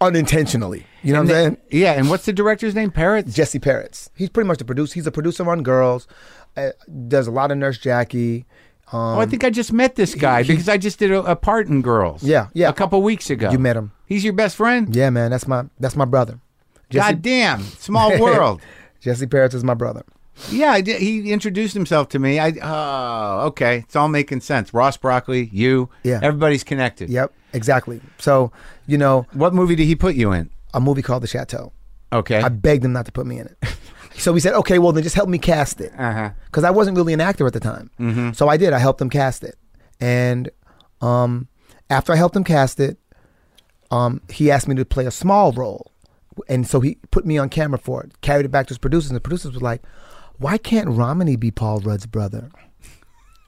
[0.00, 0.86] unintentionally.
[1.02, 1.56] You know And what I'm saying?
[1.70, 1.92] yeah.
[1.92, 2.90] And what's the director's name?
[2.90, 3.34] Peretz.
[3.34, 4.10] Jesse Peretz.
[4.14, 4.94] He's pretty much the producer.
[4.94, 6.06] He's a producer on Girls.
[6.56, 6.70] Uh,
[7.08, 8.46] does a lot of Nurse Jackie.
[8.94, 11.34] Um, oh, I think I just met this guy because I just did a, a
[11.34, 12.22] part in Girls.
[12.22, 12.68] Yeah, yeah.
[12.68, 13.50] A couple weeks ago.
[13.50, 13.90] You met him.
[14.06, 14.94] He's your best friend.
[14.94, 16.38] Yeah, man, that's my that's my brother.
[16.90, 18.60] Jesse, God damn, small world.
[19.00, 20.04] Jesse Peretz is my brother.
[20.50, 22.38] Yeah, he introduced himself to me.
[22.38, 24.72] I oh, okay, it's all making sense.
[24.72, 26.20] Ross Broccoli, you, Yeah.
[26.22, 27.08] everybody's connected.
[27.10, 28.00] Yep, exactly.
[28.18, 28.50] So,
[28.86, 30.50] you know, What movie did he put you in?
[30.72, 31.72] a movie called The Chateau.
[32.12, 32.40] Okay.
[32.42, 33.56] I begged him not to put me in it.
[34.16, 36.30] so we said, okay, well then just help me cast it, Uh-huh.
[36.46, 37.90] because I wasn't really an actor at the time.
[37.98, 38.32] Mm-hmm.
[38.32, 38.72] So I did.
[38.72, 39.56] I helped him cast it,
[40.00, 40.50] and
[41.00, 41.48] um,
[41.90, 42.98] after I helped him cast it,
[43.90, 45.90] um, he asked me to play a small role,
[46.48, 48.20] and so he put me on camera for it.
[48.22, 49.82] Carried it back to his producers, and the producers were like,
[50.38, 52.50] "Why can't Romany be Paul Rudd's brother?"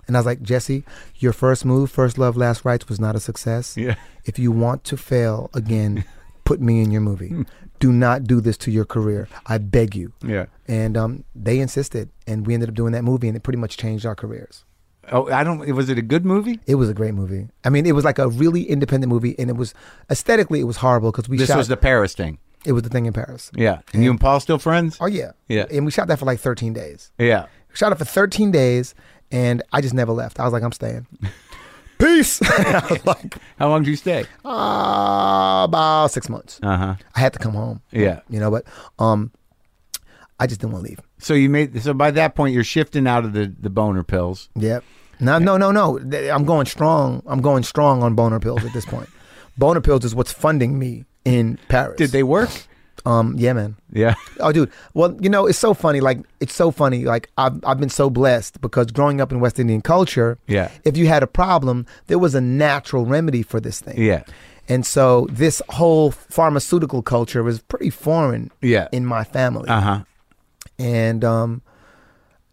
[0.09, 0.85] And I was like, Jesse,
[1.17, 3.77] your first move, First Love, Last Rites, was not a success.
[3.77, 3.97] Yeah.
[4.25, 6.05] If you want to fail again,
[6.45, 7.45] put me in your movie.
[7.79, 9.29] Do not do this to your career.
[9.47, 10.12] I beg you.
[10.24, 10.47] Yeah.
[10.66, 13.77] And um, they insisted, and we ended up doing that movie, and it pretty much
[13.77, 14.64] changed our careers.
[15.12, 15.61] Oh, I don't.
[15.74, 16.59] Was it a good movie?
[16.66, 17.49] It was a great movie.
[17.64, 19.72] I mean, it was like a really independent movie, and it was
[20.11, 21.59] aesthetically it was horrible because we This shot.
[21.59, 22.39] was the Paris thing.
[22.64, 23.53] it was the thing in Paris.
[23.55, 23.83] Yeah.
[23.93, 24.97] And you and Paul still friends?
[25.01, 25.66] Oh yeah, Yeah.
[25.70, 27.12] And we shot that for like 13 days.
[27.18, 27.47] Yeah.
[27.70, 28.97] We shot it for 13 days,
[29.31, 30.41] and I just never left.
[30.41, 31.07] I was like, I'm staying.
[31.99, 32.40] Peace.
[33.05, 34.24] Like, How long did you stay?
[34.44, 36.59] uh, about six months.
[36.62, 36.94] Uh huh.
[37.14, 37.80] I had to come home.
[37.92, 38.20] Yeah.
[38.28, 38.64] You know, but
[38.99, 39.30] um,
[40.38, 41.01] I just didn't want to leave.
[41.18, 41.80] So you made.
[41.82, 44.49] So by that point, you're shifting out of the the boner pills.
[44.57, 44.84] Yep.
[45.18, 45.99] No, no, no, no.
[45.99, 47.22] Th- I'm going strong.
[47.26, 49.09] I'm going strong on boner pills at this point.
[49.59, 51.97] boner pills is what's funding me in Paris.
[51.97, 52.51] Did they work?
[53.07, 53.77] Um, yeah, man.
[53.93, 54.15] Yeah.
[54.41, 54.71] Oh, dude.
[54.95, 56.01] Well, you know, it's so funny.
[56.01, 57.05] Like, it's so funny.
[57.05, 60.69] Like, I've I've been so blessed because growing up in West Indian culture, Yeah.
[60.85, 63.97] if you had a problem, there was a natural remedy for this thing.
[63.97, 64.23] Yeah.
[64.69, 68.89] And so this whole pharmaceutical culture was pretty foreign Yeah.
[68.93, 69.69] in my family.
[69.69, 70.01] Uh huh.
[70.79, 71.63] and um,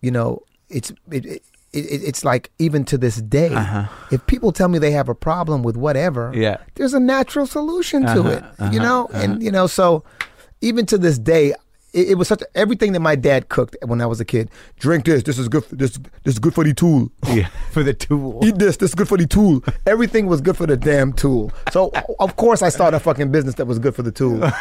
[0.01, 1.41] you know, it's it, it,
[1.74, 3.88] it it's like even to this day, uh-huh.
[4.12, 6.39] if people tell me they have a problem with whatever, Uh-huh.
[6.39, 6.58] Yeah.
[6.76, 8.30] there's a natural solution to Uh-huh,
[8.68, 10.04] it, you know, and you know, so
[10.64, 11.53] even to this day.
[11.93, 14.49] It, it was such a, everything that my dad cooked when I was a kid.
[14.80, 15.22] Drink this.
[15.22, 15.64] This is good.
[15.64, 17.11] For, this this is good for the tool.
[17.28, 17.47] Yeah.
[17.72, 18.39] For the tool.
[18.43, 18.78] Eat this.
[18.78, 19.64] This is good for the tool.
[19.86, 21.51] Everything was good for the damn tool.
[21.72, 24.41] So of course I started a fucking business that was good for the tool.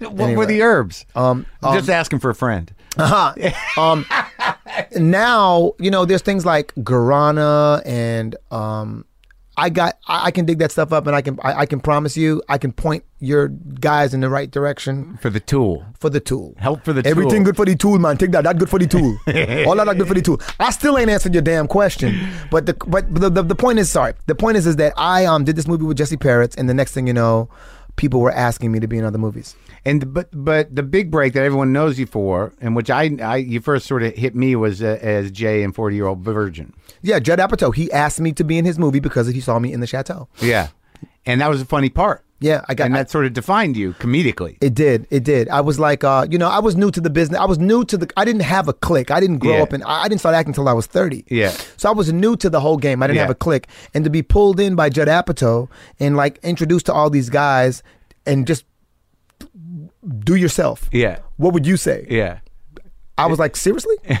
[0.00, 1.06] What were the herbs?
[1.14, 2.72] Um, I'm just asking for a friend.
[2.98, 3.80] uh-huh.
[3.80, 4.04] um,
[4.96, 9.04] now you know there's things like guarana and um,
[9.56, 11.80] I got I, I can dig that stuff up and I can I, I can
[11.80, 15.84] promise you I can point your guys in the right direction For the tool.
[16.00, 16.54] for the tool.
[16.58, 17.22] Help for the Everything tool.
[17.22, 18.16] Everything good for the tool, man.
[18.16, 18.44] Take that.
[18.44, 19.18] That good for the tool.
[19.68, 20.40] All that good for the tool.
[20.58, 22.28] I still ain't answered your damn question.
[22.50, 24.14] But the but the, the, the point is sorry.
[24.26, 26.74] The point is is that I um did this movie with Jesse Peretz and the
[26.74, 27.48] next thing you know,
[27.96, 29.54] people were asking me to be in other movies.
[29.84, 33.36] And but but the big break that everyone knows you for, and which I, I
[33.36, 36.72] you first sort of hit me was uh, as Jay and Forty Year Old Virgin.
[37.02, 37.74] Yeah, Judd Apatow.
[37.74, 40.28] He asked me to be in his movie because he saw me in the chateau.
[40.40, 40.68] Yeah,
[41.26, 43.94] and that was a funny part, Yeah, I got and that sort of defined you
[43.94, 44.56] comedically.
[44.60, 45.08] It did.
[45.10, 45.48] It did.
[45.48, 47.40] I was like, uh, you know, I was new to the business.
[47.40, 48.08] I was new to the.
[48.16, 49.10] I didn't have a click.
[49.10, 49.62] I didn't grow Yeah.
[49.64, 51.24] up and I I didn't start acting until I was thirty.
[51.28, 51.50] Yeah.
[51.76, 53.02] So I was new to the whole game.
[53.02, 53.22] I didn't Yeah.
[53.22, 55.68] have a click, and to be pulled in by Judd Apatow
[55.98, 57.82] and like introduced to all these guys
[58.26, 58.64] and just
[60.20, 60.88] do yourself.
[60.92, 62.06] Yeah, What would you say?
[62.10, 62.38] yeah.
[63.18, 63.94] I was like, seriously.
[64.08, 64.18] wait,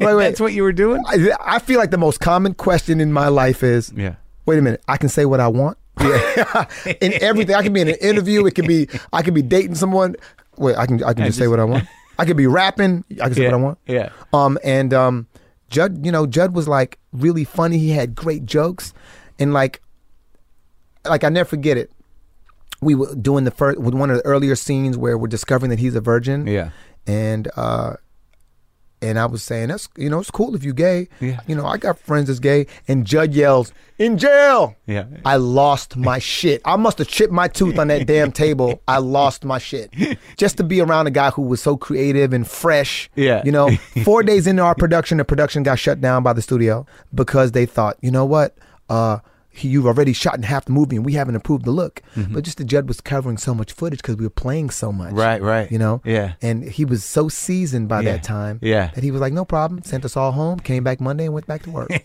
[0.00, 0.14] wait.
[0.16, 1.02] That's what you were doing.
[1.06, 4.14] I, I feel like the most common question in my life is, Yeah.
[4.46, 5.76] wait a minute, I can say what I want.
[6.00, 6.66] Yeah.
[7.00, 7.54] in everything.
[7.54, 8.46] I can be in an interview.
[8.46, 10.16] It can be I can be dating someone.
[10.56, 11.84] Wait, I can I can just, say just- what I want.
[12.18, 13.04] I could be rapping.
[13.20, 13.48] I can say Yeah.
[13.50, 13.78] what I want.
[13.86, 14.08] Yeah.
[14.32, 15.26] Um and um
[15.68, 17.76] Judd, you know, Judd was like really funny.
[17.78, 18.94] He had great jokes.
[19.38, 19.82] And like
[21.04, 21.90] like I never forget it.
[22.80, 25.78] We were doing the first with one of the earlier scenes where we're discovering that
[25.78, 26.46] he's a virgin.
[26.46, 26.70] Yeah.
[27.06, 27.96] And uh
[29.02, 31.08] and I was saying that's you know it's cool if you gay.
[31.20, 31.40] Yeah.
[31.46, 32.66] You know I got friends that's gay.
[32.88, 34.76] And Judd yells in jail.
[34.86, 35.06] Yeah.
[35.24, 36.60] I lost my shit.
[36.64, 38.82] I must have chipped my tooth on that damn table.
[38.88, 39.92] I lost my shit.
[40.36, 43.10] Just to be around a guy who was so creative and fresh.
[43.14, 43.42] Yeah.
[43.44, 43.70] You know,
[44.04, 47.66] four days into our production, the production got shut down by the studio because they
[47.66, 48.56] thought, you know what?
[48.88, 49.18] Uh,
[49.52, 52.02] he, you've already shot in half the movie and we haven't improved the look.
[52.16, 55.08] But just the Judd was covering so much footage because we were playing so much.
[55.08, 55.18] Mm-hmm.
[55.18, 55.70] Right, right.
[55.72, 56.00] You know?
[56.04, 56.34] Yeah.
[56.40, 58.12] And he was so seasoned by Yeah.
[58.12, 58.90] that time Yeah.
[58.94, 59.82] that he was like, no problem.
[59.82, 61.90] Sent us all home, came back Monday and went back to work.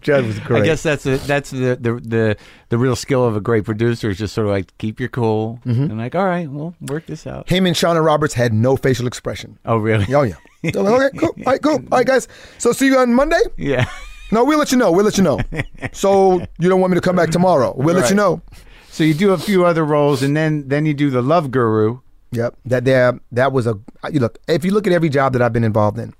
[0.00, 0.62] Judd was great.
[0.62, 2.36] I guess that's the that's the, the the
[2.68, 5.60] the real skill of a great producer is just sort of like keep your cool
[5.66, 5.82] Mm-hmm.
[5.82, 7.48] and like, all right, we'll work this out.
[7.48, 9.58] him and Shauna Roberts had no facial expression.
[9.64, 10.12] Oh, really?
[10.14, 10.34] Oh yeah.
[10.62, 11.28] They're like, okay, cool.
[11.44, 11.74] All right, cool.
[11.74, 12.28] All right, guys.
[12.58, 13.38] So see you on Monday.
[13.56, 13.88] Yeah.
[14.32, 14.90] No, we'll let you know.
[14.90, 15.40] We'll let you know.
[15.92, 17.72] So you don't want me to come back tomorrow?
[17.76, 18.42] We'll let you know.
[18.90, 22.00] So you do a few other roles, and then then you do the Love Guru.
[22.32, 22.56] Yep.
[22.64, 23.18] That there.
[23.32, 23.78] That was a.
[24.10, 24.38] You look.
[24.48, 26.12] If you look at every job that I've been involved in,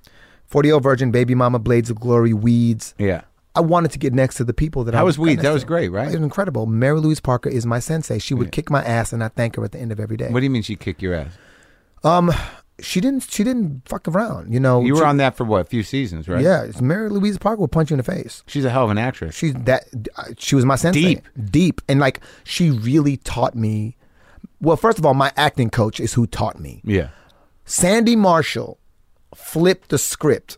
[0.47, 2.95] Forty Old Virgin, Baby Mama, Blades of Glory, Weeds.
[2.99, 3.23] Yeah.
[3.55, 5.43] I wanted to get next to the people that I How was got Weeds?
[5.43, 6.09] That was great, right?
[6.09, 6.67] It was incredible.
[6.67, 8.19] Mary Louise Parker is my sensei.
[8.19, 10.29] She would kick my ass, and I thank her at the end of every day.
[10.29, 11.33] What do you mean she kick your ass?
[12.05, 12.31] Um,
[12.81, 14.53] she didn't she didn't fuck around.
[14.53, 15.61] You know, You were she- on that for what?
[15.63, 16.43] A few seasons, right?
[16.43, 18.43] Yeah, it's Mary Louise Parker will punch you in the face.
[18.47, 19.35] She's a hell of an actress.
[19.35, 19.85] She's that
[20.39, 21.01] she was my sensei.
[21.17, 21.25] Deep.
[21.51, 23.97] deep, and like she really taught me.
[24.61, 26.81] Well, first of all, my acting coach is who taught me.
[26.85, 27.09] Yeah.
[27.65, 28.79] Sandy Marshall
[29.35, 30.57] flipped the script,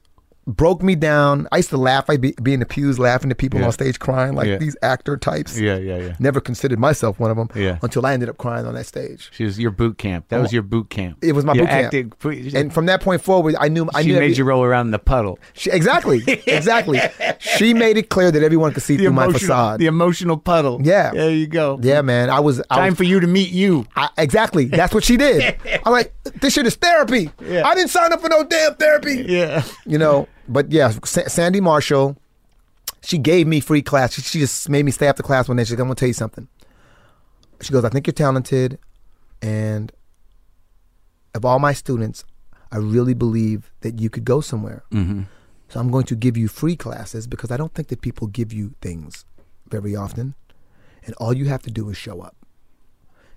[0.49, 1.47] broke me down.
[1.53, 2.09] I used to laugh.
[2.09, 3.67] I'd be, be in the pews laughing at people Yeah.
[3.67, 4.57] on stage crying like Yeah.
[4.57, 5.59] these actor types.
[5.59, 6.15] Yeah, yeah, yeah.
[6.19, 7.79] Never considered myself one of them Yeah.
[7.83, 9.31] until I ended up crying on that stage.
[9.33, 10.29] She was your boot camp.
[10.29, 10.55] That was oh.
[10.55, 11.19] your boot camp.
[11.23, 11.27] Oh.
[11.29, 12.55] It was my You boot camp.
[12.55, 14.91] And from that point forward, I knew I she knew made you roll around in
[14.93, 15.39] the puddle.
[15.53, 17.01] She, exactly, exactly.
[17.39, 19.81] she made it clear that everyone could see through my facade.
[19.81, 20.81] the emotional puddle.
[20.83, 21.11] Yeah.
[21.13, 21.79] there you go.
[21.83, 22.31] yeah, man.
[22.31, 23.87] I was I Time was, for you to meet you.
[23.97, 24.65] I, exactly.
[24.67, 25.57] That's what she did.
[25.85, 27.31] I'm like, this shit is therapy.
[27.41, 27.67] Yeah.
[27.67, 29.25] I didn't sign up for no damn therapy.
[29.29, 32.17] Yeah, You know, but yeah, Sa- Sandy Marshall,
[33.03, 34.15] she gave me free class.
[34.15, 35.65] She, she just made me stay after class one day.
[35.65, 36.49] She's like, I'm going to tell you something.
[37.61, 38.79] She goes, I think you're talented.
[39.43, 39.93] And
[41.35, 42.25] of all my students,
[42.73, 44.85] I really believe that you could go somewhere.
[44.93, 45.23] mm-hmm.
[45.71, 48.55] So I'm going to give you free classes because I don't think that people give
[48.55, 49.27] you things
[49.69, 50.35] very often.
[51.05, 52.35] And all you have to do is show up.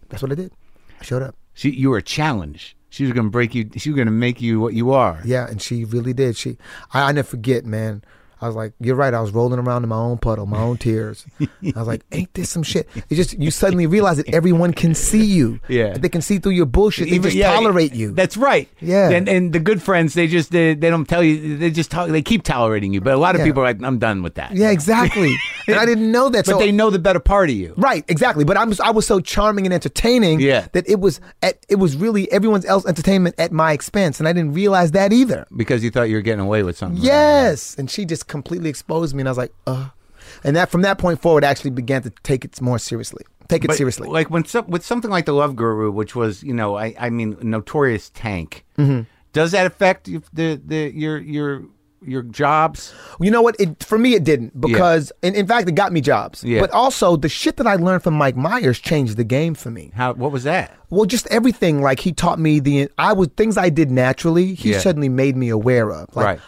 [0.08, 0.54] That's what I did.
[1.00, 1.36] I showed up.
[1.54, 2.78] she you were a challenge.
[2.92, 3.70] She was to break you.
[3.78, 5.22] She was to make you what you are.
[5.24, 6.36] Yeah, and she really did.
[6.36, 6.58] She,
[6.94, 8.04] I, I never forget, man.
[8.42, 9.14] I was like, you're right.
[9.14, 11.26] I was rolling around in my own puddle, my own tears.
[11.40, 12.90] I was like, ain't this some shit?
[12.96, 15.60] It's just you suddenly realize that everyone can see you.
[15.68, 15.94] Yeah.
[15.98, 17.10] they can see through your bullshit.
[17.10, 18.12] They just yeah, tolerate you.
[18.14, 18.68] That's right.
[18.80, 19.10] Yeah.
[19.12, 21.58] And and the good friends, they just they, they don't tell you.
[21.58, 22.10] They just talk.
[22.10, 23.02] They keep tolerating you.
[23.02, 23.46] But a lot of Yeah.
[23.46, 24.56] people are like, I'm done with that.
[24.56, 25.36] yeah, exactly.
[25.68, 26.46] and I didn't know that.
[26.46, 27.76] But so they know the better part of you.
[27.78, 28.44] Right, exactly.
[28.44, 30.68] But I'm I was so charming and entertaining Yeah.
[30.72, 34.34] that it was at it was really everyone's else entertainment at my expense, and I
[34.34, 35.46] didn't realize that either.
[35.56, 37.02] Because you thought you were getting away with something.
[37.04, 39.90] Yes, and she just completely exposed me, and I was like, uh.
[40.44, 43.24] And that from that point forward, I actually began to take it more seriously.
[43.48, 44.08] Take it But, seriously.
[44.08, 47.10] Like when some, with something like the Love Guru, which was you know I I
[47.10, 48.66] mean notorious tank.
[48.78, 49.02] Mm-hmm.
[49.34, 51.64] Does that affect the the your your
[52.04, 52.94] your jobs?
[53.20, 53.56] You know what?
[53.60, 56.44] It for me it didn't because in, in fact it got me jobs.
[56.44, 56.62] Yeah.
[56.62, 59.92] But also the shit that I learned from Mike Myers changed the game for me.
[59.96, 60.72] How what was that?
[60.90, 61.82] Well, just everything.
[61.82, 64.54] Like he taught me the I was things I did naturally.
[64.54, 64.80] He Yeah.
[64.80, 66.16] suddenly made me aware of.
[66.16, 66.40] Like right,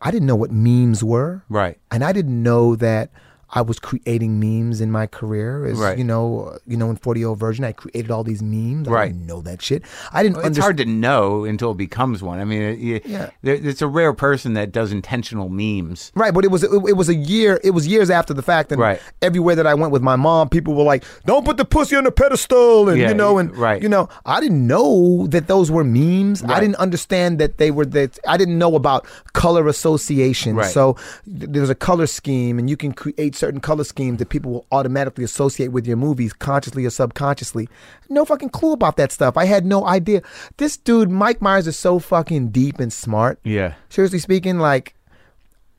[0.00, 1.42] I didn't know what memes were.
[1.48, 1.78] right.
[1.90, 3.10] and I didn't know that
[3.54, 5.66] I was creating memes in my career.
[5.66, 5.98] As Right.
[5.98, 8.88] you know, uh, you know, in 40 year old version, I created all these memes.
[8.88, 9.12] I Right.
[9.12, 9.82] didn't know that shit.
[10.12, 10.38] I didn't.
[10.38, 12.38] It's under- hard to know until it becomes one.
[12.40, 13.28] I mean, it, Yeah.
[13.42, 16.12] there, it's a rare person that does intentional memes.
[16.14, 17.60] Right, but it was it, it was a year.
[17.62, 19.00] It was years after the fact, and Right.
[19.20, 22.04] everywhere that I went with my mom, people were like, "Don't put the pussy on
[22.04, 23.82] the pedestal," and Yeah, you know, and right.
[23.82, 26.42] you know, I didn't know that those were memes.
[26.44, 28.18] I didn't understand that they were that.
[28.26, 29.04] I didn't know about
[29.34, 30.56] color association.
[30.56, 30.70] Right.
[30.70, 30.96] So
[31.26, 34.66] th- there's a color scheme, and you can create certain color schemes that people will
[34.70, 37.68] automatically associate with your movies, consciously or subconsciously.
[38.08, 39.36] No fucking clue about that stuff.
[39.36, 40.22] I had no idea.
[40.58, 44.94] This dude, Mike Myers, is so fucking deep and smart Yeah, seriously speaking, like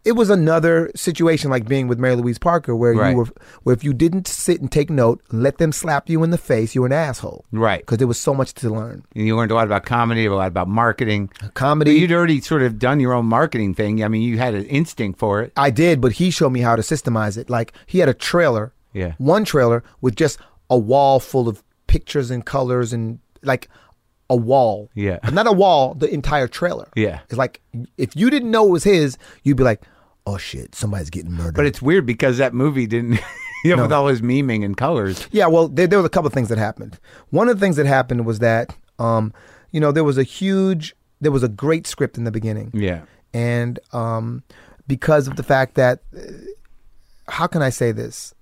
[0.06, 3.12] it was another situation like being with Mary Louise Parker, where Right.
[3.12, 3.28] you were,
[3.64, 6.76] where if you didn't sit and take note, let them slap you in the face,
[6.76, 7.46] you were an asshole.
[7.52, 7.80] right.
[7.80, 9.04] Because there was so much to learn.
[9.16, 11.30] And you learned a lot about comedy, a lot about marketing.
[11.42, 14.04] Uh, but Comedy, you'd already sort of done your own marketing thing.
[14.04, 15.54] I mean, you had an instinct for it.
[15.56, 17.50] I did, but he showed me how to systemize it.
[17.50, 19.14] Like he had a trailer, Yeah.
[19.20, 20.38] one trailer with just
[20.70, 23.70] a wall full of pictures and colors and like
[24.30, 24.90] a wall.
[24.96, 25.20] Yeah.
[25.32, 26.90] Not a wall, the entire trailer.
[26.96, 27.20] Yeah.
[27.30, 27.62] It's like
[27.98, 29.82] if you didn't know it was his, you'd be like,
[30.26, 31.56] oh shit, somebody's getting murdered.
[31.56, 33.20] But it's weird because that movie didn't,
[33.66, 35.28] you know, with all his memeing and colors.
[35.32, 37.00] Yeah, well, there, there was a couple of things that happened.
[37.30, 39.34] One of the things that happened was that, um,
[39.72, 43.02] you know, there was a huge, there was a great script in the beginning, Yeah.
[43.34, 44.44] and um,
[44.88, 46.22] because of the fact that, uh,
[47.28, 48.34] how can I say this?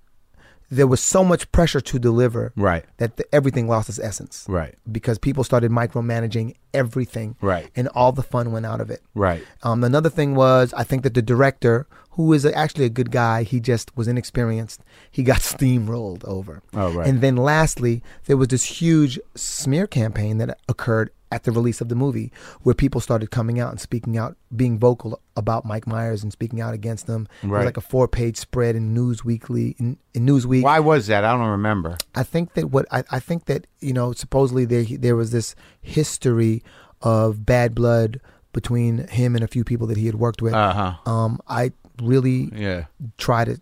[0.72, 2.84] There was so much pressure to deliver Right.
[2.96, 4.46] that the, everything lost its essence.
[4.48, 4.74] Right.
[4.90, 7.36] Because people started micromanaging everything.
[7.42, 7.68] Right.
[7.76, 9.02] And all the fun went out of it.
[9.14, 9.44] Right.
[9.62, 13.42] Um, another thing was, I think that the director, who is actually a good guy,
[13.42, 14.80] he just was inexperienced.
[15.10, 16.62] He got steamrolled over.
[16.74, 17.06] Oh, right.
[17.06, 21.88] And then lastly, there was this huge smear campaign that occurred at the release of
[21.88, 22.30] the movie
[22.62, 26.60] where people started coming out and speaking out, being vocal about Mike Myers and speaking
[26.60, 27.26] out against him.
[27.42, 27.58] It Right.
[27.60, 30.62] was like a four page spread in Newsweekly, in, in Newsweek.
[30.62, 31.24] Why was that?
[31.24, 31.96] I don't remember.
[32.14, 35.54] I think that what I, I think that you know supposedly there there was this
[35.80, 36.62] history
[37.00, 38.20] of bad blood
[38.52, 40.52] between him and a few people that he had worked with.
[40.54, 41.10] Uh huh.
[41.10, 41.72] Um, I
[42.02, 42.84] really Yeah.
[43.16, 43.58] try to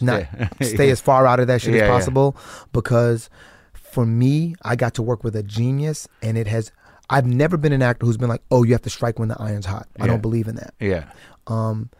[0.00, 0.26] not
[0.62, 1.92] Stay- stay as far out of that shit Yeah, as yeah.
[1.94, 2.36] possible
[2.72, 3.28] because
[3.74, 6.70] for me, I got to work with a genius, and it has.
[7.10, 9.36] I've never been an actor who's been like, "Oh, you have to strike when the
[9.40, 10.12] iron's hot." I Yeah.
[10.12, 10.74] don't believe in that.
[10.80, 11.04] Yeah.
[11.48, 11.90] Um,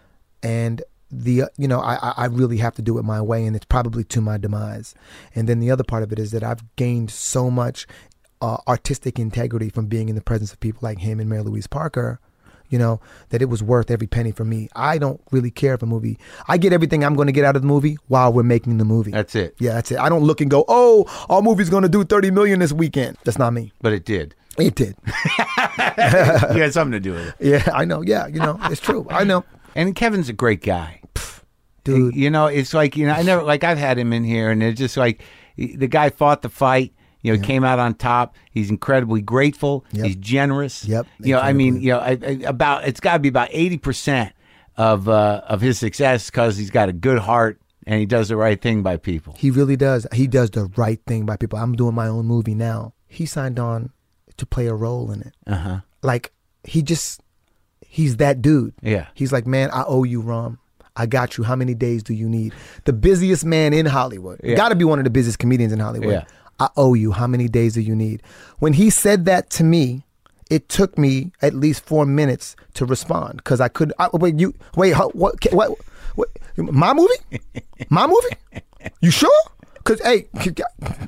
[0.43, 3.45] and the uh, you know I I- I really have to do it my way,
[3.45, 4.95] and it's probably to my demise.
[5.35, 7.87] And then the other part of it is that I've gained so much
[8.41, 11.67] uh, artistic integrity from being in the presence of people like him and Mary Louise
[11.67, 12.21] Parker.
[12.69, 13.01] You know
[13.31, 14.69] that it was worth every penny for me.
[14.77, 16.17] I don't really care if a movie.
[16.47, 18.85] I get everything I'm going to get out of the movie while we're making the
[18.85, 19.11] movie.
[19.11, 19.57] That's it.
[19.59, 19.99] yeah, that's it.
[19.99, 23.17] I don't look and go, "Oh, our movie's going to do 30 million this weekend."
[23.25, 23.73] That's not me.
[23.83, 24.37] But it did.
[24.59, 24.97] It did.
[25.07, 25.13] you
[26.63, 27.35] had something to do with it.
[27.41, 28.03] Yeah, I know.
[28.03, 29.07] Yeah, you know, it's true.
[29.11, 29.45] I know,
[29.75, 31.01] And Kevin's a great guy.
[31.85, 32.15] dude.
[32.15, 34.63] You know, it's like you know, I never like I've had him in here, and
[34.63, 35.23] it's just like
[35.57, 36.93] the guy fought the fight.
[37.23, 38.35] You know, came out on top.
[38.51, 39.85] He's incredibly grateful.
[39.93, 40.07] Yep.
[40.07, 40.87] He's generous.
[40.87, 43.49] Yep, You know, I mean, you know, I, I, about it's got to be about
[43.53, 44.33] eighty percent
[44.79, 48.37] of uh, of his success because he's got a good heart and he does the
[48.37, 49.35] right thing by people.
[49.37, 50.07] He really does.
[50.15, 51.59] He does the right thing by people.
[51.59, 52.95] I'm doing my own movie now.
[53.07, 53.91] He signed on
[54.41, 55.35] to play a role in it.
[55.47, 55.81] Uh huh.
[56.03, 56.33] Like
[56.65, 57.21] he just
[57.81, 58.75] he's that dude.
[58.83, 59.07] Yeah.
[59.15, 60.59] He's like, man, I owe you, Rom.
[60.97, 61.45] I got you.
[61.45, 62.53] How many days do you need?
[62.85, 64.41] The busiest man in Hollywood.
[64.43, 64.57] Yeah.
[64.57, 66.13] Got to be one of the busiest comedians in Hollywood.
[66.13, 66.25] Yeah.
[66.59, 67.13] I owe you.
[67.13, 68.23] How many days do you need?
[68.59, 70.05] When he said that to me,
[70.51, 73.93] it took me at least four minutes to respond because I could.
[73.99, 74.95] I, wait, you wait.
[74.95, 75.37] What?
[75.53, 75.79] What?
[76.17, 77.15] what my movie?
[77.89, 78.63] My movie?
[79.01, 79.31] You sure?
[79.75, 80.29] Because hey,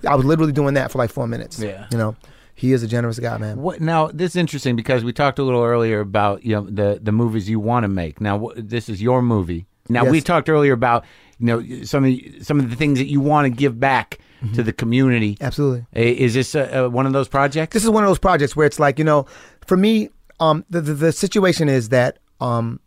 [0.09, 1.59] I was literally doing that for like four minutes.
[1.59, 1.87] Yeah.
[1.91, 2.17] You know,
[2.63, 3.61] he is a generous guy, man.
[3.61, 4.07] What now?
[4.07, 7.49] This is interesting because we talked a little earlier about you know the the movies
[7.51, 8.21] you want to make.
[8.21, 9.67] Now wh- this is your movie.
[9.89, 11.05] Now we talked earlier about
[11.39, 14.19] you know some of the- some of the things that you want to give back
[14.43, 14.55] Mm-hmm.
[14.55, 15.37] to the community.
[15.41, 15.87] Absolutely.
[15.95, 17.75] I- Is this uh, uh, one of those projects?
[17.75, 19.25] this is one of those projects where it's like you know
[19.69, 20.09] for me
[20.41, 22.81] um the the, the situation is that um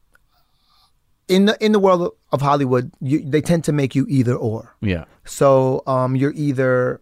[1.30, 4.76] in the in the world of hollywood you, they tend to make you either or
[4.82, 5.06] yeah.
[5.24, 7.00] so um you're either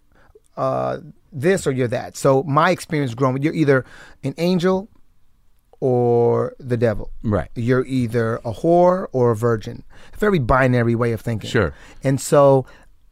[0.56, 0.98] uh
[1.34, 3.84] this or you're that so my experience growing you're either
[4.24, 4.88] an angel
[5.80, 7.50] or the devil Right.
[7.56, 9.84] you're either a whore or a virgin
[10.14, 11.74] a very binary way of thinking Sure.
[12.04, 12.66] and so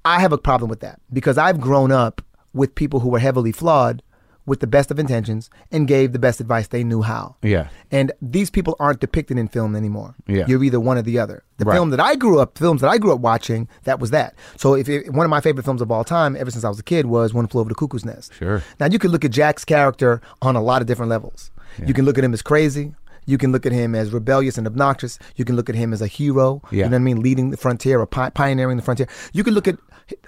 [0.05, 2.21] I have a problem with that because I've grown up
[2.53, 4.01] with people who were heavily flawed
[4.45, 7.35] with the best of intentions and gave the best advice they knew how.
[7.43, 7.67] Yeah.
[7.91, 10.15] And these people aren't depicted in film anymore.
[10.27, 10.45] Yeah.
[10.47, 11.43] You're either one or the other.
[11.57, 11.75] The Right.
[11.75, 14.33] film that I grew up, films that I grew up watching, that was that.
[14.57, 16.79] So if it, one of my favorite films of all time, ever since I was
[16.79, 18.33] a kid, was One Flew Over the Cuckoo's Nest.
[18.33, 18.63] Sure.
[18.79, 21.51] Now you could look at Jack's character on a lot of different levels.
[21.77, 21.85] Yeah.
[21.87, 22.95] You can look at him as crazy.
[23.27, 25.19] You can look at him as rebellious and obnoxious.
[25.35, 26.63] You can look at him as a hero.
[26.71, 26.77] Yeah.
[26.77, 27.21] You know what I mean?
[27.21, 29.07] Leading the frontier or pi- pioneering the frontier.
[29.31, 29.77] You can look at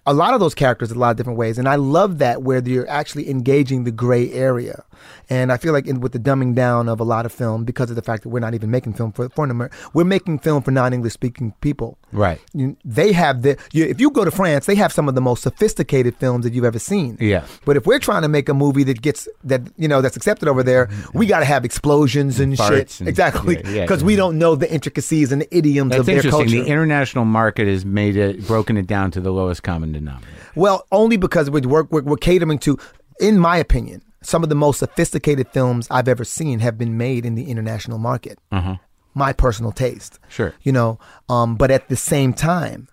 [0.05, 1.57] a lot of those characters in a lot of different ways.
[1.57, 4.83] And I love that where you're actually engaging the gray area.
[5.29, 7.89] And I feel like in, with the dumbing down of a lot of film, because
[7.89, 10.39] of the fact that we're not even making film for, for an Amer- we're making
[10.39, 11.97] film for non-English speaking people.
[12.11, 12.39] Right.
[12.53, 15.21] You- They have the, you, if you go to France, they have some of the
[15.21, 17.17] most sophisticated films that you've ever seen.
[17.19, 17.45] Yeah.
[17.65, 20.47] But if we're trying to make a movie that gets that you know that's accepted
[20.47, 21.17] over there, mm-hmm.
[21.17, 22.99] we got to have explosions and Farts shit.
[22.99, 26.05] and- exactly, yeah, yeah, because we don't know the intricacies and the idioms That's of
[26.05, 26.49] their culture.
[26.49, 30.37] The international market has made it broken it down to the lowest common denominator.
[30.55, 32.77] well, only because we work we're, we're catering to,
[33.19, 37.25] in my opinion, some of the most sophisticated films I've ever seen have been made
[37.25, 38.39] in the international market.
[39.15, 40.19] My personal taste.
[40.27, 40.55] Sure.
[40.63, 40.97] You know,
[41.29, 42.87] um, but at the same time,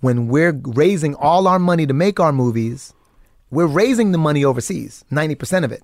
[0.00, 2.94] when we're raising all our money to make our movies,
[3.50, 5.82] we're raising the money overseas, ninety percent of it.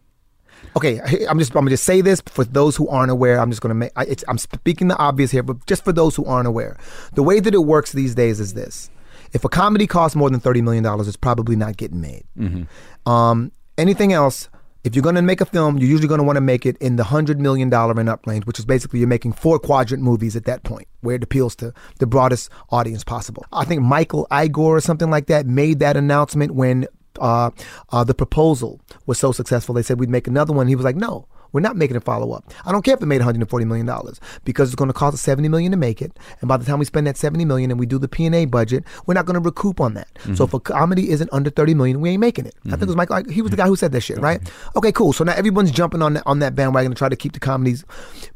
[0.77, 3.41] Okay, I'm just I'm gonna just say this for those who aren't aware.
[3.41, 6.15] I'm just gonna make I, it's, I'm speaking the obvious here, but just for those
[6.15, 6.77] who aren't aware,
[7.15, 8.91] the way that it works these days is this:
[9.33, 12.25] if a comedy costs more than thirty million dollars, it's probably not getting made.
[13.07, 14.49] Um, anything else,
[14.85, 16.77] if you're going to make a film, you're usually going to want to make it
[16.79, 20.03] in the hundred million dollar and up range, which is basically you're making four quadrant
[20.03, 23.45] movies at that point, where it appeals to the broadest audience possible.
[23.53, 26.87] I think Michael Igor or something like that made that announcement when
[27.21, 27.51] uh,
[27.91, 29.75] uh, the proposal was so successful.
[29.75, 30.67] They said we'd make another one.
[30.67, 31.27] He was like, no.
[31.53, 32.53] We're not making a follow up.
[32.65, 35.21] I don't care if it made 140 million dollars because it's going to cost us
[35.21, 37.79] 70 million to make it, and by the time we spend that 70 million and
[37.79, 40.09] we do the P and A budget, we're not going to recoup on that.
[40.23, 40.43] So mm-hmm.
[40.45, 42.55] if a comedy isn't under 30 million, we ain't making it.
[42.67, 43.13] I think it was mm-hmm.
[43.13, 43.33] Michael.
[43.33, 44.41] He was the guy who said that shit, right?
[44.41, 44.79] Mm-hmm.
[44.79, 45.13] Okay, cool.
[45.13, 47.85] So now everyone's jumping on that, on that bandwagon to try to keep the comedies.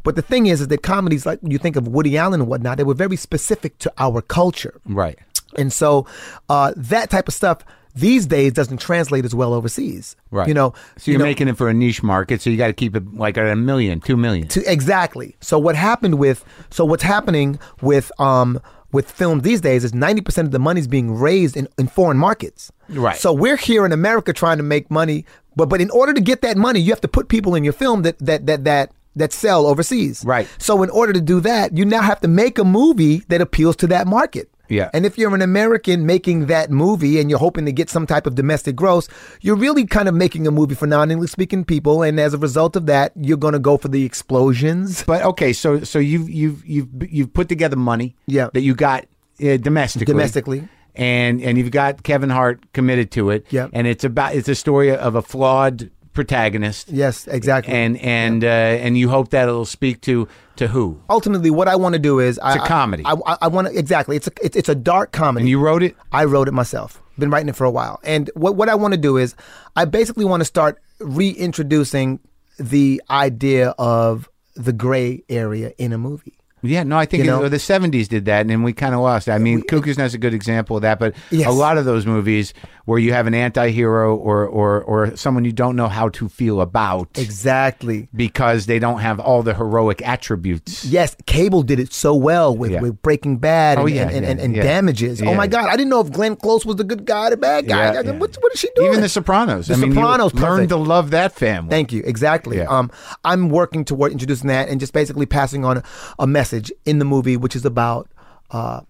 [0.02, 2.76] But the thing is, is that comedies like you think of Woody Allen and whatnot,
[2.78, 4.80] they were very specific to our culture.
[4.84, 5.18] Right.
[5.56, 6.06] And so
[6.48, 7.64] uh, that type of stuff
[7.96, 10.16] these days doesn't translate as well overseas.
[10.30, 10.48] Right.
[10.48, 10.74] You know.
[10.96, 12.94] So you're you know, making it for a niche market, so you got to keep
[12.94, 14.48] it like at a million, two million.
[14.48, 15.36] to, exactly.
[15.40, 18.60] So what happened with so what's happening with um
[18.92, 22.72] with film these days is 90% of the money's being raised in, in foreign markets.
[22.88, 23.16] Right.
[23.16, 25.24] So we're here in America trying to make money,
[25.56, 27.72] but but in order to get that money, you have to put people in your
[27.72, 30.24] film that that that that that sell overseas.
[30.24, 30.48] Right.
[30.58, 33.76] So in order to do that, you now have to make a movie that appeals
[33.76, 34.50] to that market.
[34.68, 34.90] Yeah.
[34.92, 38.26] And if you're an American making that movie and you're hoping to get some type
[38.26, 39.08] of domestic gross,
[39.40, 42.76] you're really kind of making a movie for non-English speaking people, and as a result
[42.76, 45.02] of that, you're going to go for the explosions.
[45.04, 48.48] But okay, so so you've you've you've you've put together money Yeah.
[48.54, 49.06] that you got
[49.42, 50.12] uh, domestically.
[50.12, 50.68] Domestically.
[50.94, 53.44] And and you've got Kevin Hart committed to it.
[53.50, 53.70] Yep.
[53.74, 56.88] And it's about it's a story of a flawed protagonist.
[56.88, 57.72] Yes, exactly.
[57.72, 58.48] And and uh,
[58.84, 60.26] and you hope that it'll speak to
[60.56, 61.00] to who?
[61.08, 63.04] ultimately, what I want to do is It's a comedy.
[63.04, 64.16] I, I, I want to exactly.
[64.16, 65.42] It's a it's, it's a dark comedy.
[65.42, 65.94] And you wrote it.
[66.10, 67.00] I wrote it myself.
[67.18, 68.00] Been writing it for a while.
[68.02, 69.36] And what what I want to do is
[69.76, 72.18] I basically want to start reintroducing
[72.58, 76.35] the idea of the gray area in a movie.
[76.62, 77.44] Yeah, no, I think You know?
[77.44, 79.28] it- the '70s did that, and then we kind of lost.
[79.28, 81.46] I mean, Cuckoo's Nest is a good example of that, but Yes.
[81.46, 82.54] a lot of those movies
[82.86, 86.60] where you have an anti-hero or or or someone you don't know how to feel
[86.60, 88.08] about Exactly.
[88.14, 90.84] because they don't have all the heroic attributes.
[90.86, 92.80] Yes, Cable did it so well with, Yeah.
[92.80, 95.20] with Breaking Bad Oh, and, yeah, and, and, yeah, and, and damages.
[95.22, 97.36] Oh my God, I didn't know if Glenn Close was the good guy or the
[97.36, 98.00] bad guy.
[98.12, 98.88] What, what is she doing?
[98.88, 99.66] Even The Sopranos.
[99.68, 101.70] The I mean, Sopranos, learn to love that family.
[101.70, 102.02] Thank you.
[102.04, 102.60] Exactly.
[102.60, 102.90] Um,
[103.24, 105.82] I'm working toward introducing that and just basically passing on a,
[106.20, 108.10] a message in the movie, which is about
[108.50, 108.80] uh,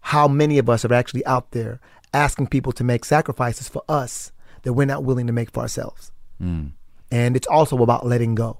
[0.00, 1.80] how many of us are actually out there
[2.14, 4.32] asking people to make sacrifices for us
[4.62, 6.12] that we're not willing to make for ourselves.
[6.38, 6.68] Hmm.
[7.10, 8.58] And it's also about letting go.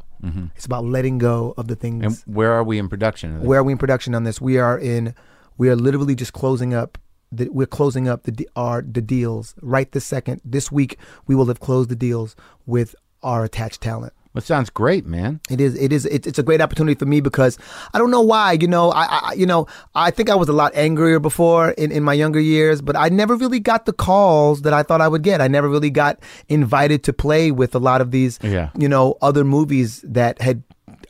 [0.56, 2.04] It's about letting go of the things.
[2.04, 2.28] Mm-hmm.
[2.28, 3.42] And where are we in production?
[3.42, 4.40] Where are we in production on this?
[4.40, 5.14] We are in.
[5.58, 6.98] We are literally just closing up.
[7.32, 10.42] The, we're closing up the our the deals right this second.
[10.44, 14.12] This week we will have closed the deals with our attached talent.
[14.34, 15.40] Well, sounds great, man.
[15.50, 15.74] It is.
[15.74, 16.06] It is.
[16.06, 17.58] It's, it's a great opportunity for me because
[17.92, 18.52] I don't know why.
[18.52, 19.32] You know, I, I.
[19.34, 22.80] You know, I think I was a lot angrier before in, in my younger years,
[22.80, 25.40] but I never really got the calls that I thought I would get.
[25.40, 26.18] I never really got
[26.48, 28.38] invited to play with a lot of these.
[28.42, 28.70] Yeah.
[28.78, 30.62] You know, other movies that had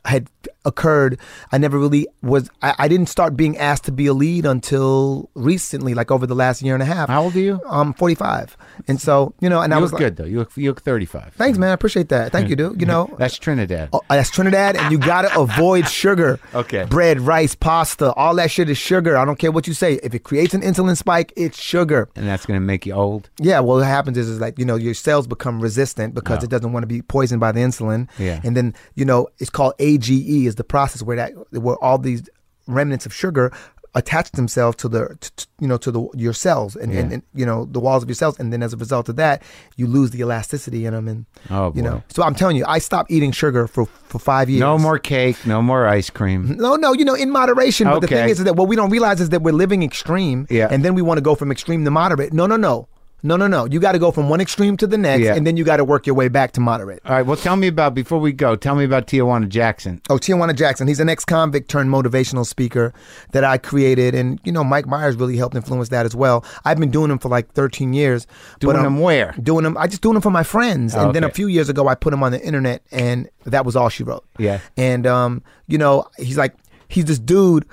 [0.05, 0.29] had
[0.65, 1.19] occurred.
[1.51, 2.49] I never really was.
[2.61, 6.35] I, I didn't start being asked to be a lead until recently, like over the
[6.35, 7.09] last year and a half.
[7.09, 7.59] How old are you?
[7.69, 8.55] I'm 45,
[8.87, 10.29] and so you know, and I was look like, good though.
[10.29, 11.33] You look you look 35.
[11.35, 11.69] Thanks, man.
[11.69, 12.31] I appreciate that.
[12.31, 12.79] Thank you, dude.
[12.79, 13.89] You know, That's Trinidad.
[13.93, 16.39] Oh, that's Trinidad, and you gotta avoid sugar.
[16.53, 16.85] Okay.
[16.85, 19.17] Bread, rice, pasta, all that shit is sugar.
[19.17, 19.93] I don't care what you say.
[20.03, 22.09] If it creates an insulin spike, it's sugar.
[22.15, 23.29] And that's going to make you old.
[23.39, 26.43] Yeah, well, what happens is, is like you know your cells become resistant because Oh.
[26.45, 28.09] it doesn't want to be poisoned by the insulin.
[28.17, 28.39] Yeah.
[28.43, 30.09] and then you know it's called AGE
[30.53, 31.31] is the process where that
[31.65, 32.23] where all these
[32.67, 33.51] remnants of sugar
[33.95, 37.13] attach themselves to the t- t- you know to the your cells and, and, Yeah.
[37.15, 39.43] and you know the walls of your cells and then as a result of that
[39.75, 42.79] you lose the elasticity in them and Oh, you know so I'm telling you I
[42.79, 44.61] stopped eating sugar for for five years.
[44.61, 45.37] No more cake.
[45.45, 46.55] No more ice cream.
[46.57, 47.85] No, no, you know, in moderation.
[47.87, 48.15] But the Okay.
[48.21, 50.67] thing is that what we don't realize is that we're living extreme, Yeah.
[50.73, 52.31] and then we want to go from extreme to moderate.
[52.31, 52.87] No, no, no,
[53.23, 53.65] no, no, no.
[53.65, 55.33] You got to go from one extreme to the next, Yeah.
[55.35, 56.99] and then you got to work your way back to moderate.
[57.05, 57.25] All right.
[57.25, 58.55] Well, tell me about before we go.
[58.55, 60.01] Tell me about Tijuana Jackson.
[60.09, 60.87] Oh, Tijuana Jackson.
[60.87, 62.93] He's an ex-convict turned motivational speaker
[63.31, 66.43] that I created, and you know, Mike Myers really helped influence that as well.
[66.65, 68.27] I've been doing them for like 13 years.
[68.59, 69.33] Doing but, um, them where?
[69.41, 69.77] Doing them.
[69.77, 71.95] I just doing them for my friends, Oh, and then a few years ago, I
[71.95, 74.25] put him on the internet, and that was all she wrote.
[74.37, 74.59] Yeah.
[74.75, 76.53] And um, you know, he's like,
[76.89, 77.65] he's this dude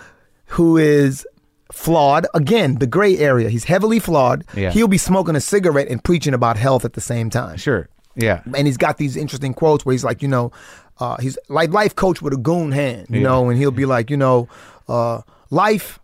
[0.47, 1.27] who is
[1.73, 2.27] flawed.
[2.35, 3.49] Again, the gray area.
[3.49, 4.45] He's heavily flawed.
[4.57, 4.71] Yeah.
[4.71, 7.89] He'll be smoking a cigarette and preaching about health at the same time Sure.
[8.17, 8.43] Yeah.
[8.57, 10.51] and he's got these interesting quotes where he's like, you know,
[10.99, 13.29] uh, he's like life coach with a goon hand, you Yeah.
[13.29, 14.49] know, and he'll be like, you know,
[14.89, 15.99] uh, life,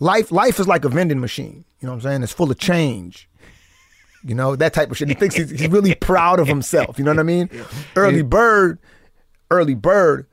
[0.00, 1.64] life, life is like a vending machine.
[1.80, 2.22] You know what I'm saying?
[2.22, 3.28] It's full of change.
[4.24, 5.08] You know that type of shit.
[5.08, 6.98] He thinks he's, he's really proud of himself.
[6.98, 7.48] You know what I mean?
[7.96, 8.78] Early bird,
[9.50, 10.26] early bird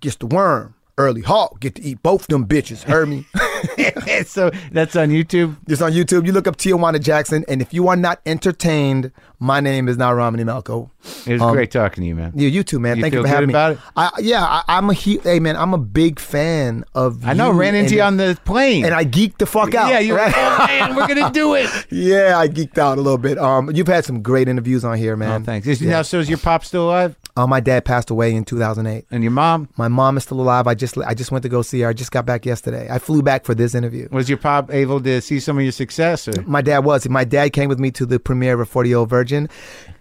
[0.00, 0.73] gets the worm.
[0.96, 2.84] Early hawk get to eat both them bitches.
[2.84, 3.26] Heard me?
[4.26, 5.56] so that's on YouTube.
[5.68, 9.10] Just on YouTube, you look up Tijuana Jackson, and if you are not entertained,
[9.40, 10.90] my name is not Romany Malco.
[11.26, 12.30] It was great talking to you, man.
[12.36, 12.96] Yeah, you too, man.
[12.98, 13.52] You Thank you for having me.
[13.52, 13.78] about it?
[13.96, 17.26] I, yeah, I, I'm a hu- hey man, I'm a big fan of.
[17.26, 17.50] I know.
[17.50, 18.84] you Ran into you on the plane.
[18.84, 19.90] and I geeked the fuck out.
[19.90, 20.32] yeah, you're right?
[20.36, 21.68] oh man, we're gonna do it.
[21.90, 23.36] yeah, I geeked out a little bit.
[23.38, 25.42] Um, you've had some great interviews on here, Oh, man.
[25.42, 25.66] thanks.
[25.66, 27.16] Is, Now, so is your pop still alive?
[27.36, 29.06] Uh, my dad passed away in 2008.
[29.10, 29.68] And your mom?
[29.76, 30.68] My mom is still alive.
[30.68, 31.88] I just I just went to go see her.
[31.88, 32.86] I just got back yesterday.
[32.88, 34.08] I flew back for this interview.
[34.12, 36.28] Was your pop able to see some of your success?
[36.28, 36.42] Or?
[36.42, 37.08] My dad was.
[37.08, 39.48] My dad came with me to the premiere of 40 Year Old Virgin.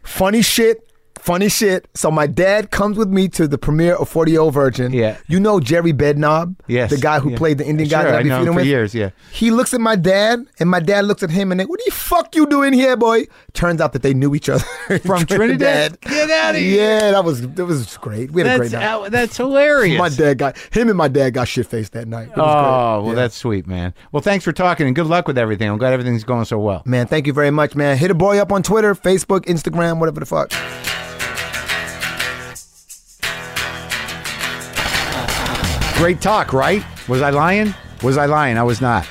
[0.03, 0.93] Funny shit.
[1.24, 1.88] Funny shit.
[1.94, 4.91] So my dad comes with me to the premiere of 40 Year Old Virgin.
[4.91, 5.16] Yeah.
[5.28, 6.56] You know Jerry Bednob?
[6.68, 6.90] Yes.
[6.90, 7.38] The guy who Yeah.
[7.38, 8.66] played the Indian guy Sure, that I I be know him for with?
[8.66, 9.12] years, yeah.
[9.32, 11.91] He looks at my dad, and my dad looks at him, and they, what the
[11.94, 13.28] fuck you doing here, boy?
[13.54, 14.66] Turns out that they knew each other.
[15.06, 16.02] From Trinidad?
[16.02, 16.82] Get outta here.
[17.00, 18.32] Yeah, that was that was great.
[18.32, 18.84] We had a great night.
[18.84, 19.98] out- that's hilarious.
[19.98, 22.32] My dad got him and my dad got shit faced that night.
[22.36, 23.06] It was Oh, great.
[23.06, 23.16] well, Yeah.
[23.22, 23.94] that's sweet, man.
[24.12, 25.70] Well, thanks for talking and good luck with everything.
[25.70, 26.84] I'm glad everything's going so well.
[26.86, 27.95] Man, thank you very much, man.
[27.95, 30.52] Hit a boy up on Twitter, Facebook, Instagram, whatever the fuck.
[36.03, 36.84] Great talk, right?
[37.07, 37.73] Was I lying?
[38.03, 38.57] Was I lying?
[38.57, 39.07] I was not.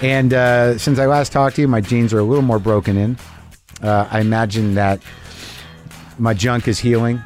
[0.00, 2.96] And uh, since I last talked to you, my jeans are a little more broken
[2.96, 3.18] in.
[3.82, 5.02] Uh, I imagine that
[6.18, 7.20] my junk is healing.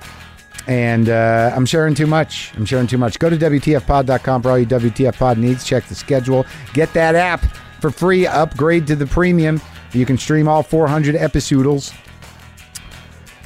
[0.66, 2.52] And uh, I'm sharing too much.
[2.56, 3.20] I'm sharing too much.
[3.20, 5.64] Go to WTFpod.com for all your WTF pod needs.
[5.64, 6.44] Check the schedule.
[6.72, 7.44] Get that app
[7.80, 8.26] for free.
[8.26, 9.60] Upgrade to the premium.
[9.92, 11.92] You can stream all 400 episodes.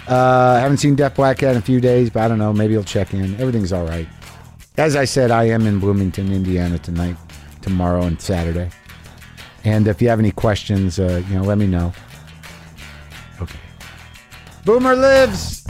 [0.09, 2.55] Uh, haven't seen Death Black Cat in a few days, but I don't know.
[2.55, 3.39] Maybe he'll check in.
[3.39, 4.09] Everything's all right.
[4.77, 7.17] As I said, I am in Bloomington, Indiana tonight,
[7.63, 8.71] tomorrow, and Saturday.
[9.63, 11.93] And if you have any questions, uh, you know, let me know.
[13.41, 13.61] Okay.
[14.65, 15.65] Boomer lives.